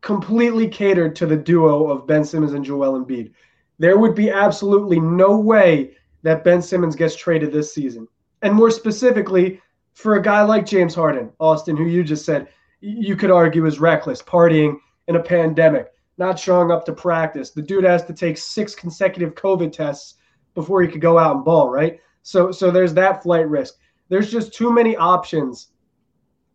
completely 0.00 0.66
catered 0.66 1.14
to 1.14 1.24
the 1.24 1.36
duo 1.36 1.86
of 1.86 2.04
Ben 2.04 2.24
Simmons 2.24 2.52
and 2.52 2.64
Joel 2.64 3.00
Embiid. 3.00 3.30
There 3.78 3.96
would 3.96 4.16
be 4.16 4.28
absolutely 4.28 4.98
no 4.98 5.38
way 5.38 5.96
that 6.24 6.42
Ben 6.42 6.62
Simmons 6.62 6.96
gets 6.96 7.14
traded 7.14 7.52
this 7.52 7.72
season. 7.72 8.08
And 8.42 8.52
more 8.52 8.72
specifically, 8.72 9.62
for 9.94 10.16
a 10.16 10.22
guy 10.22 10.42
like 10.42 10.66
James 10.66 10.96
Harden, 10.96 11.30
Austin, 11.38 11.76
who 11.76 11.84
you 11.84 12.02
just 12.02 12.24
said, 12.24 12.48
you 12.80 13.14
could 13.14 13.30
argue 13.30 13.66
is 13.66 13.78
reckless, 13.78 14.20
partying 14.20 14.78
in 15.06 15.14
a 15.14 15.22
pandemic, 15.22 15.92
not 16.18 16.38
showing 16.38 16.70
up 16.70 16.84
to 16.86 16.92
practice. 16.92 17.50
The 17.50 17.62
dude 17.62 17.84
has 17.84 18.04
to 18.06 18.12
take 18.12 18.36
six 18.36 18.74
consecutive 18.74 19.34
COVID 19.34 19.72
tests 19.72 20.14
before 20.54 20.82
he 20.82 20.88
could 20.88 21.00
go 21.00 21.18
out 21.18 21.36
and 21.36 21.44
ball, 21.44 21.68
right? 21.68 21.98
So 22.22 22.52
so 22.52 22.70
there's 22.70 22.94
that 22.94 23.22
flight 23.22 23.48
risk. 23.48 23.74
There's 24.08 24.30
just 24.30 24.52
too 24.52 24.72
many 24.72 24.96
options 24.96 25.68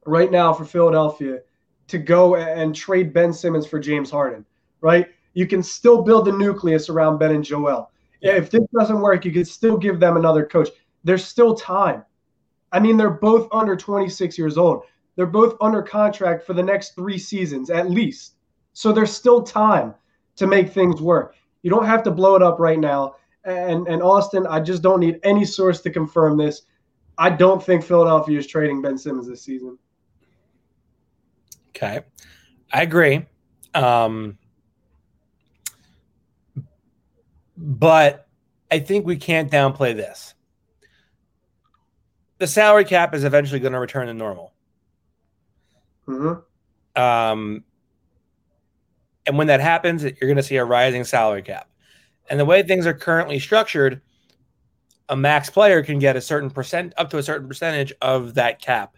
right 0.05 0.31
now 0.31 0.53
for 0.53 0.65
Philadelphia 0.65 1.39
to 1.87 1.97
go 1.97 2.35
and 2.35 2.75
trade 2.75 3.13
Ben 3.13 3.33
Simmons 3.33 3.65
for 3.65 3.79
James 3.79 4.11
Harden, 4.11 4.45
right? 4.81 5.07
You 5.33 5.47
can 5.47 5.63
still 5.63 6.01
build 6.01 6.25
the 6.25 6.31
nucleus 6.31 6.89
around 6.89 7.17
Ben 7.17 7.31
and 7.31 7.43
Joel. 7.43 7.91
Yeah. 8.21 8.35
If 8.35 8.49
this 8.49 8.63
doesn't 8.77 8.99
work, 8.99 9.25
you 9.25 9.31
can 9.31 9.45
still 9.45 9.77
give 9.77 9.99
them 9.99 10.17
another 10.17 10.45
coach. 10.45 10.69
There's 11.03 11.23
still 11.23 11.55
time. 11.55 12.03
I 12.71 12.79
mean, 12.79 12.97
they're 12.97 13.09
both 13.09 13.47
under 13.51 13.75
26 13.75 14.37
years 14.37 14.57
old. 14.57 14.83
They're 15.15 15.25
both 15.25 15.55
under 15.61 15.81
contract 15.81 16.45
for 16.45 16.53
the 16.53 16.63
next 16.63 16.95
three 16.95 17.17
seasons 17.17 17.69
at 17.69 17.89
least. 17.89 18.35
So 18.77 18.91
there's 18.91 19.11
still 19.11 19.41
time 19.41 19.95
to 20.35 20.45
make 20.45 20.71
things 20.71 21.01
work. 21.01 21.35
You 21.63 21.71
don't 21.71 21.87
have 21.87 22.03
to 22.03 22.11
blow 22.11 22.35
it 22.35 22.43
up 22.43 22.59
right 22.59 22.77
now. 22.77 23.15
And 23.43 23.87
and 23.87 24.03
Austin, 24.03 24.45
I 24.45 24.59
just 24.59 24.83
don't 24.83 24.99
need 24.99 25.19
any 25.23 25.45
source 25.45 25.81
to 25.81 25.89
confirm 25.89 26.37
this. 26.37 26.61
I 27.17 27.31
don't 27.31 27.61
think 27.61 27.83
Philadelphia 27.83 28.37
is 28.37 28.45
trading 28.45 28.83
Ben 28.83 28.95
Simmons 28.95 29.27
this 29.27 29.41
season. 29.41 29.79
Okay. 31.69 32.01
I 32.71 32.83
agree. 32.83 33.25
Um, 33.73 34.37
but 37.57 38.27
I 38.69 38.77
think 38.77 39.07
we 39.07 39.17
can't 39.17 39.51
downplay 39.51 39.95
this. 39.95 40.35
The 42.37 42.45
salary 42.45 42.85
cap 42.85 43.15
is 43.15 43.23
eventually 43.23 43.59
going 43.59 43.73
to 43.73 43.79
return 43.79 44.05
to 44.05 44.13
normal. 44.13 44.53
Mm-hmm. 46.07 47.01
Um, 47.01 47.63
and 49.27 49.37
when 49.37 49.47
that 49.47 49.59
happens, 49.59 50.03
you're 50.03 50.13
going 50.21 50.37
to 50.37 50.43
see 50.43 50.55
a 50.55 50.65
rising 50.65 51.03
salary 51.03 51.41
cap. 51.41 51.69
And 52.29 52.39
the 52.39 52.45
way 52.45 52.63
things 52.63 52.87
are 52.87 52.93
currently 52.93 53.39
structured, 53.39 54.01
a 55.09 55.15
max 55.15 55.49
player 55.49 55.83
can 55.83 55.99
get 55.99 56.15
a 56.15 56.21
certain 56.21 56.49
percent, 56.49 56.93
up 56.97 57.09
to 57.11 57.17
a 57.17 57.23
certain 57.23 57.47
percentage 57.47 57.93
of 58.01 58.33
that 58.35 58.61
cap 58.61 58.97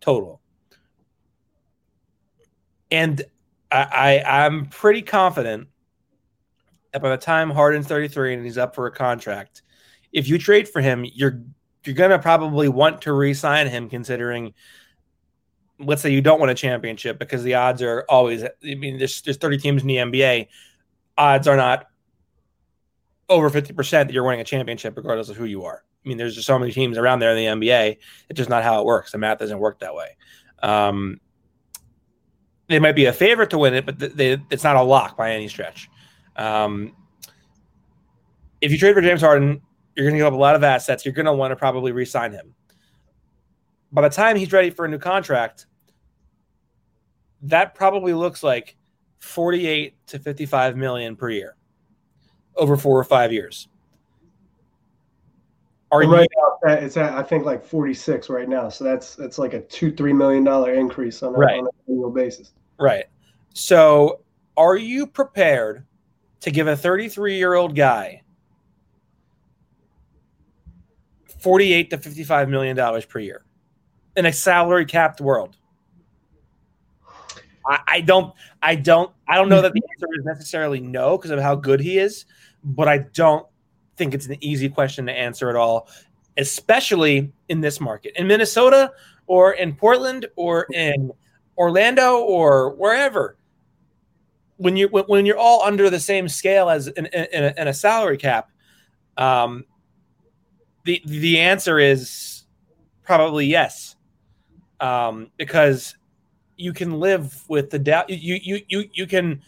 total. 0.00 0.40
And 2.90 3.22
I, 3.70 4.22
I 4.24 4.46
I'm 4.46 4.66
pretty 4.66 5.02
confident 5.02 5.68
that 6.92 7.02
by 7.02 7.10
the 7.10 7.16
time 7.16 7.50
Harden's 7.50 7.86
33 7.86 8.34
and 8.34 8.44
he's 8.44 8.58
up 8.58 8.74
for 8.74 8.86
a 8.86 8.92
contract, 8.92 9.62
if 10.12 10.28
you 10.28 10.38
trade 10.38 10.68
for 10.68 10.80
him, 10.80 11.04
you're 11.04 11.40
you're 11.84 11.94
gonna 11.94 12.18
probably 12.18 12.68
want 12.68 13.02
to 13.02 13.12
re-sign 13.12 13.68
him, 13.68 13.88
considering 13.88 14.54
let's 15.78 16.02
say 16.02 16.10
you 16.10 16.20
don't 16.20 16.40
win 16.40 16.50
a 16.50 16.54
championship 16.54 17.18
because 17.18 17.42
the 17.42 17.54
odds 17.54 17.82
are 17.82 18.04
always 18.08 18.42
I 18.44 18.50
mean 18.62 18.98
there's 18.98 19.22
there's 19.22 19.36
30 19.36 19.58
teams 19.58 19.82
in 19.82 19.88
the 19.88 19.96
NBA 19.96 20.48
odds 21.16 21.48
are 21.48 21.56
not 21.56 21.86
over 23.28 23.50
50% 23.50 23.90
that 23.90 24.12
you're 24.12 24.24
winning 24.24 24.40
a 24.40 24.44
championship 24.44 24.96
regardless 24.96 25.28
of 25.28 25.36
who 25.36 25.44
you 25.44 25.64
are. 25.64 25.84
I 26.04 26.08
mean 26.08 26.18
there's 26.18 26.34
just 26.34 26.46
so 26.46 26.58
many 26.58 26.72
teams 26.72 26.98
around 26.98 27.20
there 27.20 27.34
in 27.34 27.60
the 27.60 27.66
NBA 27.66 27.98
it's 28.28 28.36
just 28.36 28.50
not 28.50 28.62
how 28.62 28.80
it 28.80 28.86
works. 28.86 29.12
The 29.12 29.18
math 29.18 29.38
doesn't 29.38 29.58
work 29.58 29.80
that 29.80 29.94
way. 29.94 30.16
Um, 30.62 31.20
they 32.66 32.78
might 32.78 32.96
be 32.96 33.06
a 33.06 33.12
favorite 33.12 33.50
to 33.50 33.58
win 33.58 33.74
it 33.74 33.86
but 33.86 33.98
they, 33.98 34.38
it's 34.50 34.64
not 34.64 34.76
a 34.76 34.82
lock 34.82 35.16
by 35.16 35.32
any 35.32 35.48
stretch. 35.48 35.88
Um, 36.36 36.94
if 38.60 38.72
you 38.72 38.78
trade 38.78 38.94
for 38.94 39.00
James 39.00 39.20
Harden, 39.20 39.60
you're 39.94 40.04
going 40.04 40.14
to 40.14 40.18
give 40.18 40.26
up 40.26 40.32
a 40.32 40.36
lot 40.36 40.54
of 40.56 40.62
assets. 40.62 41.04
You're 41.04 41.14
going 41.14 41.26
to 41.26 41.32
want 41.32 41.52
to 41.52 41.56
probably 41.56 41.92
re-sign 41.92 42.32
him 42.32 42.54
by 43.92 44.02
the 44.02 44.08
time 44.08 44.36
he's 44.36 44.52
ready 44.52 44.70
for 44.70 44.84
a 44.84 44.88
new 44.88 44.98
contract, 44.98 45.66
that 47.42 47.74
probably 47.74 48.12
looks 48.12 48.42
like 48.42 48.76
48 49.18 49.94
to 50.08 50.18
55 50.18 50.76
million 50.76 51.16
per 51.16 51.30
year 51.30 51.56
over 52.56 52.76
four 52.76 52.98
or 52.98 53.04
five 53.04 53.32
years. 53.32 53.68
Are 55.90 56.00
right 56.00 56.28
you, 56.30 56.58
now, 56.66 56.72
it's 56.72 56.98
at 56.98 57.12
I 57.14 57.22
think 57.22 57.46
like 57.46 57.64
46 57.64 58.28
right 58.28 58.48
now. 58.48 58.68
So 58.68 58.84
that's 58.84 59.14
that's 59.14 59.38
like 59.38 59.54
a 59.54 59.60
two 59.60 59.90
three 59.90 60.12
million 60.12 60.44
dollar 60.44 60.74
increase 60.74 61.22
on, 61.22 61.34
a, 61.34 61.38
right. 61.38 61.58
on 61.58 61.66
an 61.66 61.70
annual 61.88 62.10
basis. 62.10 62.52
Right. 62.78 63.06
So 63.54 64.20
are 64.56 64.76
you 64.76 65.06
prepared 65.06 65.86
to 66.40 66.50
give 66.50 66.66
a 66.66 66.76
33 66.76 67.36
year 67.36 67.54
old 67.54 67.74
guy 67.74 68.22
48 71.40 71.90
to 71.90 71.98
55 71.98 72.48
million 72.50 72.76
dollars 72.76 73.06
per 73.06 73.20
year? 73.20 73.44
in 74.18 74.26
a 74.26 74.32
salary 74.32 74.84
capped 74.84 75.20
world? 75.20 75.56
I, 77.68 77.80
I 77.86 78.00
don't, 78.00 78.34
I 78.62 78.74
don't, 78.74 79.12
I 79.28 79.36
don't 79.36 79.48
know 79.48 79.60
that 79.60 79.72
the 79.72 79.82
answer 79.92 80.06
is 80.18 80.24
necessarily 80.24 80.80
no 80.80 81.18
because 81.18 81.30
of 81.30 81.40
how 81.40 81.54
good 81.54 81.80
he 81.80 81.98
is, 81.98 82.24
but 82.64 82.88
I 82.88 82.98
don't 82.98 83.46
think 83.96 84.14
it's 84.14 84.26
an 84.26 84.36
easy 84.40 84.68
question 84.68 85.06
to 85.06 85.12
answer 85.12 85.50
at 85.50 85.56
all. 85.56 85.88
especially 86.38 87.32
in 87.48 87.60
this 87.60 87.80
market. 87.80 88.12
In 88.16 88.26
Minnesota 88.26 88.92
or 89.26 89.52
in 89.52 89.74
Portland 89.74 90.26
or 90.36 90.66
in 90.72 91.10
Orlando 91.58 92.18
or 92.20 92.74
wherever, 92.76 93.36
when 94.56 94.76
you 94.76 94.88
when 94.88 95.26
you're 95.26 95.38
all 95.38 95.62
under 95.62 95.90
the 95.90 96.00
same 96.00 96.28
scale 96.28 96.70
as 96.70 96.88
in, 96.88 97.06
in, 97.06 97.44
a, 97.44 97.54
in 97.56 97.68
a, 97.68 97.74
salary 97.74 98.16
cap, 98.16 98.50
um, 99.16 99.64
the 100.84 101.02
the 101.06 101.38
answer 101.38 101.78
is 101.78 102.44
probably 103.02 103.46
yes, 103.46 103.96
um, 104.80 105.30
because 105.36 105.96
you 106.58 106.72
can 106.72 107.00
live 107.00 107.48
with 107.48 107.70
the 107.70 107.78
down 107.78 108.04
you 108.08 108.38
you 108.42 108.60
you 108.68 108.84
you 108.92 109.06
can 109.06 109.40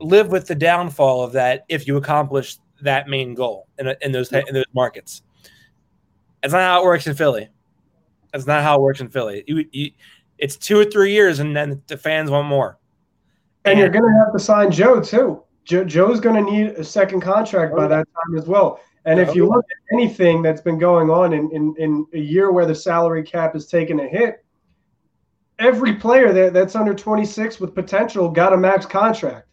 live 0.00 0.28
with 0.28 0.46
the 0.46 0.54
downfall 0.54 1.22
of 1.22 1.32
that 1.32 1.64
if 1.68 1.86
you 1.86 1.96
accomplish 1.96 2.56
that 2.82 3.08
main 3.08 3.34
goal 3.34 3.68
in, 3.78 3.94
in 4.00 4.12
those 4.12 4.32
in 4.32 4.54
those 4.54 4.64
markets. 4.74 5.22
That's 6.42 6.52
not 6.52 6.62
how 6.62 6.82
it 6.82 6.84
works 6.84 7.06
in 7.06 7.14
Philly. 7.14 7.48
That's 8.32 8.46
not 8.46 8.62
how 8.62 8.76
it 8.76 8.80
works 8.80 9.00
in 9.00 9.08
Philly. 9.08 9.44
You, 9.46 9.66
you, 9.72 9.90
it's 10.38 10.56
two 10.56 10.78
or 10.78 10.84
three 10.84 11.12
years, 11.12 11.38
and 11.38 11.54
then 11.54 11.82
the 11.86 11.98
fans 11.98 12.30
want 12.30 12.48
more. 12.48 12.78
And, 13.64 13.72
and 13.72 13.80
you're 13.80 13.90
going 13.90 14.10
to 14.10 14.18
have 14.24 14.32
to 14.32 14.38
sign 14.38 14.70
Joe 14.70 15.00
too. 15.00 15.42
Joe, 15.64 15.84
Joe's 15.84 16.20
going 16.20 16.42
to 16.42 16.50
need 16.50 16.68
a 16.68 16.84
second 16.84 17.20
contract 17.20 17.76
by 17.76 17.86
that 17.86 18.08
time 18.14 18.38
as 18.38 18.46
well. 18.46 18.80
And 19.04 19.20
if 19.20 19.34
you 19.34 19.46
oh. 19.46 19.50
look 19.50 19.64
at 19.64 19.94
anything 19.94 20.42
that's 20.42 20.60
been 20.60 20.78
going 20.78 21.10
on 21.10 21.32
in, 21.32 21.50
in, 21.52 21.74
in 21.78 22.06
a 22.14 22.18
year 22.18 22.52
where 22.52 22.66
the 22.66 22.74
salary 22.74 23.22
cap 23.22 23.52
has 23.52 23.66
taken 23.66 24.00
a 24.00 24.08
hit, 24.08 24.44
every 25.60 25.94
player 25.94 26.32
that, 26.32 26.52
that's 26.52 26.74
under 26.74 26.94
26 26.94 27.60
with 27.60 27.74
potential 27.74 28.28
got 28.30 28.52
a 28.52 28.56
max 28.56 28.86
contract. 28.86 29.46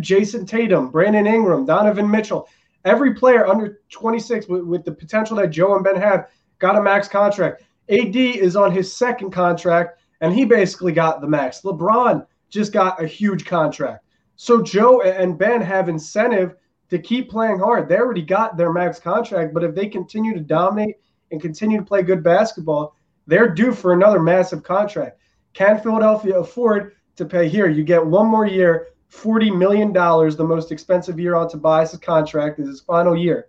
Jayson 0.00 0.46
Tatum, 0.46 0.90
Brandon 0.90 1.26
Ingram, 1.26 1.64
Donovan 1.64 2.10
Mitchell, 2.10 2.48
every 2.84 3.14
player 3.14 3.46
under 3.46 3.80
26 3.90 4.48
with, 4.48 4.62
with 4.64 4.84
the 4.84 4.92
potential 4.92 5.36
that 5.36 5.50
Joe 5.50 5.74
and 5.74 5.84
Ben 5.84 5.96
have 5.96 6.28
got 6.58 6.76
a 6.76 6.82
max 6.82 7.08
contract. 7.08 7.62
AD 7.88 8.14
is 8.14 8.54
on 8.54 8.70
his 8.70 8.94
second 8.94 9.30
contract, 9.30 10.00
and 10.20 10.32
he 10.32 10.44
basically 10.44 10.92
got 10.92 11.20
the 11.20 11.26
max. 11.26 11.62
LeBron 11.62 12.26
just 12.50 12.72
got 12.72 13.02
a 13.02 13.06
huge 13.06 13.44
contract. 13.44 14.04
So 14.36 14.62
Joe 14.62 15.00
and 15.02 15.38
Ben 15.38 15.60
have 15.62 15.88
incentive 15.88 16.54
to 16.90 16.98
keep 16.98 17.30
playing 17.30 17.58
hard. 17.58 17.88
They 17.88 17.96
already 17.96 18.22
got 18.22 18.56
their 18.56 18.72
max 18.72 19.00
contract, 19.00 19.54
but 19.54 19.64
if 19.64 19.74
they 19.74 19.86
continue 19.86 20.34
to 20.34 20.40
dominate 20.40 20.96
and 21.30 21.40
continue 21.40 21.78
to 21.78 21.84
play 21.84 22.02
good 22.02 22.22
basketball, 22.22 22.94
they're 23.26 23.48
due 23.48 23.72
for 23.72 23.92
another 23.92 24.20
massive 24.20 24.62
contract. 24.62 25.18
Can 25.54 25.78
Philadelphia 25.78 26.38
afford 26.38 26.96
to 27.16 27.24
pay 27.24 27.48
here? 27.48 27.68
You 27.68 27.84
get 27.84 28.04
one 28.04 28.26
more 28.26 28.46
year, 28.46 28.88
$40 29.12 29.56
million, 29.56 29.92
the 29.92 30.44
most 30.46 30.72
expensive 30.72 31.20
year 31.20 31.34
on 31.34 31.48
Tobias' 31.48 31.96
contract 31.98 32.58
is 32.58 32.68
his 32.68 32.80
final 32.80 33.16
year. 33.16 33.48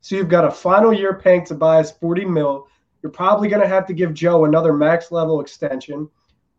So 0.00 0.16
you've 0.16 0.28
got 0.28 0.44
a 0.44 0.50
final 0.50 0.92
year 0.92 1.14
paying 1.14 1.44
Tobias 1.44 1.90
40 1.92 2.24
mil. 2.24 2.66
You're 3.02 3.12
probably 3.12 3.48
going 3.48 3.62
to 3.62 3.68
have 3.68 3.86
to 3.86 3.94
give 3.94 4.14
Joe 4.14 4.44
another 4.44 4.72
max 4.72 5.12
level 5.12 5.40
extension. 5.40 6.08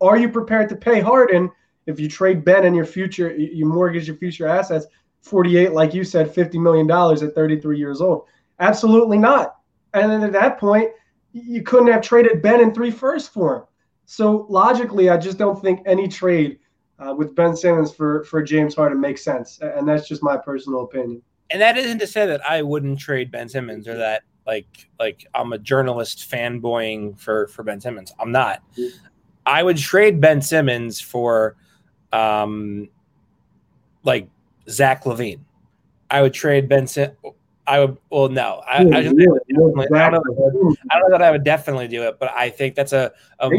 Are 0.00 0.16
you 0.16 0.28
prepared 0.28 0.68
to 0.68 0.76
pay 0.76 1.00
Harden 1.00 1.50
if 1.86 1.98
you 1.98 2.08
trade 2.08 2.44
Ben 2.44 2.64
and 2.64 2.76
your 2.76 2.84
future, 2.84 3.34
you 3.36 3.66
mortgage 3.66 4.06
your 4.06 4.16
future 4.16 4.46
assets, 4.46 4.86
48, 5.22 5.72
like 5.72 5.94
you 5.94 6.04
said, 6.04 6.32
$50 6.32 6.54
million 6.60 6.90
at 6.90 7.34
33 7.34 7.78
years 7.78 8.00
old? 8.00 8.26
Absolutely 8.60 9.18
not. 9.18 9.56
And 9.94 10.10
then 10.10 10.22
at 10.22 10.32
that 10.32 10.58
point, 10.58 10.90
you 11.44 11.62
couldn't 11.62 11.88
have 11.88 12.02
traded 12.02 12.42
Ben 12.42 12.60
in 12.60 12.72
three 12.72 12.90
firsts 12.90 13.28
for 13.28 13.56
him. 13.56 13.62
So 14.06 14.46
logically, 14.48 15.10
I 15.10 15.16
just 15.16 15.36
don't 15.36 15.60
think 15.60 15.80
any 15.84 16.08
trade 16.08 16.58
uh, 16.98 17.14
with 17.14 17.34
Ben 17.34 17.56
Simmons 17.56 17.92
for 17.92 18.24
for 18.24 18.42
James 18.42 18.74
Harden 18.74 19.00
makes 19.00 19.22
sense, 19.22 19.58
and 19.60 19.86
that's 19.86 20.08
just 20.08 20.22
my 20.22 20.36
personal 20.36 20.82
opinion. 20.82 21.22
And 21.50 21.60
that 21.60 21.76
isn't 21.76 21.98
to 21.98 22.06
say 22.06 22.26
that 22.26 22.40
I 22.48 22.62
wouldn't 22.62 22.98
trade 22.98 23.30
Ben 23.30 23.48
Simmons 23.48 23.86
or 23.86 23.96
that 23.96 24.22
like 24.46 24.88
like 24.98 25.26
I'm 25.34 25.52
a 25.52 25.58
journalist 25.58 26.30
fanboying 26.30 27.18
for 27.18 27.48
for 27.48 27.62
Ben 27.62 27.80
Simmons. 27.80 28.12
I'm 28.18 28.32
not. 28.32 28.62
I 29.44 29.62
would 29.62 29.76
trade 29.76 30.20
Ben 30.20 30.40
Simmons 30.40 31.00
for 31.00 31.56
um 32.12 32.88
like 34.04 34.28
Zach 34.68 35.04
LaVine. 35.04 35.40
I 36.10 36.22
would 36.22 36.32
trade 36.32 36.68
Ben 36.68 36.86
Simmons. 36.86 37.16
I 37.66 37.80
would. 37.80 37.96
Well, 38.10 38.28
no, 38.28 38.62
I, 38.66 38.76
I, 38.76 38.82
yeah, 38.82 38.98
I, 38.98 39.02
don't 39.02 39.76
know, 39.76 39.82
I 39.90 40.10
don't 40.10 40.20
know 40.20 41.10
that 41.10 41.22
I 41.22 41.30
would 41.30 41.44
definitely 41.44 41.88
do 41.88 42.04
it, 42.04 42.18
but 42.18 42.30
I 42.32 42.48
think 42.48 42.74
that's 42.74 42.92
a, 42.92 43.12
a 43.40 43.50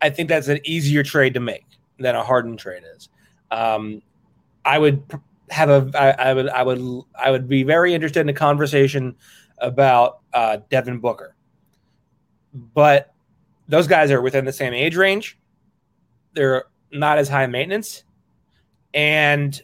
I 0.00 0.10
think 0.10 0.28
that's 0.28 0.48
an 0.48 0.60
easier 0.64 1.02
trade 1.02 1.34
to 1.34 1.40
make 1.40 1.66
than 1.98 2.14
a 2.14 2.22
Harden 2.22 2.56
trade 2.56 2.82
is. 2.96 3.08
Um, 3.50 4.02
I 4.64 4.78
would 4.78 5.02
have 5.50 5.68
a. 5.68 5.90
I, 5.98 6.30
I 6.30 6.34
would. 6.34 6.48
I 6.48 6.62
would. 6.62 7.02
I 7.18 7.30
would 7.30 7.48
be 7.48 7.62
very 7.62 7.94
interested 7.94 8.20
in 8.20 8.28
a 8.28 8.34
conversation 8.34 9.16
about 9.58 10.20
uh, 10.32 10.58
Devin 10.70 10.98
Booker, 10.98 11.36
but 12.52 13.14
those 13.68 13.86
guys 13.86 14.10
are 14.10 14.20
within 14.22 14.44
the 14.44 14.52
same 14.52 14.72
age 14.72 14.96
range. 14.96 15.38
They're 16.32 16.64
not 16.90 17.18
as 17.18 17.28
high 17.28 17.46
maintenance, 17.46 18.04
and 18.94 19.60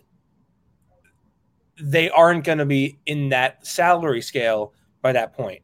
they 1.82 2.08
aren't 2.10 2.44
going 2.44 2.58
to 2.58 2.66
be 2.66 2.98
in 3.06 3.28
that 3.30 3.66
salary 3.66 4.22
scale 4.22 4.72
by 5.02 5.12
that 5.12 5.34
point. 5.34 5.60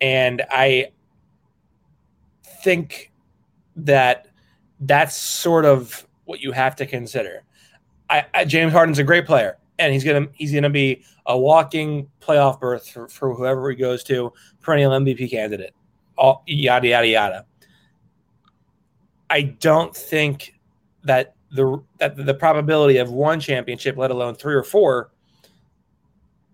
And 0.00 0.42
I 0.50 0.92
think 2.62 3.12
that 3.76 4.28
that's 4.80 5.14
sort 5.14 5.66
of 5.66 6.06
what 6.24 6.40
you 6.40 6.52
have 6.52 6.74
to 6.76 6.86
consider. 6.86 7.42
I, 8.08 8.24
I, 8.32 8.44
James 8.46 8.72
Harden's 8.72 8.98
a 8.98 9.04
great 9.04 9.26
player, 9.26 9.58
and 9.78 9.92
he's 9.92 10.02
gonna 10.02 10.26
he's 10.32 10.52
gonna 10.52 10.70
be 10.70 11.04
a 11.26 11.38
walking 11.38 12.08
playoff 12.20 12.58
berth 12.58 12.88
for, 12.88 13.08
for 13.08 13.34
whoever 13.34 13.70
he 13.70 13.76
goes 13.76 14.02
to, 14.04 14.32
perennial 14.60 14.92
MVP 14.92 15.30
candidate, 15.30 15.74
all 16.16 16.42
yada 16.46 16.88
yada 16.88 17.06
yada. 17.06 17.46
I 19.28 19.42
don't 19.42 19.94
think 19.94 20.58
that 21.04 21.34
the 21.52 21.82
that 21.98 22.16
the 22.16 22.34
probability 22.34 22.96
of 22.96 23.10
one 23.10 23.38
championship, 23.38 23.96
let 23.96 24.10
alone 24.10 24.34
three 24.34 24.54
or 24.54 24.64
four, 24.64 25.10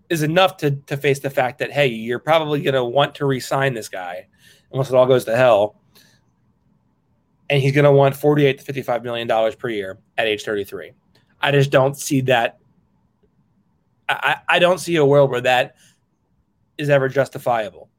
is 0.09 0.23
enough 0.23 0.57
to 0.57 0.71
to 0.71 0.97
face 0.97 1.19
the 1.19 1.29
fact 1.29 1.59
that 1.59 1.71
hey, 1.71 1.87
you're 1.87 2.19
probably 2.19 2.61
going 2.61 2.73
to 2.73 2.83
want 2.83 3.15
to 3.15 3.25
resign 3.25 3.73
this 3.73 3.89
guy 3.89 4.27
unless 4.71 4.89
it 4.89 4.95
all 4.95 5.05
goes 5.05 5.25
to 5.25 5.35
hell, 5.35 5.75
and 7.49 7.61
he's 7.61 7.73
going 7.73 7.85
to 7.85 7.91
want 7.91 8.15
48 8.15 8.57
to 8.59 8.63
55 8.63 9.03
million 9.03 9.27
dollars 9.27 9.55
per 9.55 9.69
year 9.69 9.97
at 10.17 10.27
age 10.27 10.43
33. 10.43 10.91
I 11.41 11.51
just 11.51 11.71
don't 11.71 11.95
see 11.95 12.21
that. 12.21 12.57
I, 14.09 14.37
I 14.47 14.59
don't 14.59 14.79
see 14.79 14.95
a 14.95 15.05
world 15.05 15.29
where 15.31 15.41
that 15.41 15.75
is 16.77 16.89
ever 16.89 17.09
justifiable. 17.09 17.89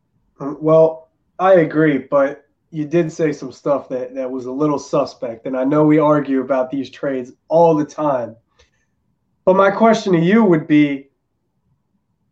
Um, 0.40 0.56
well, 0.60 1.10
I 1.38 1.54
agree, 1.54 1.98
but 1.98 2.46
you 2.70 2.84
did 2.84 3.10
say 3.12 3.32
some 3.32 3.52
stuff 3.52 3.88
that, 3.88 4.14
that 4.14 4.30
was 4.30 4.46
a 4.46 4.52
little 4.52 4.78
suspect. 4.78 5.46
And 5.46 5.56
I 5.56 5.64
know 5.64 5.84
we 5.84 5.98
argue 5.98 6.40
about 6.40 6.70
these 6.70 6.90
trades 6.90 7.32
all 7.48 7.74
the 7.74 7.84
time. 7.84 8.36
But 9.44 9.56
my 9.56 9.70
question 9.70 10.12
to 10.12 10.18
you 10.18 10.44
would 10.44 10.66
be 10.66 11.07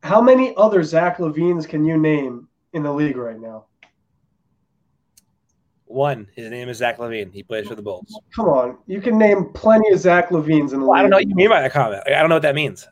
how 0.07 0.21
many 0.23 0.55
other 0.57 0.83
Zach 0.85 1.19
LaVines 1.19 1.69
can 1.69 1.85
you 1.85 1.99
name 1.99 2.49
in 2.73 2.85
the 2.85 2.93
league 2.93 3.17
right 3.17 3.39
now? 3.39 3.65
One. 5.87 6.29
His 6.35 6.49
name 6.51 6.69
is 6.69 6.79
Zach 6.79 6.99
LaVine. 6.99 7.33
He 7.33 7.43
plays 7.43 7.67
for 7.67 7.75
the 7.75 7.83
Bulls. 7.83 8.19
Come 8.35 8.47
on, 8.47 8.79
you 8.87 9.01
can 9.01 9.19
name 9.19 9.51
plenty 9.53 9.93
of 9.93 9.99
Zach 9.99 10.31
LaVines 10.31 10.73
in 10.73 10.81
the 10.81 10.87
well, 10.87 10.91
league. 10.91 10.99
I 10.99 11.03
don't 11.03 11.11
know 11.11 11.17
what 11.17 11.29
you 11.29 11.35
mean 11.35 11.49
by 11.49 11.61
that 11.61 11.73
comment. 11.73 12.03
I 12.07 12.21
don't 12.21 12.29
know 12.29 12.37
what 12.37 12.43
that 12.43 12.55
means. 12.55 12.87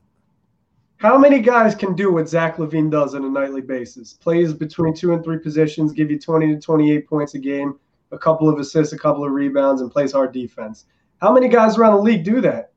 How 0.97 1.19
many 1.19 1.41
guys 1.41 1.75
can 1.75 1.95
do 1.95 2.13
what 2.13 2.29
Zach 2.29 2.57
LaVine 2.57 2.91
does 2.91 3.15
on 3.15 3.25
a 3.25 3.29
nightly 3.29 3.61
basis? 3.61 4.15
Plays 4.15 4.55
between 4.55 4.95
two 4.95 5.13
and 5.13 5.23
three 5.23 5.39
positions, 5.39 5.93
give 5.93 6.11
you 6.11 6.19
20 6.19 6.55
to 6.55 6.61
28 6.61 7.07
points 7.07 7.35
a 7.35 7.39
game, 7.39 7.79
a 8.11 8.19
couple 8.19 8.49
of 8.49 8.59
assists, 8.59 8.93
a 8.93 8.99
couple 8.99 9.25
of 9.25 9.33
rebounds, 9.33 9.83
and 9.83 9.91
plays 9.91 10.13
hard 10.13 10.33
defense. 10.33 10.87
How 11.21 11.33
many 11.33 11.49
guys 11.49 11.77
around 11.77 11.97
the 11.97 12.03
league 12.03 12.25
do 12.25 12.41
that? 12.41 12.73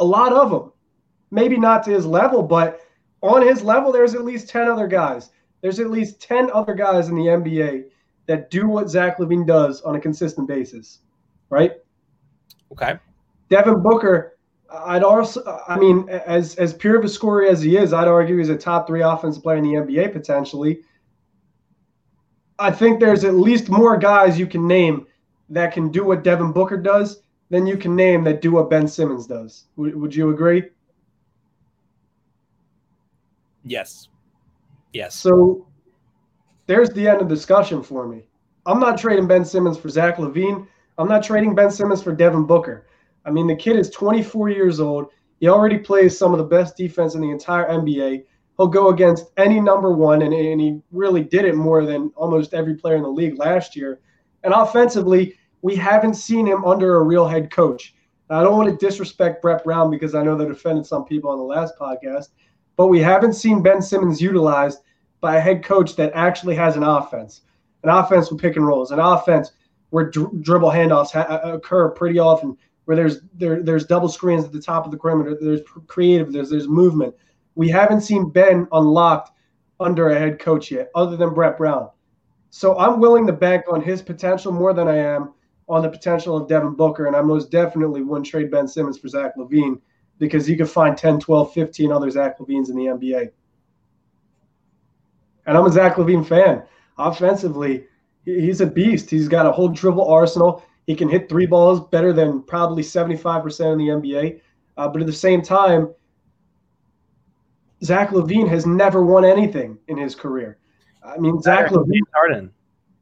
A 0.00 0.04
lot 0.04 0.32
of 0.32 0.50
them. 0.50 0.72
Maybe 1.30 1.56
not 1.56 1.82
to 1.84 1.90
his 1.90 2.06
level, 2.06 2.42
but 2.42 2.81
on 3.22 3.46
his 3.46 3.62
level, 3.62 3.92
there's 3.92 4.14
at 4.14 4.24
least 4.24 4.48
10 4.48 4.68
other 4.68 4.86
guys. 4.86 5.30
There's 5.60 5.78
at 5.78 5.90
least 5.90 6.20
10 6.20 6.50
other 6.52 6.74
guys 6.74 7.08
in 7.08 7.14
the 7.14 7.26
NBA 7.26 7.84
that 8.26 8.50
do 8.50 8.68
what 8.68 8.88
Zach 8.88 9.18
LaVine 9.18 9.46
does 9.46 9.80
on 9.82 9.96
a 9.96 10.00
consistent 10.00 10.48
basis, 10.48 11.00
right? 11.50 11.72
Okay. 12.72 12.98
Devin 13.48 13.82
Booker, 13.82 14.38
I'd 14.70 15.04
also, 15.04 15.62
I 15.68 15.78
mean, 15.78 16.08
as 16.08 16.56
as 16.56 16.72
pure 16.72 16.98
of 16.98 17.04
a 17.04 17.08
scorer 17.08 17.44
as 17.44 17.62
he 17.62 17.76
is, 17.76 17.92
I'd 17.92 18.08
argue 18.08 18.38
he's 18.38 18.48
a 18.48 18.56
top 18.56 18.86
three 18.86 19.02
offensive 19.02 19.42
player 19.42 19.58
in 19.58 19.64
the 19.64 19.74
NBA 19.74 20.12
potentially. 20.12 20.80
I 22.58 22.70
think 22.70 22.98
there's 22.98 23.24
at 23.24 23.34
least 23.34 23.68
more 23.68 23.96
guys 23.98 24.38
you 24.38 24.46
can 24.46 24.66
name 24.66 25.06
that 25.50 25.72
can 25.72 25.90
do 25.90 26.04
what 26.04 26.24
Devin 26.24 26.52
Booker 26.52 26.76
does 26.76 27.22
than 27.50 27.66
you 27.66 27.76
can 27.76 27.94
name 27.94 28.24
that 28.24 28.40
do 28.40 28.52
what 28.52 28.70
Ben 28.70 28.88
Simmons 28.88 29.26
does. 29.26 29.66
W- 29.76 29.98
would 29.98 30.14
you 30.14 30.30
agree? 30.30 30.70
Yes. 33.64 34.08
Yes. 34.92 35.14
So 35.14 35.66
there's 36.66 36.90
the 36.90 37.08
end 37.08 37.20
of 37.20 37.28
discussion 37.28 37.82
for 37.82 38.06
me. 38.06 38.24
I'm 38.66 38.78
not 38.78 38.98
trading 38.98 39.26
Ben 39.26 39.44
Simmons 39.44 39.78
for 39.78 39.88
Zach 39.88 40.16
LaVine. 40.16 40.66
I'm 40.98 41.08
not 41.08 41.24
trading 41.24 41.54
Ben 41.54 41.70
Simmons 41.70 42.02
for 42.02 42.14
Devin 42.14 42.44
Booker. 42.44 42.86
I 43.24 43.30
mean, 43.30 43.46
the 43.46 43.56
kid 43.56 43.76
is 43.76 43.90
24 43.90 44.50
years 44.50 44.80
old. 44.80 45.08
He 45.40 45.48
already 45.48 45.78
plays 45.78 46.16
some 46.16 46.32
of 46.32 46.38
the 46.38 46.44
best 46.44 46.76
defense 46.76 47.14
in 47.14 47.20
the 47.20 47.30
entire 47.30 47.68
NBA. 47.68 48.24
He'll 48.56 48.68
go 48.68 48.90
against 48.90 49.32
any 49.36 49.60
number 49.60 49.92
one, 49.92 50.22
and, 50.22 50.32
and 50.32 50.60
he 50.60 50.80
really 50.92 51.24
did 51.24 51.44
it 51.44 51.56
more 51.56 51.84
than 51.84 52.12
almost 52.14 52.54
every 52.54 52.74
player 52.74 52.96
in 52.96 53.02
the 53.02 53.08
league 53.08 53.38
last 53.38 53.74
year. 53.74 54.00
And 54.44 54.52
offensively, 54.52 55.36
we 55.62 55.74
haven't 55.74 56.14
seen 56.14 56.46
him 56.46 56.64
under 56.64 56.96
a 56.96 57.02
real 57.02 57.26
head 57.26 57.50
coach. 57.50 57.94
Now, 58.28 58.40
I 58.40 58.42
don't 58.42 58.56
want 58.56 58.68
to 58.68 58.86
disrespect 58.86 59.42
Brett 59.42 59.64
Brown 59.64 59.90
because 59.90 60.14
I 60.14 60.22
know 60.22 60.36
that 60.36 60.50
offended 60.50 60.86
some 60.86 61.04
people 61.04 61.30
on 61.30 61.38
the 61.38 61.44
last 61.44 61.74
podcast, 61.78 62.28
but 62.76 62.88
we 62.88 63.00
haven't 63.00 63.34
seen 63.34 63.62
Ben 63.62 63.82
Simmons 63.82 64.20
utilized 64.20 64.80
by 65.20 65.36
a 65.36 65.40
head 65.40 65.64
coach 65.64 65.96
that 65.96 66.12
actually 66.14 66.54
has 66.54 66.76
an 66.76 66.82
offense, 66.82 67.42
an 67.82 67.90
offense 67.90 68.30
with 68.30 68.40
pick 68.40 68.56
and 68.56 68.66
rolls, 68.66 68.90
an 68.90 68.98
offense 68.98 69.52
where 69.90 70.10
dr- 70.10 70.42
dribble 70.42 70.70
handoffs 70.70 71.12
ha- 71.12 71.40
uh, 71.44 71.52
occur 71.52 71.90
pretty 71.90 72.18
often, 72.18 72.56
where 72.86 72.96
there's 72.96 73.20
there, 73.34 73.62
there's 73.62 73.86
double 73.86 74.08
screens 74.08 74.44
at 74.44 74.52
the 74.52 74.60
top 74.60 74.84
of 74.84 74.90
the 74.90 74.96
perimeter, 74.96 75.36
there's 75.40 75.60
creative, 75.86 76.32
there's 76.32 76.50
there's 76.50 76.68
movement. 76.68 77.14
We 77.54 77.68
haven't 77.68 78.00
seen 78.00 78.30
Ben 78.30 78.66
unlocked 78.72 79.30
under 79.78 80.08
a 80.08 80.18
head 80.18 80.38
coach 80.38 80.70
yet, 80.70 80.90
other 80.94 81.16
than 81.16 81.34
Brett 81.34 81.58
Brown. 81.58 81.90
So 82.50 82.78
I'm 82.78 83.00
willing 83.00 83.26
to 83.26 83.32
bank 83.32 83.64
on 83.70 83.80
his 83.80 84.02
potential 84.02 84.52
more 84.52 84.72
than 84.74 84.88
I 84.88 84.96
am 84.96 85.32
on 85.68 85.82
the 85.82 85.88
potential 85.88 86.36
of 86.36 86.48
Devin 86.48 86.74
Booker. 86.74 87.06
And 87.06 87.16
I 87.16 87.22
most 87.22 87.50
definitely 87.50 88.02
wouldn't 88.02 88.26
trade 88.26 88.50
Ben 88.50 88.68
Simmons 88.68 88.98
for 88.98 89.08
Zach 89.08 89.36
LaVine 89.36 89.80
because 90.22 90.48
you 90.48 90.56
could 90.56 90.70
find 90.70 90.96
10, 90.96 91.18
12, 91.18 91.52
15 91.52 91.90
other 91.90 92.08
Zach 92.08 92.38
LaVines 92.38 92.70
in 92.70 92.76
the 92.76 92.84
NBA. 92.84 93.32
And 95.46 95.58
I'm 95.58 95.66
a 95.66 95.72
Zach 95.72 95.96
LaVine 95.96 96.24
fan. 96.24 96.62
Offensively, 96.96 97.86
he's 98.24 98.60
a 98.60 98.66
beast. 98.66 99.10
He's 99.10 99.26
got 99.26 99.46
a 99.46 99.50
whole 99.50 99.66
dribble 99.66 100.08
arsenal. 100.08 100.64
He 100.86 100.94
can 100.94 101.08
hit 101.08 101.28
three 101.28 101.44
balls 101.44 101.88
better 101.88 102.12
than 102.12 102.40
probably 102.44 102.84
75% 102.84 103.72
in 103.72 103.78
the 103.78 103.88
NBA. 103.88 104.40
Uh, 104.76 104.86
but 104.86 105.00
at 105.00 105.08
the 105.08 105.12
same 105.12 105.42
time, 105.42 105.92
Zach 107.82 108.10
LaVine 108.10 108.48
has 108.48 108.64
never 108.64 109.04
won 109.04 109.24
anything 109.24 109.76
in 109.88 109.96
his 109.96 110.14
career. 110.14 110.58
I 111.02 111.18
mean, 111.18 111.42
Zach 111.42 111.70
LaVine. 111.70 111.94
James 111.94 112.08
Harden. 112.14 112.52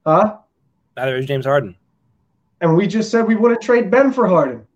Huh? 0.07 0.39
Neither 0.97 1.17
is 1.19 1.27
James 1.27 1.45
Harden. 1.45 1.77
And 2.63 2.75
we 2.75 2.87
just 2.87 3.11
said 3.11 3.27
we 3.27 3.37
wouldn't 3.37 3.61
trade 3.61 3.91
Ben 3.91 4.11
for 4.11 4.27
Harden. 4.27 4.67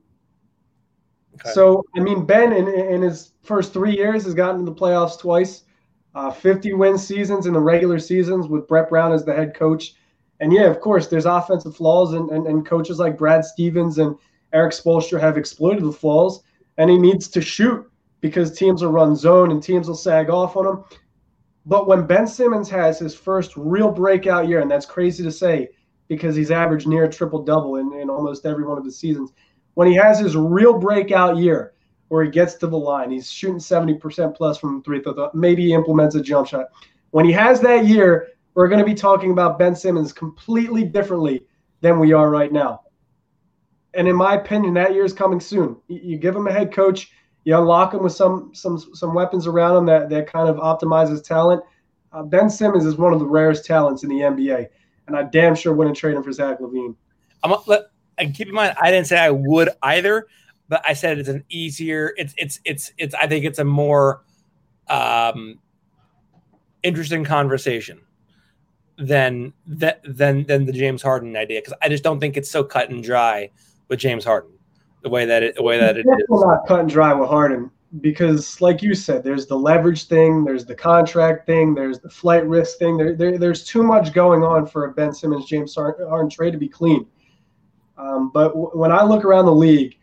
So, 1.53 1.85
I 1.97 2.01
mean, 2.01 2.25
Ben 2.25 2.53
in, 2.53 2.69
in 2.69 3.03
his 3.03 3.33
first 3.43 3.73
three 3.73 3.97
years 3.97 4.25
has 4.25 4.35
gotten 4.35 4.65
to 4.65 4.65
the 4.65 4.75
playoffs 4.75 5.19
twice, 5.19 5.65
uh, 6.15 6.31
50 6.31 6.75
win 6.75 6.97
seasons 6.97 7.47
in 7.47 7.53
the 7.53 7.61
regular 7.61 7.99
seasons 7.99 8.47
with 8.47 8.69
Brett 8.69 8.89
Brown 8.89 9.13
as 9.13 9.25
the 9.25 9.35
head 9.35 9.55
coach. 9.55 9.95
And 10.41 10.53
yeah, 10.53 10.67
of 10.67 10.81
course, 10.81 11.09
there's 11.09 11.27
offensive 11.27 11.77
flaws, 11.77 12.13
and, 12.13 12.31
and, 12.31 12.47
and 12.47 12.67
coaches 12.67 12.99
like 12.99 13.19
Brad 13.19 13.45
Stevens 13.45 13.99
and 13.99 14.17
Erik 14.53 14.73
Spoelstra 14.73 15.21
have 15.21 15.37
exploited 15.37 15.85
the 15.85 15.93
flaws, 15.93 16.43
and 16.79 16.91
he 16.91 16.99
needs 16.99 17.29
to 17.29 17.41
shoot 17.41 17.85
because 18.21 18.57
teams 18.57 18.83
will 18.83 18.93
run 18.93 19.17
zone 19.17 19.51
and 19.51 19.63
teams 19.63 19.89
will 19.89 19.95
sag 19.97 20.31
off 20.31 20.57
on 20.57 20.67
him. 20.67 20.85
But 21.67 21.87
when 21.87 22.07
Ben 22.07 22.27
Simmons 22.27 22.71
has 22.71 22.99
his 22.99 23.15
first 23.15 23.57
real 23.57 23.91
breakout 23.91 24.49
year, 24.49 24.61
and 24.61 24.71
that's 24.71 24.87
crazy 24.87 25.23
to 25.25 25.33
say 25.33 25.71
because 26.09 26.37
he's 26.37 26.51
averaged 26.51 26.87
near 26.87 27.09
triple 27.09 27.43
double 27.43 27.77
in, 27.77 27.93
in 27.95 28.11
almost 28.11 28.45
every 28.45 28.65
one 28.65 28.79
of 28.79 28.85
his 28.85 28.99
seasons, 28.99 29.33
when 29.75 29.89
he 29.89 29.95
has 29.95 30.19
his 30.19 30.37
real 30.37 30.79
breakout 30.79 31.37
year 31.37 31.75
where 32.09 32.25
he 32.25 32.31
gets 32.31 32.55
to 32.55 32.67
the 32.67 32.79
line, 32.79 33.11
he's 33.11 33.31
shooting 33.31 33.59
70% 33.59 34.37
plus 34.37 34.59
from 34.59 34.83
three 34.83 35.03
maybe 35.33 35.65
he 35.65 35.73
implements 35.73 36.15
a 36.15 36.23
jump 36.23 36.47
shot. 36.47 36.67
When 37.11 37.25
he 37.25 37.33
has 37.33 37.61
that 37.61 37.87
year, 37.87 38.29
we're 38.55 38.69
going 38.69 38.79
to 38.79 38.85
be 38.85 38.95
talking 38.95 39.33
about 39.33 39.59
Ben 39.59 39.75
Simmons 39.75 40.13
completely 40.13 40.85
differently 40.85 41.45
than 41.81 41.99
we 41.99 42.13
are 42.13 42.31
right 42.31 42.53
now. 42.53 42.83
And 43.95 44.09
in 44.09 44.17
my 44.17 44.35
opinion, 44.35 44.75
that 44.75 44.93
year 44.93 45.05
is 45.05 45.13
coming 45.13 45.41
soon. 45.41 45.77
You 45.89 46.19
give 46.19 46.35
him 46.35 46.47
a 46.47 46.53
head 46.53 46.73
coach 46.73 47.11
you 47.45 47.57
unlock 47.57 47.93
him 47.95 48.03
with 48.03 48.13
some 48.13 48.51
some 48.55 48.79
some 48.79 49.15
weapons 49.15 49.47
around 49.47 49.77
him 49.77 49.87
that 49.87 50.09
that 50.09 50.27
kind 50.27 50.49
of 50.49 50.57
optimizes 50.57 51.23
talent. 51.23 51.63
Uh, 52.13 52.23
ben 52.23 52.49
Simmons 52.49 52.87
is 52.87 52.97
one 52.97 53.13
of 53.13 53.19
the 53.19 53.27
rarest 53.27 53.65
talents 53.65 54.03
in 54.03 54.09
the 54.09 54.21
NBA, 54.21 54.69
and 55.07 55.17
I 55.17 55.25
damn 55.25 55.55
sure 55.55 55.75
wouldn't 55.75 55.97
trade 55.97 56.15
him 56.15 56.23
for 56.23 56.33
Zach 56.33 56.61
LaVine. 56.61 56.95
I'm, 57.43 57.55
let, 57.67 57.83
and 58.19 58.35
keep 58.35 58.49
in 58.49 58.55
mind, 58.55 58.77
I 58.81 58.91
didn't 58.91 59.07
say 59.07 59.19
I 59.19 59.31
would 59.31 59.71
either, 59.83 60.27
but 60.69 60.83
I 60.87 60.95
said 60.95 61.19
it's 61.19 61.29
an 61.29 61.45
easier. 61.49 62.15
It's 62.17 62.35
it's 62.37 62.61
it's 62.65 62.93
it's. 62.99 63.15
I 63.15 63.27
think 63.27 63.45
it's 63.45 63.59
a 63.59 63.65
more 63.65 64.23
um, 64.89 65.59
interesting 66.83 67.25
conversation 67.25 68.01
than 68.97 69.53
that 69.67 70.01
than 70.05 70.45
than 70.45 70.67
the 70.67 70.73
James 70.73 71.03
Harden 71.03 71.37
idea 71.37 71.61
because 71.61 71.75
I 71.83 71.89
just 71.89 72.05
don't 72.05 72.21
think 72.21 72.37
it's 72.37 72.51
so 72.51 72.63
cut 72.63 72.91
and 72.91 73.03
dry 73.03 73.51
with 73.89 73.99
James 73.99 74.25
Harden 74.25 74.53
the 75.03 75.09
way 75.09 75.25
that 75.27 75.43
it 75.43 75.57
the 75.57 75.63
way 75.63 75.79
that 75.79 75.97
it 75.97 76.07
is. 76.07 76.27
Not 76.29 76.67
cut 76.67 76.81
and 76.81 76.89
dry 76.89 77.13
with 77.13 77.29
Harden 77.29 77.71
because, 78.01 78.61
like 78.61 78.83
you 78.83 78.95
said, 78.95 79.23
there's 79.23 79.47
the 79.47 79.57
leverage 79.57 80.07
thing, 80.07 80.45
there's 80.45 80.65
the 80.65 80.75
contract 80.75 81.47
thing, 81.47 81.75
there's 81.75 82.01
the 82.01 82.11
flight 82.11 82.47
risk 82.47 82.79
thing. 82.79 82.97
There, 82.97 83.15
there 83.15 83.39
there's 83.39 83.65
too 83.65 83.83
much 83.83 84.13
going 84.13 84.43
on 84.43 84.67
for 84.67 84.87
a 84.87 84.93
Ben 84.93 85.13
Simmons 85.13 85.47
James 85.47 85.75
Harden 85.75 86.31
trade 86.31 86.53
to 86.53 86.59
be 86.59 86.69
clean. 86.69 87.07
Um, 87.97 88.31
but 88.31 88.49
w- 88.49 88.71
when 88.73 88.93
I 88.93 89.03
look 89.05 89.25
around 89.25 89.47
the 89.47 89.55
league, 89.55 89.99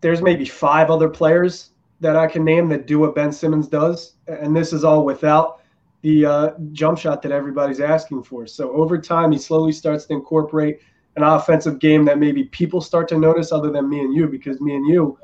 there's 0.00 0.20
maybe 0.20 0.44
five 0.44 0.90
other 0.90 1.08
players 1.08 1.70
that 2.00 2.16
I 2.16 2.26
can 2.26 2.44
name 2.44 2.68
that 2.68 2.86
do 2.86 2.98
what 2.98 3.14
Ben 3.14 3.32
Simmons 3.32 3.68
does, 3.68 4.16
and 4.26 4.54
this 4.54 4.72
is 4.72 4.84
all 4.84 5.04
without 5.04 5.62
the 6.02 6.26
uh, 6.26 6.50
jump 6.72 6.98
shot 6.98 7.22
that 7.22 7.32
everybody's 7.32 7.80
asking 7.80 8.22
for. 8.24 8.46
So 8.46 8.70
over 8.72 8.98
time, 8.98 9.32
he 9.32 9.38
slowly 9.38 9.72
starts 9.72 10.04
to 10.06 10.12
incorporate 10.12 10.80
an 11.16 11.22
offensive 11.22 11.78
game 11.78 12.04
that 12.04 12.18
maybe 12.18 12.44
people 12.44 12.80
start 12.80 13.08
to 13.08 13.18
notice 13.18 13.52
other 13.52 13.70
than 13.70 13.88
me 13.88 14.00
and 14.00 14.12
you 14.12 14.26
because 14.26 14.60
me 14.60 14.74
and 14.74 14.86
you 14.86 15.18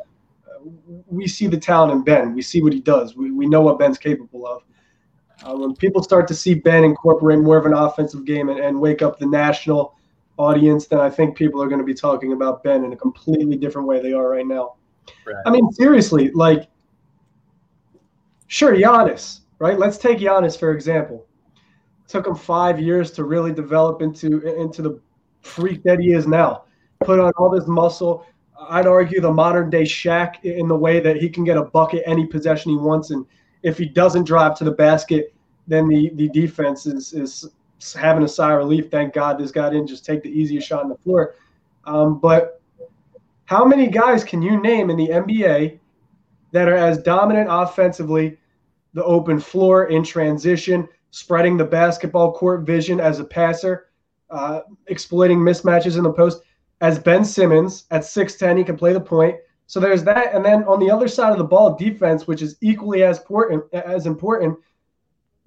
uh, 0.48 0.70
we 1.06 1.26
see 1.26 1.46
the 1.46 1.58
talent 1.58 1.92
in 1.92 2.02
Ben. 2.02 2.34
We 2.34 2.42
see 2.42 2.62
what 2.62 2.72
he 2.72 2.80
does. 2.80 3.14
We, 3.14 3.30
we 3.30 3.46
know 3.46 3.60
what 3.60 3.78
Ben's 3.78 3.98
capable 3.98 4.46
of. 4.46 4.62
Uh, 5.42 5.56
when 5.56 5.74
people 5.74 6.02
start 6.02 6.28
to 6.28 6.34
see 6.34 6.54
Ben 6.54 6.84
incorporate 6.84 7.40
more 7.40 7.56
of 7.58 7.66
an 7.66 7.74
offensive 7.74 8.24
game 8.24 8.48
and, 8.48 8.60
and 8.60 8.80
wake 8.80 9.02
up 9.02 9.18
the 9.18 9.26
national 9.26 9.96
audience, 10.40 10.86
then 10.86 11.00
I 11.00 11.10
think 11.10 11.36
people 11.36 11.62
are 11.62 11.68
going 11.68 11.80
to 11.80 11.84
be 11.84 11.94
talking 11.94 12.32
about 12.32 12.64
Ben 12.64 12.84
in 12.84 12.92
a 12.92 12.96
completely 12.96 13.56
different 13.56 13.86
way 13.86 14.00
they 14.00 14.12
are 14.12 14.28
right 14.28 14.46
now. 14.46 14.74
Right. 15.26 15.36
I 15.46 15.50
mean, 15.50 15.70
seriously, 15.72 16.30
like, 16.32 16.68
sure, 18.46 18.74
Giannis, 18.74 19.40
right? 19.58 19.78
Let's 19.78 19.98
take 19.98 20.18
Giannis 20.18 20.58
for 20.58 20.72
example. 20.72 21.26
It 22.04 22.08
took 22.08 22.26
him 22.26 22.34
five 22.34 22.80
years 22.80 23.10
to 23.12 23.24
really 23.24 23.52
develop 23.52 24.02
into 24.02 24.40
into 24.56 24.82
the 24.82 25.00
freak 25.42 25.82
that 25.84 26.00
he 26.00 26.12
is 26.12 26.26
now. 26.26 26.64
Put 27.04 27.20
on 27.20 27.32
all 27.36 27.50
this 27.50 27.66
muscle. 27.66 28.26
I'd 28.68 28.86
argue 28.86 29.20
the 29.20 29.32
modern 29.32 29.70
day 29.70 29.84
Shaq 29.84 30.44
in 30.44 30.68
the 30.68 30.76
way 30.76 31.00
that 31.00 31.16
he 31.16 31.28
can 31.28 31.44
get 31.44 31.56
a 31.56 31.64
bucket 31.64 32.02
any 32.06 32.26
possession 32.26 32.70
he 32.70 32.76
wants, 32.76 33.10
and 33.10 33.26
if 33.62 33.78
he 33.78 33.86
doesn't 33.86 34.24
drive 34.24 34.56
to 34.58 34.64
the 34.64 34.72
basket, 34.72 35.34
then 35.66 35.88
the 35.88 36.10
the 36.14 36.28
defense 36.28 36.86
is 36.86 37.12
is 37.12 37.50
having 37.94 38.22
a 38.22 38.28
sigh 38.28 38.52
of 38.52 38.58
relief. 38.58 38.90
Thank 38.90 39.14
God 39.14 39.38
this 39.38 39.50
guy 39.50 39.70
didn't 39.70 39.88
just 39.88 40.04
take 40.04 40.22
the 40.22 40.30
easiest 40.30 40.66
shot 40.66 40.82
on 40.82 40.88
the 40.88 40.96
floor. 40.96 41.34
Um, 41.84 42.18
but 42.18 42.60
how 43.46 43.64
many 43.64 43.88
guys 43.88 44.22
can 44.22 44.42
you 44.42 44.60
name 44.60 44.90
in 44.90 44.96
the 44.96 45.08
NBA 45.08 45.78
that 46.52 46.68
are 46.68 46.76
as 46.76 46.98
dominant 46.98 47.48
offensively, 47.50 48.38
the 48.94 49.04
open 49.04 49.40
floor 49.40 49.86
in 49.86 50.04
transition, 50.04 50.88
spreading 51.10 51.56
the 51.56 51.64
basketball 51.64 52.32
court 52.32 52.62
vision 52.62 53.00
as 53.00 53.18
a 53.18 53.24
passer? 53.24 53.90
uh, 54.30 54.60
exploiting 54.86 55.38
mismatches 55.38 55.96
in 55.96 56.04
the 56.04 56.12
post. 56.12 56.42
As 56.80 56.98
Ben 56.98 57.24
Simmons 57.24 57.84
at 57.90 58.02
6'10, 58.02 58.58
he 58.58 58.64
can 58.64 58.76
play 58.76 58.92
the 58.92 59.00
point. 59.00 59.36
So 59.66 59.78
there's 59.78 60.02
that. 60.04 60.34
And 60.34 60.44
then 60.44 60.64
on 60.64 60.80
the 60.80 60.90
other 60.90 61.08
side 61.08 61.32
of 61.32 61.38
the 61.38 61.44
ball, 61.44 61.76
defense, 61.76 62.26
which 62.26 62.42
is 62.42 62.56
equally 62.60 63.02
as 63.04 63.18
important, 63.18 63.62
as 63.72 64.06
important, 64.06 64.58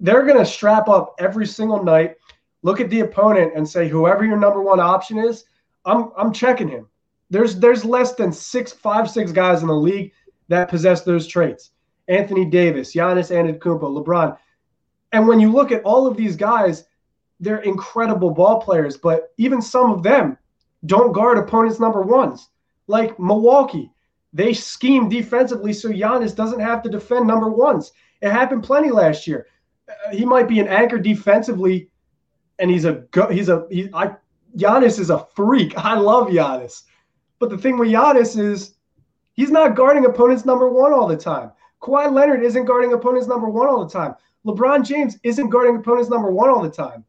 they're 0.04 0.26
going 0.26 0.38
to 0.38 0.44
strap 0.44 0.86
up 0.90 1.14
every 1.18 1.46
single 1.46 1.82
night, 1.82 2.16
look 2.62 2.78
at 2.78 2.90
the 2.90 3.00
opponent 3.00 3.54
and 3.56 3.66
say, 3.66 3.88
whoever 3.88 4.22
your 4.22 4.36
number 4.36 4.60
one 4.60 4.78
option 4.78 5.16
is, 5.16 5.44
I'm, 5.86 6.10
I'm 6.14 6.30
checking 6.30 6.68
him. 6.68 6.86
There's, 7.30 7.58
there's 7.58 7.86
less 7.86 8.12
than 8.12 8.30
six, 8.30 8.70
five, 8.70 9.08
six 9.08 9.32
guys 9.32 9.62
in 9.62 9.68
the 9.68 9.74
league 9.74 10.12
that 10.48 10.68
possess 10.68 11.00
those 11.04 11.26
traits. 11.26 11.70
Anthony 12.06 12.44
Davis, 12.44 12.94
Giannis 12.94 13.30
Antetokounmpo, 13.30 14.04
LeBron. 14.04 14.36
And 15.12 15.26
when 15.26 15.40
you 15.40 15.50
look 15.50 15.72
at 15.72 15.82
all 15.84 16.06
of 16.06 16.18
these 16.18 16.36
guys, 16.36 16.84
they're 17.40 17.62
incredible 17.62 18.30
ball 18.30 18.60
players, 18.60 18.98
but 18.98 19.32
even 19.38 19.62
some 19.62 19.90
of 19.90 20.02
them 20.02 20.36
don't 20.84 21.12
guard 21.12 21.38
opponents' 21.38 21.80
number 21.80 22.02
ones. 22.02 22.50
Like 22.88 23.18
Milwaukee, 23.18 23.90
they 24.34 24.52
scheme 24.52 25.08
defensively 25.08 25.72
so 25.72 25.88
Giannis 25.88 26.36
doesn't 26.36 26.60
have 26.60 26.82
to 26.82 26.90
defend 26.90 27.26
number 27.26 27.48
ones. 27.48 27.92
It 28.20 28.30
happened 28.30 28.64
plenty 28.64 28.90
last 28.90 29.26
year. 29.26 29.46
He 30.12 30.24
might 30.24 30.48
be 30.48 30.60
an 30.60 30.68
anchor 30.68 30.98
defensively, 30.98 31.90
and 32.58 32.70
he's 32.70 32.84
a 32.84 33.04
go, 33.10 33.28
he's 33.28 33.48
a 33.48 33.66
he, 33.70 33.88
I 33.92 34.16
Giannis 34.56 34.98
is 34.98 35.10
a 35.10 35.26
freak. 35.34 35.74
I 35.76 35.94
love 35.94 36.28
Giannis, 36.28 36.82
but 37.38 37.50
the 37.50 37.58
thing 37.58 37.78
with 37.78 37.88
Giannis 37.88 38.38
is 38.38 38.74
he's 39.34 39.50
not 39.50 39.76
guarding 39.76 40.04
opponents' 40.04 40.44
number 40.44 40.68
one 40.68 40.92
all 40.92 41.06
the 41.06 41.16
time. 41.16 41.52
Kawhi 41.82 42.10
Leonard 42.10 42.42
isn't 42.42 42.64
guarding 42.64 42.92
opponents' 42.92 43.28
number 43.28 43.48
one 43.48 43.68
all 43.68 43.84
the 43.84 43.92
time. 43.92 44.14
LeBron 44.46 44.84
James 44.86 45.18
isn't 45.22 45.50
guarding 45.50 45.76
opponents' 45.76 46.10
number 46.10 46.30
one 46.30 46.48
all 46.50 46.62
the 46.62 46.70
time. 46.70 47.04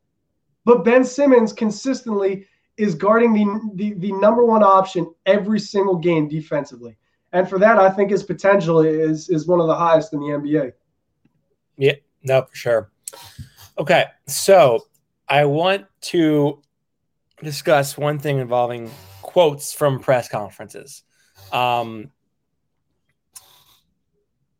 But 0.65 0.83
Ben 0.83 1.05
Simmons 1.05 1.53
consistently 1.53 2.47
is 2.77 2.95
guarding 2.95 3.33
the, 3.33 3.71
the, 3.75 3.93
the 3.99 4.11
number 4.13 4.43
one 4.43 4.63
option 4.63 5.13
every 5.25 5.59
single 5.59 5.95
game 5.95 6.27
defensively. 6.27 6.97
And 7.31 7.47
for 7.47 7.59
that, 7.59 7.77
I 7.77 7.89
think 7.89 8.11
his 8.11 8.23
potential 8.23 8.79
is 8.81 9.29
is 9.29 9.47
one 9.47 9.59
of 9.59 9.67
the 9.67 9.75
highest 9.75 10.13
in 10.13 10.19
the 10.19 10.27
NBA. 10.27 10.71
Yeah, 11.77 11.93
no, 12.25 12.43
for 12.43 12.55
sure. 12.55 12.91
Okay, 13.77 14.05
so 14.27 14.85
I 15.29 15.45
want 15.45 15.85
to 16.01 16.61
discuss 17.43 17.97
one 17.97 18.19
thing 18.19 18.39
involving 18.39 18.89
quotes 19.21 19.73
from 19.73 19.99
press 19.99 20.27
conferences. 20.29 21.03
Um, 21.51 22.11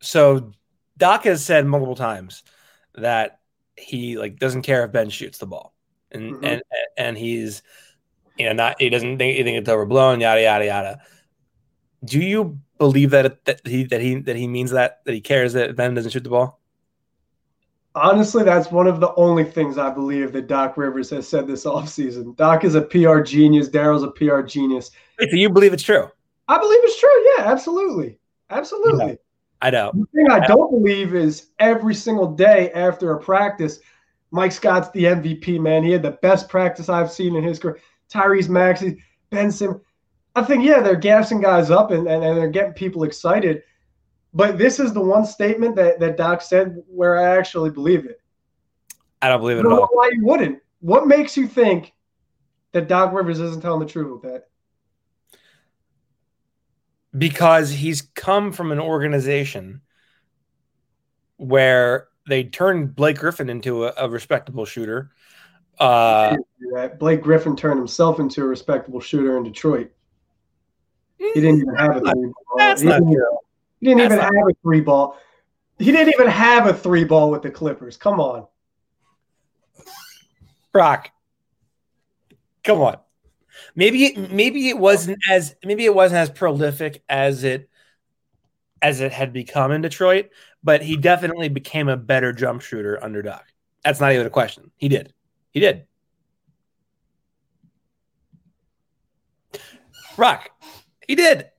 so 0.01 0.51
Doc 0.97 1.23
has 1.23 1.43
said 1.43 1.65
multiple 1.65 1.95
times 1.95 2.43
that 2.95 3.39
he 3.75 4.17
like 4.17 4.37
doesn't 4.39 4.61
care 4.61 4.85
if 4.85 4.91
Ben 4.91 5.09
shoots 5.09 5.37
the 5.37 5.47
ball, 5.47 5.73
and 6.11 6.33
Mhm. 6.35 6.45
and 6.45 6.61
and 6.97 7.17
he's 7.17 7.63
you 8.37 8.45
know 8.45 8.53
not 8.53 8.79
he 8.79 8.89
doesn't 8.89 9.17
think, 9.17 9.37
he 9.37 9.43
think 9.43 9.57
it's 9.57 9.69
overblown, 9.69 10.21
yada 10.21 10.41
yada 10.41 10.65
yada. 10.65 11.01
Do 12.03 12.19
you 12.19 12.59
believe 12.77 13.11
that 13.11 13.43
that 13.45 13.65
he 13.65 13.83
that 13.85 14.01
he 14.01 14.15
that 14.21 14.35
he 14.35 14.47
means 14.47 14.71
that 14.71 15.03
that 15.05 15.13
he 15.13 15.21
cares 15.21 15.53
that 15.53 15.75
Ben 15.75 15.93
doesn't 15.93 16.11
shoot 16.11 16.23
the 16.23 16.29
ball? 16.29 16.59
Honestly, 17.95 18.43
that's 18.43 18.71
one 18.71 18.87
of 18.87 18.99
the 18.99 19.13
only 19.15 19.45
things 19.45 19.77
I 19.77 19.89
believe 19.89 20.33
that 20.33 20.47
Doc 20.47 20.75
Rivers 20.75 21.09
has 21.11 21.27
said 21.27 21.47
this 21.47 21.63
offseason. 21.65 22.35
Doc 22.35 22.65
is 22.65 22.75
a 22.75 22.81
PR 22.81 23.21
genius. 23.21 23.69
Daryl's 23.69 24.03
a 24.03 24.11
PR 24.11 24.41
genius. 24.41 24.91
Wait, 25.17 25.31
do 25.31 25.37
you 25.37 25.49
believe 25.49 25.71
it's 25.71 25.83
true? 25.83 26.09
I 26.47 26.57
believe 26.59 26.79
it's 26.83 26.99
true. 26.99 27.25
Yeah, 27.37 27.45
absolutely. 27.45 28.19
Absolutely. 28.49 29.17
I 29.61 29.69
know. 29.69 29.91
The 29.93 30.05
thing 30.13 30.29
I 30.29 30.45
don't 30.45 30.71
believe 30.71 31.15
is 31.15 31.47
every 31.59 31.95
single 31.95 32.27
day 32.27 32.71
after 32.73 33.13
a 33.13 33.19
practice, 33.19 33.79
Mike 34.31 34.51
Scott's 34.51 34.91
the 34.91 35.05
MVP, 35.05 35.59
man. 35.59 35.83
He 35.83 35.91
had 35.91 36.03
the 36.03 36.19
best 36.21 36.49
practice 36.49 36.89
I've 36.89 37.11
seen 37.11 37.35
in 37.35 37.43
his 37.43 37.59
career. 37.59 37.79
Tyrese 38.13 38.49
Maxey, 38.49 39.01
Ben 39.29 39.51
Simmons. 39.51 39.81
I 40.35 40.43
think, 40.43 40.65
yeah, 40.65 40.81
they're 40.81 40.95
gassing 40.95 41.39
guys 41.39 41.71
up 41.71 41.91
and, 41.91 42.07
and, 42.07 42.23
and 42.23 42.37
they're 42.37 42.49
getting 42.49 42.73
people 42.73 43.03
excited. 43.03 43.63
But 44.35 44.59
this 44.59 44.79
is 44.79 44.93
the 44.93 45.01
one 45.01 45.25
statement 45.25 45.75
that, 45.77 45.99
that 45.99 46.17
Doc 46.17 46.41
said 46.43 46.83
where 46.87 47.17
I 47.17 47.37
actually 47.37 47.71
believe 47.71 48.05
it. 48.05 48.21
I 49.21 49.29
don't 49.29 49.39
believe 49.39 49.57
I 49.57 49.61
it 49.61 49.63
don't 49.63 49.73
at 49.73 49.79
all. 49.79 49.89
why 49.91 50.11
you 50.13 50.23
wouldn't. 50.23 50.59
What 50.81 51.07
makes 51.07 51.35
you 51.35 51.47
think 51.47 51.93
that 52.73 52.87
Doc 52.87 53.13
Rivers 53.13 53.39
isn't 53.39 53.61
telling 53.61 53.79
the 53.79 53.91
truth 53.91 54.11
with 54.11 54.31
that? 54.31 54.49
because 57.17 57.71
he's 57.71 58.01
come 58.01 58.51
from 58.51 58.71
an 58.71 58.79
organization 58.79 59.81
where 61.37 62.07
they 62.27 62.43
turned 62.43 62.95
Blake 62.95 63.17
Griffin 63.17 63.49
into 63.49 63.85
a, 63.85 63.93
a 63.97 64.09
respectable 64.09 64.65
shooter. 64.65 65.11
Uh, 65.79 66.37
Blake 66.99 67.21
Griffin 67.21 67.55
turned 67.55 67.77
himself 67.77 68.19
into 68.19 68.41
a 68.41 68.45
respectable 68.45 68.99
shooter 68.99 69.37
in 69.37 69.43
Detroit. 69.43 69.91
He 71.17 71.31
didn't 71.35 71.61
even 71.61 71.75
have 71.75 71.97
a 71.97 71.99
three 71.99 72.11
ball. 72.11 72.33
That's 72.57 72.81
he 72.81 72.87
didn't, 72.87 73.13
true. 73.13 73.37
He 73.85 73.93
didn't 73.93 74.09
That's 74.09 74.13
even 74.23 74.35
not- 74.35 74.35
have 74.35 74.47
a 74.49 74.61
three 74.63 74.81
ball. 74.81 75.17
He 75.77 75.91
didn't 75.91 76.13
even 76.13 76.27
have 76.27 76.65
a 76.67 76.73
three 76.73 77.03
ball 77.03 77.29
with 77.29 77.43
the 77.43 77.51
Clippers. 77.51 77.97
Come 77.97 78.19
on. 78.19 78.47
Brock, 80.71 81.11
come 82.63 82.81
on. 82.81 82.97
Maybe 83.75 84.05
it, 84.05 84.31
maybe 84.31 84.69
it 84.69 84.77
wasn't 84.77 85.19
as 85.29 85.55
maybe 85.63 85.85
it 85.85 85.93
wasn't 85.93 86.17
as 86.19 86.29
prolific 86.29 87.03
as 87.07 87.43
it 87.43 87.69
as 88.81 89.01
it 89.01 89.11
had 89.13 89.31
become 89.31 89.71
in 89.71 89.81
Detroit, 89.81 90.29
but 90.63 90.81
he 90.81 90.97
definitely 90.97 91.47
became 91.49 91.87
a 91.87 91.95
better 91.95 92.33
jump 92.33 92.61
shooter 92.61 93.01
under 93.03 93.21
Doc. 93.21 93.45
That's 93.83 93.99
not 94.01 94.11
even 94.13 94.25
a 94.25 94.31
question. 94.31 94.71
He 94.77 94.89
did. 94.89 95.13
He 95.51 95.59
did. 95.59 95.85
Rock, 100.17 100.49
he 101.07 101.15
did. 101.15 101.49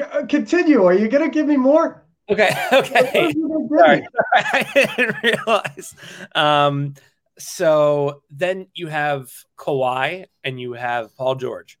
Uh, 0.00 0.26
continue. 0.26 0.84
Are 0.84 0.94
you 0.94 1.08
going 1.08 1.24
to 1.24 1.30
give 1.30 1.46
me 1.46 1.56
more? 1.56 2.04
Okay. 2.30 2.50
Okay. 2.72 3.26
are 3.26 3.30
you 3.30 3.48
gonna 3.48 3.68
give 3.68 3.78
Sorry. 3.78 4.06
I 4.34 4.94
didn't 4.96 5.16
realize. 5.22 5.94
Um, 6.34 6.94
so 7.38 8.22
then 8.30 8.68
you 8.74 8.86
have 8.88 9.30
Kawhi 9.56 10.26
and 10.42 10.60
you 10.60 10.72
have 10.74 11.14
Paul 11.16 11.34
George, 11.34 11.78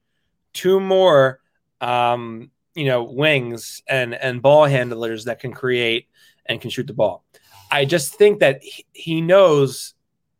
two 0.52 0.80
more, 0.80 1.40
um, 1.80 2.50
you 2.74 2.86
know, 2.86 3.04
wings 3.04 3.82
and 3.88 4.14
and 4.14 4.42
ball 4.42 4.64
handlers 4.66 5.24
that 5.24 5.40
can 5.40 5.52
create 5.52 6.08
and 6.46 6.60
can 6.60 6.70
shoot 6.70 6.86
the 6.86 6.92
ball. 6.92 7.24
I 7.70 7.84
just 7.84 8.14
think 8.14 8.40
that 8.40 8.62
he 8.92 9.20
knows 9.20 9.94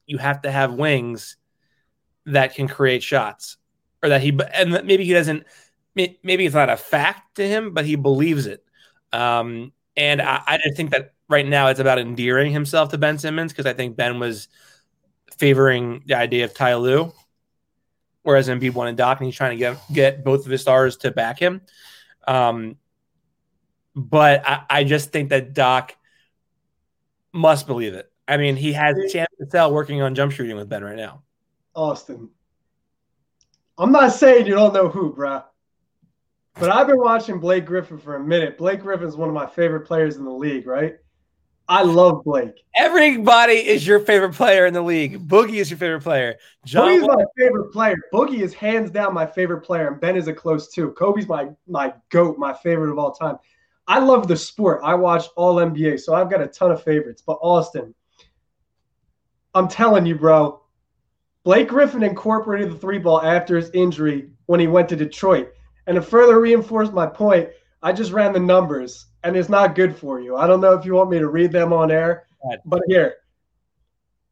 you 0.07 0.19
have 0.19 0.43
to 0.43 0.51
have 0.51 0.75
wings 0.75 1.37
that 2.27 2.55
can 2.55 2.69
create 2.69 3.03
shots, 3.03 3.57
or 4.03 4.09
that 4.09 4.21
he 4.21 4.37
and 4.53 4.73
maybe 4.85 5.05
he 5.05 5.13
doesn't. 5.13 5.45
May- 5.95 6.19
Maybe 6.23 6.47
it's 6.47 6.55
not 6.55 6.71
a 6.71 6.77
fact 6.77 7.37
to 7.37 7.47
him, 7.47 7.73
but 7.73 7.85
he 7.85 7.97
believes 7.97 8.47
it. 8.47 8.65
Um, 9.13 9.73
and 9.97 10.21
I, 10.21 10.43
I 10.47 10.59
just 10.59 10.77
think 10.77 10.91
that 10.91 11.15
right 11.29 11.47
now 11.47 11.69
it's 11.69 11.81
about 11.81 11.99
endearing 11.99 12.53
himself 12.53 12.91
to 12.91 12.99
Ben 12.99 13.19
Simmons 13.19 13.53
because 13.53 13.67
I 13.67 13.73
think 13.73 13.97
Ben 13.97 14.19
was 14.19 14.49
favoring 15.39 16.03
the 16.07 16.15
idea 16.15 16.45
of 16.45 16.55
Ty 16.55 16.77
Lue, 16.77 17.13
whereas 18.23 18.49
Embiid 18.49 18.75
wanted 18.75 18.97
Doc, 18.97 19.19
and 19.21 19.27
he's 19.27 19.37
trying 19.37 19.53
to 19.53 19.57
get 19.57 19.79
get 19.93 20.25
both 20.25 20.45
of 20.45 20.51
his 20.51 20.63
stars 20.63 20.97
to 20.99 21.11
back 21.11 21.39
him. 21.39 21.61
Um, 22.27 22.77
but 23.95 24.47
I, 24.47 24.63
I 24.69 24.85
just 24.85 25.13
think 25.13 25.31
that 25.31 25.55
Doc 25.55 25.95
must 27.33 27.67
believe 27.67 27.95
it. 27.95 28.11
I 28.27 28.37
mean, 28.37 28.57
he 28.57 28.73
has 28.73 28.97
a 28.97 29.09
chance 29.09 29.29
to 29.39 29.47
tell 29.47 29.73
working 29.73 30.01
on 30.03 30.15
jump 30.15 30.33
shooting 30.33 30.57
with 30.57 30.69
Ben 30.69 30.83
right 30.83 30.97
now. 30.97 31.23
Austin. 31.75 32.31
I'm 33.77 33.93
not 33.93 34.13
saying 34.13 34.47
you 34.47 34.55
don't 34.55 34.73
know 34.73 34.89
who, 34.89 35.13
bruh. 35.13 35.45
But 36.59 36.71
I've 36.71 36.87
been 36.87 36.99
watching 36.99 37.41
Blake 37.41 37.65
Griffin 37.65 37.99
for 37.99 38.17
a 38.17 38.21
minute. 38.21 38.57
Blake 38.57 38.81
Griffin 38.81 39.09
is 39.09 39.17
one 39.17 39.29
of 39.29 39.35
my 39.35 39.47
favorite 39.47 39.83
players 39.83 40.17
in 40.17 40.25
the 40.25 40.31
league, 40.31 40.67
right? 40.67 40.97
I 41.69 41.83
love 41.83 42.23
Blake. 42.25 42.63
Everybody 42.77 43.55
is 43.55 43.87
your 43.87 43.99
favorite 43.99 44.35
player 44.35 44.67
in 44.67 44.75
the 44.75 44.83
league. 44.83 45.27
Boogie 45.27 45.55
is 45.55 45.71
your 45.71 45.79
favorite 45.79 46.03
player. 46.03 46.37
John 46.67 46.89
Boogie's 46.89 47.03
Wall- 47.03 47.17
my 47.17 47.25
favorite 47.43 47.73
player. 47.73 47.97
Boogie 48.13 48.41
is 48.41 48.53
hands 48.53 48.91
down 48.91 49.15
my 49.15 49.27
favorite 49.27 49.63
player, 49.63 49.89
and 49.89 50.01
Ben 50.01 50.17
is 50.17 50.29
a 50.29 50.33
close 50.33 50.69
two. 50.69 50.91
Kobe's 50.93 51.27
my 51.27 51.49
my 51.67 51.95
goat, 52.11 52.39
my 52.39 52.53
favorite 52.53 52.91
of 52.91 52.99
all 52.99 53.13
time. 53.13 53.39
I 53.87 53.99
love 53.99 54.29
the 54.29 54.37
sport. 54.37 54.81
I 54.85 54.95
watched 54.95 55.31
all 55.37 55.57
NBA, 55.57 56.01
so 56.01 56.15
I've 56.15 56.31
got 56.31 56.43
a 56.43 56.47
ton 56.47 56.71
of 56.71 56.83
favorites. 56.83 57.23
But 57.27 57.39
Austin, 57.41 57.95
I'm 59.55 59.69
telling 59.69 60.05
you, 60.05 60.17
bro, 60.17 60.61
Blake 61.45 61.69
Griffin 61.69 62.03
incorporated 62.03 62.71
the 62.71 62.77
three 62.77 62.99
ball 62.99 63.23
after 63.23 63.57
his 63.57 63.71
injury 63.71 64.31
when 64.47 64.61
he 64.61 64.67
went 64.67 64.89
to 64.91 64.97
Detroit. 64.97 65.53
And 65.87 65.97
to 65.97 66.03
further 66.03 66.41
reinforce 66.41 66.91
my 66.91 67.07
point, 67.07 67.49
I 67.83 67.93
just 67.93 68.13
ran 68.13 68.33
the 68.33 68.41
numbers, 68.41 69.07
and 69.23 69.37
it's 69.37 69.49
not 69.49 69.75
good 69.75 69.95
for 69.97 70.21
you. 70.21 70.37
I 70.37 70.47
don't 70.47 70.61
know 70.61 70.73
if 70.73 70.85
you 70.87 70.95
want 70.95 71.11
me 71.11 71.19
to 71.19 71.29
read 71.29 71.53
them 71.53 71.73
on 71.73 71.91
air, 71.91 72.25
but 72.65 72.81
here, 72.87 73.17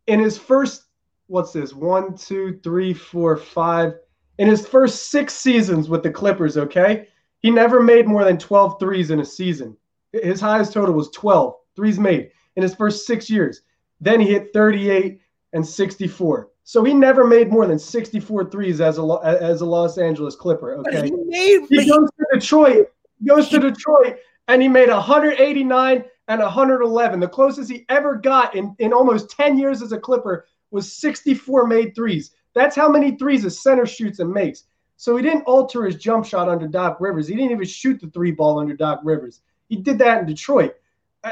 in 0.06 0.20
his 0.20 0.38
first, 0.38 0.84
what's 1.26 1.52
this? 1.52 1.74
One, 1.74 2.16
two, 2.16 2.58
three, 2.62 2.94
four, 2.94 3.36
five. 3.36 3.94
In 4.38 4.48
his 4.48 4.66
first 4.66 5.10
six 5.10 5.34
seasons 5.34 5.88
with 5.88 6.02
the 6.02 6.10
Clippers, 6.10 6.56
okay, 6.56 7.08
he 7.40 7.50
never 7.50 7.82
made 7.82 8.06
more 8.06 8.24
than 8.24 8.38
12 8.38 8.80
threes 8.80 9.10
in 9.10 9.20
a 9.20 9.24
season. 9.24 9.76
His 10.12 10.40
highest 10.40 10.72
total 10.72 10.94
was 10.94 11.10
12 11.10 11.54
threes 11.76 11.98
made 11.98 12.30
in 12.56 12.62
his 12.62 12.74
first 12.74 13.06
six 13.06 13.28
years. 13.28 13.62
Then 14.00 14.20
he 14.20 14.28
hit 14.28 14.52
38 14.52 15.20
and 15.52 15.66
64. 15.66 16.50
So 16.64 16.84
he 16.84 16.94
never 16.94 17.26
made 17.26 17.50
more 17.50 17.66
than 17.66 17.78
64 17.78 18.50
threes 18.50 18.80
as 18.80 18.98
a 18.98 19.02
as 19.24 19.60
a 19.60 19.66
Los 19.66 19.98
Angeles 19.98 20.36
Clipper. 20.36 20.76
Okay, 20.76 21.06
he 21.06 21.10
made, 21.10 21.66
he 21.68 21.88
goes 21.88 22.08
to 22.10 22.26
Detroit, 22.32 22.88
he 23.18 23.26
goes 23.26 23.48
to 23.48 23.58
Detroit, 23.58 24.18
and 24.48 24.62
he 24.62 24.68
made 24.68 24.88
189 24.88 26.04
and 26.28 26.40
111. 26.40 27.20
The 27.20 27.28
closest 27.28 27.70
he 27.70 27.84
ever 27.88 28.16
got 28.16 28.54
in, 28.54 28.74
in 28.78 28.92
almost 28.92 29.30
10 29.30 29.58
years 29.58 29.82
as 29.82 29.92
a 29.92 29.98
Clipper 29.98 30.46
was 30.70 30.92
64 30.92 31.66
made 31.66 31.94
threes. 31.94 32.32
That's 32.54 32.76
how 32.76 32.88
many 32.88 33.16
threes 33.16 33.44
a 33.44 33.50
center 33.50 33.86
shoots 33.86 34.18
and 34.18 34.32
makes. 34.32 34.64
So 34.96 35.16
he 35.16 35.22
didn't 35.22 35.42
alter 35.42 35.84
his 35.84 35.96
jump 35.96 36.24
shot 36.24 36.48
under 36.48 36.68
Doc 36.68 36.98
Rivers. 37.00 37.26
He 37.26 37.34
didn't 37.34 37.50
even 37.50 37.66
shoot 37.66 38.00
the 38.00 38.08
three 38.08 38.30
ball 38.30 38.58
under 38.58 38.74
Doc 38.74 39.00
Rivers. 39.02 39.40
He 39.68 39.76
did 39.76 39.98
that 39.98 40.20
in 40.20 40.26
Detroit. 40.26 40.76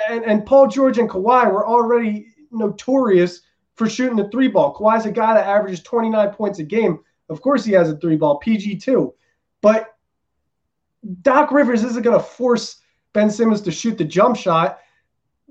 And, 0.09 0.25
and 0.25 0.47
Paul 0.47 0.67
George 0.67 0.99
and 0.99 1.09
Kawhi 1.09 1.51
were 1.53 1.67
already 1.67 2.35
notorious 2.51 3.43
for 3.81 3.89
shooting 3.89 4.15
the 4.15 4.29
three 4.29 4.47
ball. 4.47 4.75
Kawhi's 4.75 5.07
a 5.07 5.11
guy 5.11 5.33
that 5.33 5.47
averages 5.47 5.83
29 5.83 6.35
points 6.35 6.59
a 6.59 6.63
game. 6.63 6.99
Of 7.31 7.41
course, 7.41 7.65
he 7.65 7.73
has 7.73 7.89
a 7.89 7.97
three 7.97 8.17
ball, 8.17 8.37
PG 8.37 8.77
too. 8.77 9.15
But 9.63 9.97
Doc 11.23 11.51
Rivers 11.51 11.83
isn't 11.83 12.03
going 12.03 12.19
to 12.19 12.23
force 12.23 12.83
Ben 13.15 13.31
Simmons 13.31 13.63
to 13.63 13.71
shoot 13.71 13.97
the 13.97 14.05
jump 14.05 14.37
shot 14.37 14.81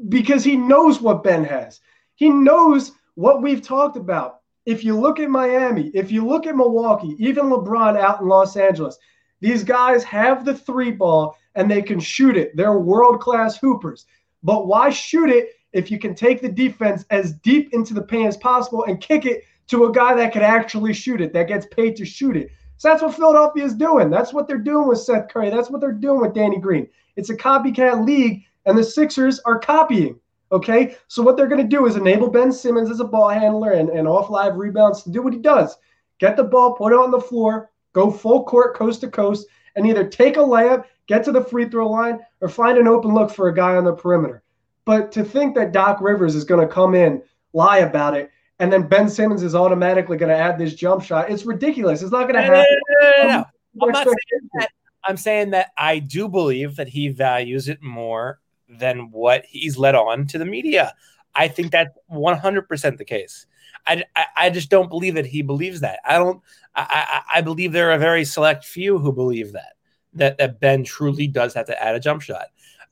because 0.09 0.43
he 0.43 0.55
knows 0.55 1.01
what 1.01 1.23
Ben 1.23 1.43
has. 1.43 1.81
He 2.13 2.29
knows 2.29 2.91
what 3.15 3.41
we've 3.41 3.63
talked 3.63 3.97
about. 3.97 4.41
If 4.67 4.83
you 4.83 4.95
look 4.95 5.19
at 5.19 5.31
Miami, 5.31 5.89
if 5.95 6.11
you 6.11 6.23
look 6.23 6.45
at 6.45 6.55
Milwaukee, 6.55 7.15
even 7.17 7.45
LeBron 7.45 7.99
out 7.99 8.21
in 8.21 8.27
Los 8.27 8.55
Angeles, 8.55 8.95
these 9.41 9.63
guys 9.63 10.03
have 10.03 10.45
the 10.45 10.53
three 10.53 10.91
ball 10.91 11.35
and 11.55 11.71
they 11.71 11.81
can 11.81 11.99
shoot 11.99 12.37
it. 12.37 12.55
They're 12.55 12.77
world 12.77 13.21
class 13.21 13.57
hoopers. 13.57 14.05
But 14.43 14.67
why 14.67 14.91
shoot 14.91 15.31
it 15.31 15.49
if 15.73 15.91
you 15.91 15.99
can 15.99 16.15
take 16.15 16.41
the 16.41 16.49
defense 16.49 17.05
as 17.09 17.33
deep 17.33 17.73
into 17.73 17.93
the 17.93 18.01
paint 18.01 18.27
as 18.27 18.37
possible 18.37 18.85
and 18.85 19.01
kick 19.01 19.25
it 19.25 19.43
to 19.67 19.85
a 19.85 19.91
guy 19.91 20.15
that 20.15 20.33
can 20.33 20.41
actually 20.41 20.93
shoot 20.93 21.21
it, 21.21 21.33
that 21.33 21.47
gets 21.47 21.67
paid 21.67 21.95
to 21.97 22.05
shoot 22.05 22.35
it? 22.35 22.51
So 22.77 22.87
that's 22.87 23.03
what 23.03 23.15
Philadelphia 23.15 23.65
is 23.65 23.75
doing. 23.75 24.09
That's 24.09 24.33
what 24.33 24.47
they're 24.47 24.57
doing 24.57 24.87
with 24.87 24.99
Seth 24.99 25.27
Curry. 25.27 25.49
That's 25.49 25.69
what 25.69 25.81
they're 25.81 25.91
doing 25.91 26.21
with 26.21 26.33
Danny 26.33 26.59
Green. 26.59 26.87
It's 27.17 27.29
a 27.29 27.35
copycat 27.35 28.05
league, 28.05 28.43
and 28.65 28.77
the 28.77 28.83
Sixers 28.83 29.39
are 29.39 29.59
copying. 29.59 30.19
Okay. 30.51 30.95
So 31.07 31.21
what 31.21 31.37
they're 31.37 31.47
going 31.47 31.61
to 31.61 31.67
do 31.67 31.85
is 31.85 31.95
enable 31.95 32.29
Ben 32.29 32.51
Simmons 32.51 32.89
as 32.89 33.01
a 33.01 33.05
ball 33.05 33.29
handler 33.29 33.71
and, 33.71 33.89
and 33.89 34.07
off 34.07 34.29
live 34.29 34.55
rebounds 34.55 35.03
to 35.03 35.11
do 35.11 35.21
what 35.21 35.33
he 35.33 35.39
does. 35.39 35.77
Get 36.19 36.37
the 36.37 36.43
ball, 36.43 36.73
put 36.73 36.93
it 36.93 36.99
on 36.99 37.11
the 37.11 37.19
floor, 37.19 37.69
go 37.93 38.09
full 38.09 38.43
court, 38.45 38.75
coast 38.75 39.01
to 39.01 39.09
coast, 39.09 39.47
and 39.75 39.85
either 39.85 40.07
take 40.07 40.37
a 40.37 40.39
layup, 40.39 40.85
get 41.07 41.23
to 41.25 41.31
the 41.31 41.43
free 41.43 41.69
throw 41.69 41.89
line, 41.89 42.19
or 42.41 42.49
find 42.49 42.77
an 42.77 42.87
open 42.87 43.13
look 43.13 43.29
for 43.29 43.49
a 43.49 43.53
guy 43.53 43.75
on 43.75 43.83
the 43.83 43.93
perimeter. 43.93 44.43
But 44.89 45.11
to 45.11 45.23
think 45.23 45.53
that 45.53 45.71
Doc 45.71 46.01
Rivers 46.01 46.33
is 46.33 46.43
going 46.43 46.67
to 46.67 46.73
come 46.73 46.95
in, 46.95 47.21
lie 47.53 47.77
about 47.77 48.17
it, 48.17 48.31
and 48.57 48.73
then 48.73 48.87
Ben 48.87 49.07
Simmons 49.07 49.43
is 49.43 49.53
automatically 49.53 50.17
going 50.17 50.31
to 50.31 50.35
add 50.35 50.57
this 50.57 50.73
jump 50.73 51.03
shot, 51.03 51.29
it's 51.29 51.45
ridiculous. 51.45 52.01
It's 52.01 52.11
not 52.11 52.23
going 52.23 52.33
to 52.33 52.41
happen. 52.41 52.65
No, 53.01 53.11
no, 53.11 53.27
no, 53.27 53.37
um, 53.37 53.45
I'm 53.83 53.89
not 53.91 54.07
saying 54.07 54.49
that. 54.55 54.69
I'm 55.05 55.17
saying 55.17 55.51
that 55.51 55.73
I 55.77 55.99
do 55.99 56.27
believe 56.27 56.75
that 56.77 56.87
he 56.87 57.09
values 57.09 57.69
it 57.69 57.83
more 57.83 58.39
than 58.67 59.11
what 59.11 59.45
he's 59.45 59.77
led 59.77 59.93
on 59.93 60.25
to 60.25 60.39
the 60.39 60.45
media. 60.45 60.95
I 61.35 61.49
think 61.49 61.71
that's 61.71 61.95
100% 62.11 62.97
the 62.97 63.05
case. 63.05 63.45
I, 63.85 64.03
I, 64.15 64.25
I 64.35 64.49
just 64.49 64.71
don't 64.71 64.89
believe 64.89 65.13
that 65.13 65.27
he 65.27 65.43
believes 65.43 65.81
that. 65.81 65.99
I 66.03 66.17
don't. 66.17 66.41
I, 66.73 67.21
I, 67.31 67.37
I 67.37 67.41
believe 67.41 67.73
there 67.73 67.91
are 67.91 67.93
a 67.93 67.99
very 67.99 68.25
select 68.25 68.65
few 68.65 68.97
who 68.97 69.13
believe 69.13 69.51
that 69.51 69.73
that 70.13 70.39
that 70.39 70.59
Ben 70.59 70.83
truly 70.83 71.27
does 71.27 71.53
have 71.53 71.67
to 71.67 71.79
add 71.79 71.93
a 71.93 71.99
jump 71.99 72.23
shot. 72.23 72.47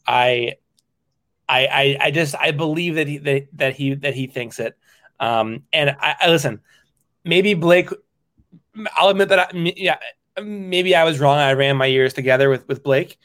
I 0.05 0.57
I 1.49 1.65
I, 1.67 1.97
I 2.07 2.11
just 2.11 2.35
I 2.35 2.51
believe 2.51 2.95
that 2.95 3.07
he 3.07 3.17
that, 3.19 3.47
that 3.53 3.75
he 3.75 3.95
that 3.95 4.13
he 4.13 4.27
thinks 4.27 4.59
it. 4.59 4.77
Um, 5.19 5.63
and 5.73 5.95
I, 5.99 6.15
I 6.21 6.29
listen. 6.29 6.61
Maybe 7.23 7.53
Blake. 7.53 7.89
I'll 8.95 9.09
admit 9.09 9.29
that. 9.29 9.39
I, 9.39 9.73
yeah, 9.75 9.97
maybe 10.41 10.95
I 10.95 11.03
was 11.03 11.19
wrong. 11.19 11.37
I 11.37 11.53
ran 11.53 11.77
my 11.77 11.87
years 11.87 12.13
together 12.13 12.49
with 12.49 12.67
with 12.67 12.83
Blake, 12.83 13.17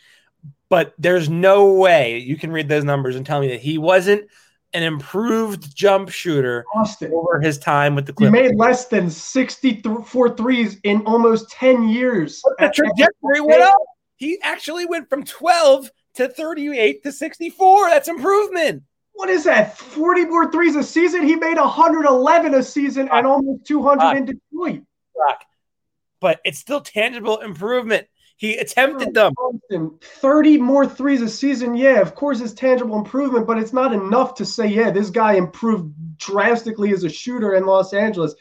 but 0.68 0.94
there's 0.98 1.28
no 1.28 1.72
way 1.74 2.18
you 2.18 2.36
can 2.36 2.50
read 2.50 2.68
those 2.68 2.84
numbers 2.84 3.16
and 3.16 3.24
tell 3.24 3.40
me 3.40 3.48
that 3.48 3.60
he 3.60 3.78
wasn't 3.78 4.28
an 4.74 4.82
improved 4.82 5.74
jump 5.74 6.08
shooter 6.08 6.64
Austin. 6.74 7.12
over 7.12 7.40
his 7.40 7.58
time 7.58 7.94
with 7.94 8.06
the 8.06 8.12
Clippers. 8.12 8.34
He 8.34 8.48
made 8.48 8.56
less 8.56 8.86
than 8.86 9.10
64 9.10 10.36
threes 10.36 10.78
in 10.84 11.02
almost 11.02 11.50
10 11.50 11.88
years. 11.88 12.42
the 12.58 12.70
trajectory 12.74 13.40
went 13.40 13.62
up. 13.62 13.76
He 14.16 14.38
actually 14.42 14.86
went 14.86 15.10
from 15.10 15.24
12 15.24 15.90
to 16.14 16.28
38 16.28 17.02
to 17.02 17.12
64. 17.12 17.90
That's 17.90 18.08
improvement. 18.08 18.82
What 19.14 19.28
is 19.28 19.44
that? 19.44 19.76
40 19.76 20.24
more 20.26 20.50
threes 20.50 20.74
a 20.76 20.82
season? 20.82 21.26
He 21.26 21.36
made 21.36 21.58
111 21.58 22.54
a 22.54 22.62
season 22.62 23.08
and 23.10 23.26
almost 23.26 23.66
200 23.66 24.16
in 24.16 24.24
Detroit. 24.24 24.82
Rock. 25.16 25.44
But 26.20 26.40
it's 26.44 26.58
still 26.58 26.80
tangible 26.80 27.38
improvement. 27.38 28.06
He 28.36 28.56
attempted 28.56 29.14
them. 29.14 29.34
30 30.02 30.58
more 30.58 30.86
threes 30.86 31.22
a 31.22 31.28
season. 31.28 31.76
Yeah, 31.76 32.00
of 32.00 32.14
course 32.14 32.40
it's 32.40 32.52
tangible 32.52 32.96
improvement, 32.96 33.46
but 33.46 33.58
it's 33.58 33.72
not 33.72 33.92
enough 33.92 34.34
to 34.36 34.44
say, 34.44 34.66
yeah, 34.66 34.90
this 34.90 35.10
guy 35.10 35.34
improved 35.34 35.92
drastically 36.18 36.92
as 36.92 37.04
a 37.04 37.08
shooter 37.08 37.54
in 37.54 37.66
Los 37.66 37.92
Angeles. 37.92 38.34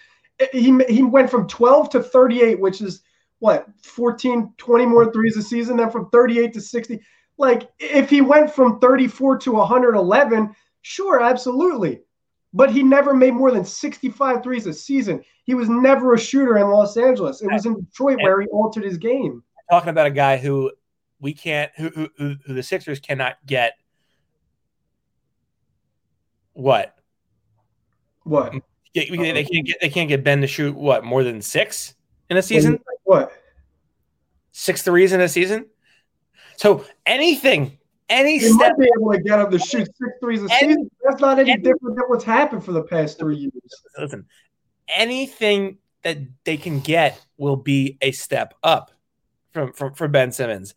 He, 0.52 0.76
he 0.90 1.04
went 1.04 1.30
from 1.30 1.48
12 1.48 1.92
to 1.92 2.02
38, 2.02 2.60
which 2.60 2.82
is 2.82 3.04
what, 3.40 3.68
14, 3.84 4.54
20 4.58 4.86
more 4.86 5.12
threes 5.12 5.38
a 5.38 5.44
season, 5.44 5.78
then 5.78 5.92
from 5.92 6.10
38 6.10 6.54
to 6.54 6.62
60. 6.62 7.00
Like, 7.42 7.72
if 7.80 8.08
he 8.08 8.22
went 8.22 8.54
from 8.54 8.80
34 8.80 9.40
to 9.40 9.54
111, 9.54 10.56
sure, 10.84 11.24
absolutely. 11.24 12.02
But 12.54 12.70
he 12.70 12.84
never 12.84 13.16
made 13.16 13.34
more 13.34 13.50
than 13.50 13.66
65 13.66 14.44
threes 14.44 14.68
a 14.68 14.74
season. 14.74 15.24
He 15.46 15.56
was 15.56 15.68
never 15.68 16.14
a 16.14 16.20
shooter 16.20 16.60
in 16.60 16.68
Los 16.70 16.98
Angeles. 16.98 17.42
It 17.42 17.52
was 17.52 17.66
in 17.66 17.84
Detroit 17.84 18.20
where 18.22 18.42
he 18.42 18.48
altered 18.50 18.84
his 18.84 19.00
game. 19.00 19.42
Talking 19.72 19.90
about 19.90 20.06
a 20.06 20.12
guy 20.12 20.38
who 20.38 20.72
we 21.20 21.34
can't, 21.34 21.72
who, 21.78 21.90
who, 21.90 22.10
who, 22.16 22.36
who 22.46 22.54
the 22.54 22.62
Sixers 22.62 23.00
cannot 23.00 23.38
get. 23.48 23.74
What? 26.54 26.96
What? 28.22 28.54
We- 28.54 28.62
they 28.94 29.46
can't 29.46 29.66
get. 29.66 29.78
They 29.82 29.90
can't 29.90 30.10
get 30.10 30.24
Ben 30.24 30.42
to 30.42 30.48
shoot 30.48 30.76
what 30.76 31.06
more 31.06 31.24
than 31.24 31.42
six 31.42 31.96
in 32.30 32.36
a 32.36 32.42
season. 32.42 32.78
What? 33.06 33.32
Six 34.52 34.84
threes 34.84 35.14
in 35.14 35.22
a 35.22 35.30
season. 35.30 35.66
So 36.62 36.86
anything, 37.08 37.76
any 38.08 38.34
He 38.38 38.48
step 38.48 38.74
might 38.78 38.86
be 38.86 38.92
able 38.96 39.12
to 39.14 39.20
get 39.20 39.40
him 39.40 39.50
to 39.50 39.58
shoot 39.58 39.88
six 39.98 40.12
threes 40.22 40.44
a 40.44 40.48
Any- 40.62 40.74
season. 40.74 40.92
That's 41.04 41.20
not 41.20 41.40
any 41.40 41.54
any- 41.54 41.64
different 41.64 41.96
than 41.96 42.06
what's 42.06 42.24
happened 42.24 42.64
for 42.64 42.72
the 42.72 42.84
past 42.84 43.18
three 43.18 43.36
years. 43.38 43.52
listen, 43.98 44.28
anything 44.88 45.80
that 46.04 46.20
they 46.44 46.58
can 46.58 46.80
get 46.80 47.20
will 47.38 47.56
be 47.56 47.98
a 48.04 48.12
step 48.12 48.54
up 48.62 48.92
from 49.50 49.74
from, 49.74 49.96
from 49.96 50.12
Ben 50.12 50.32
Simmons. 50.32 50.76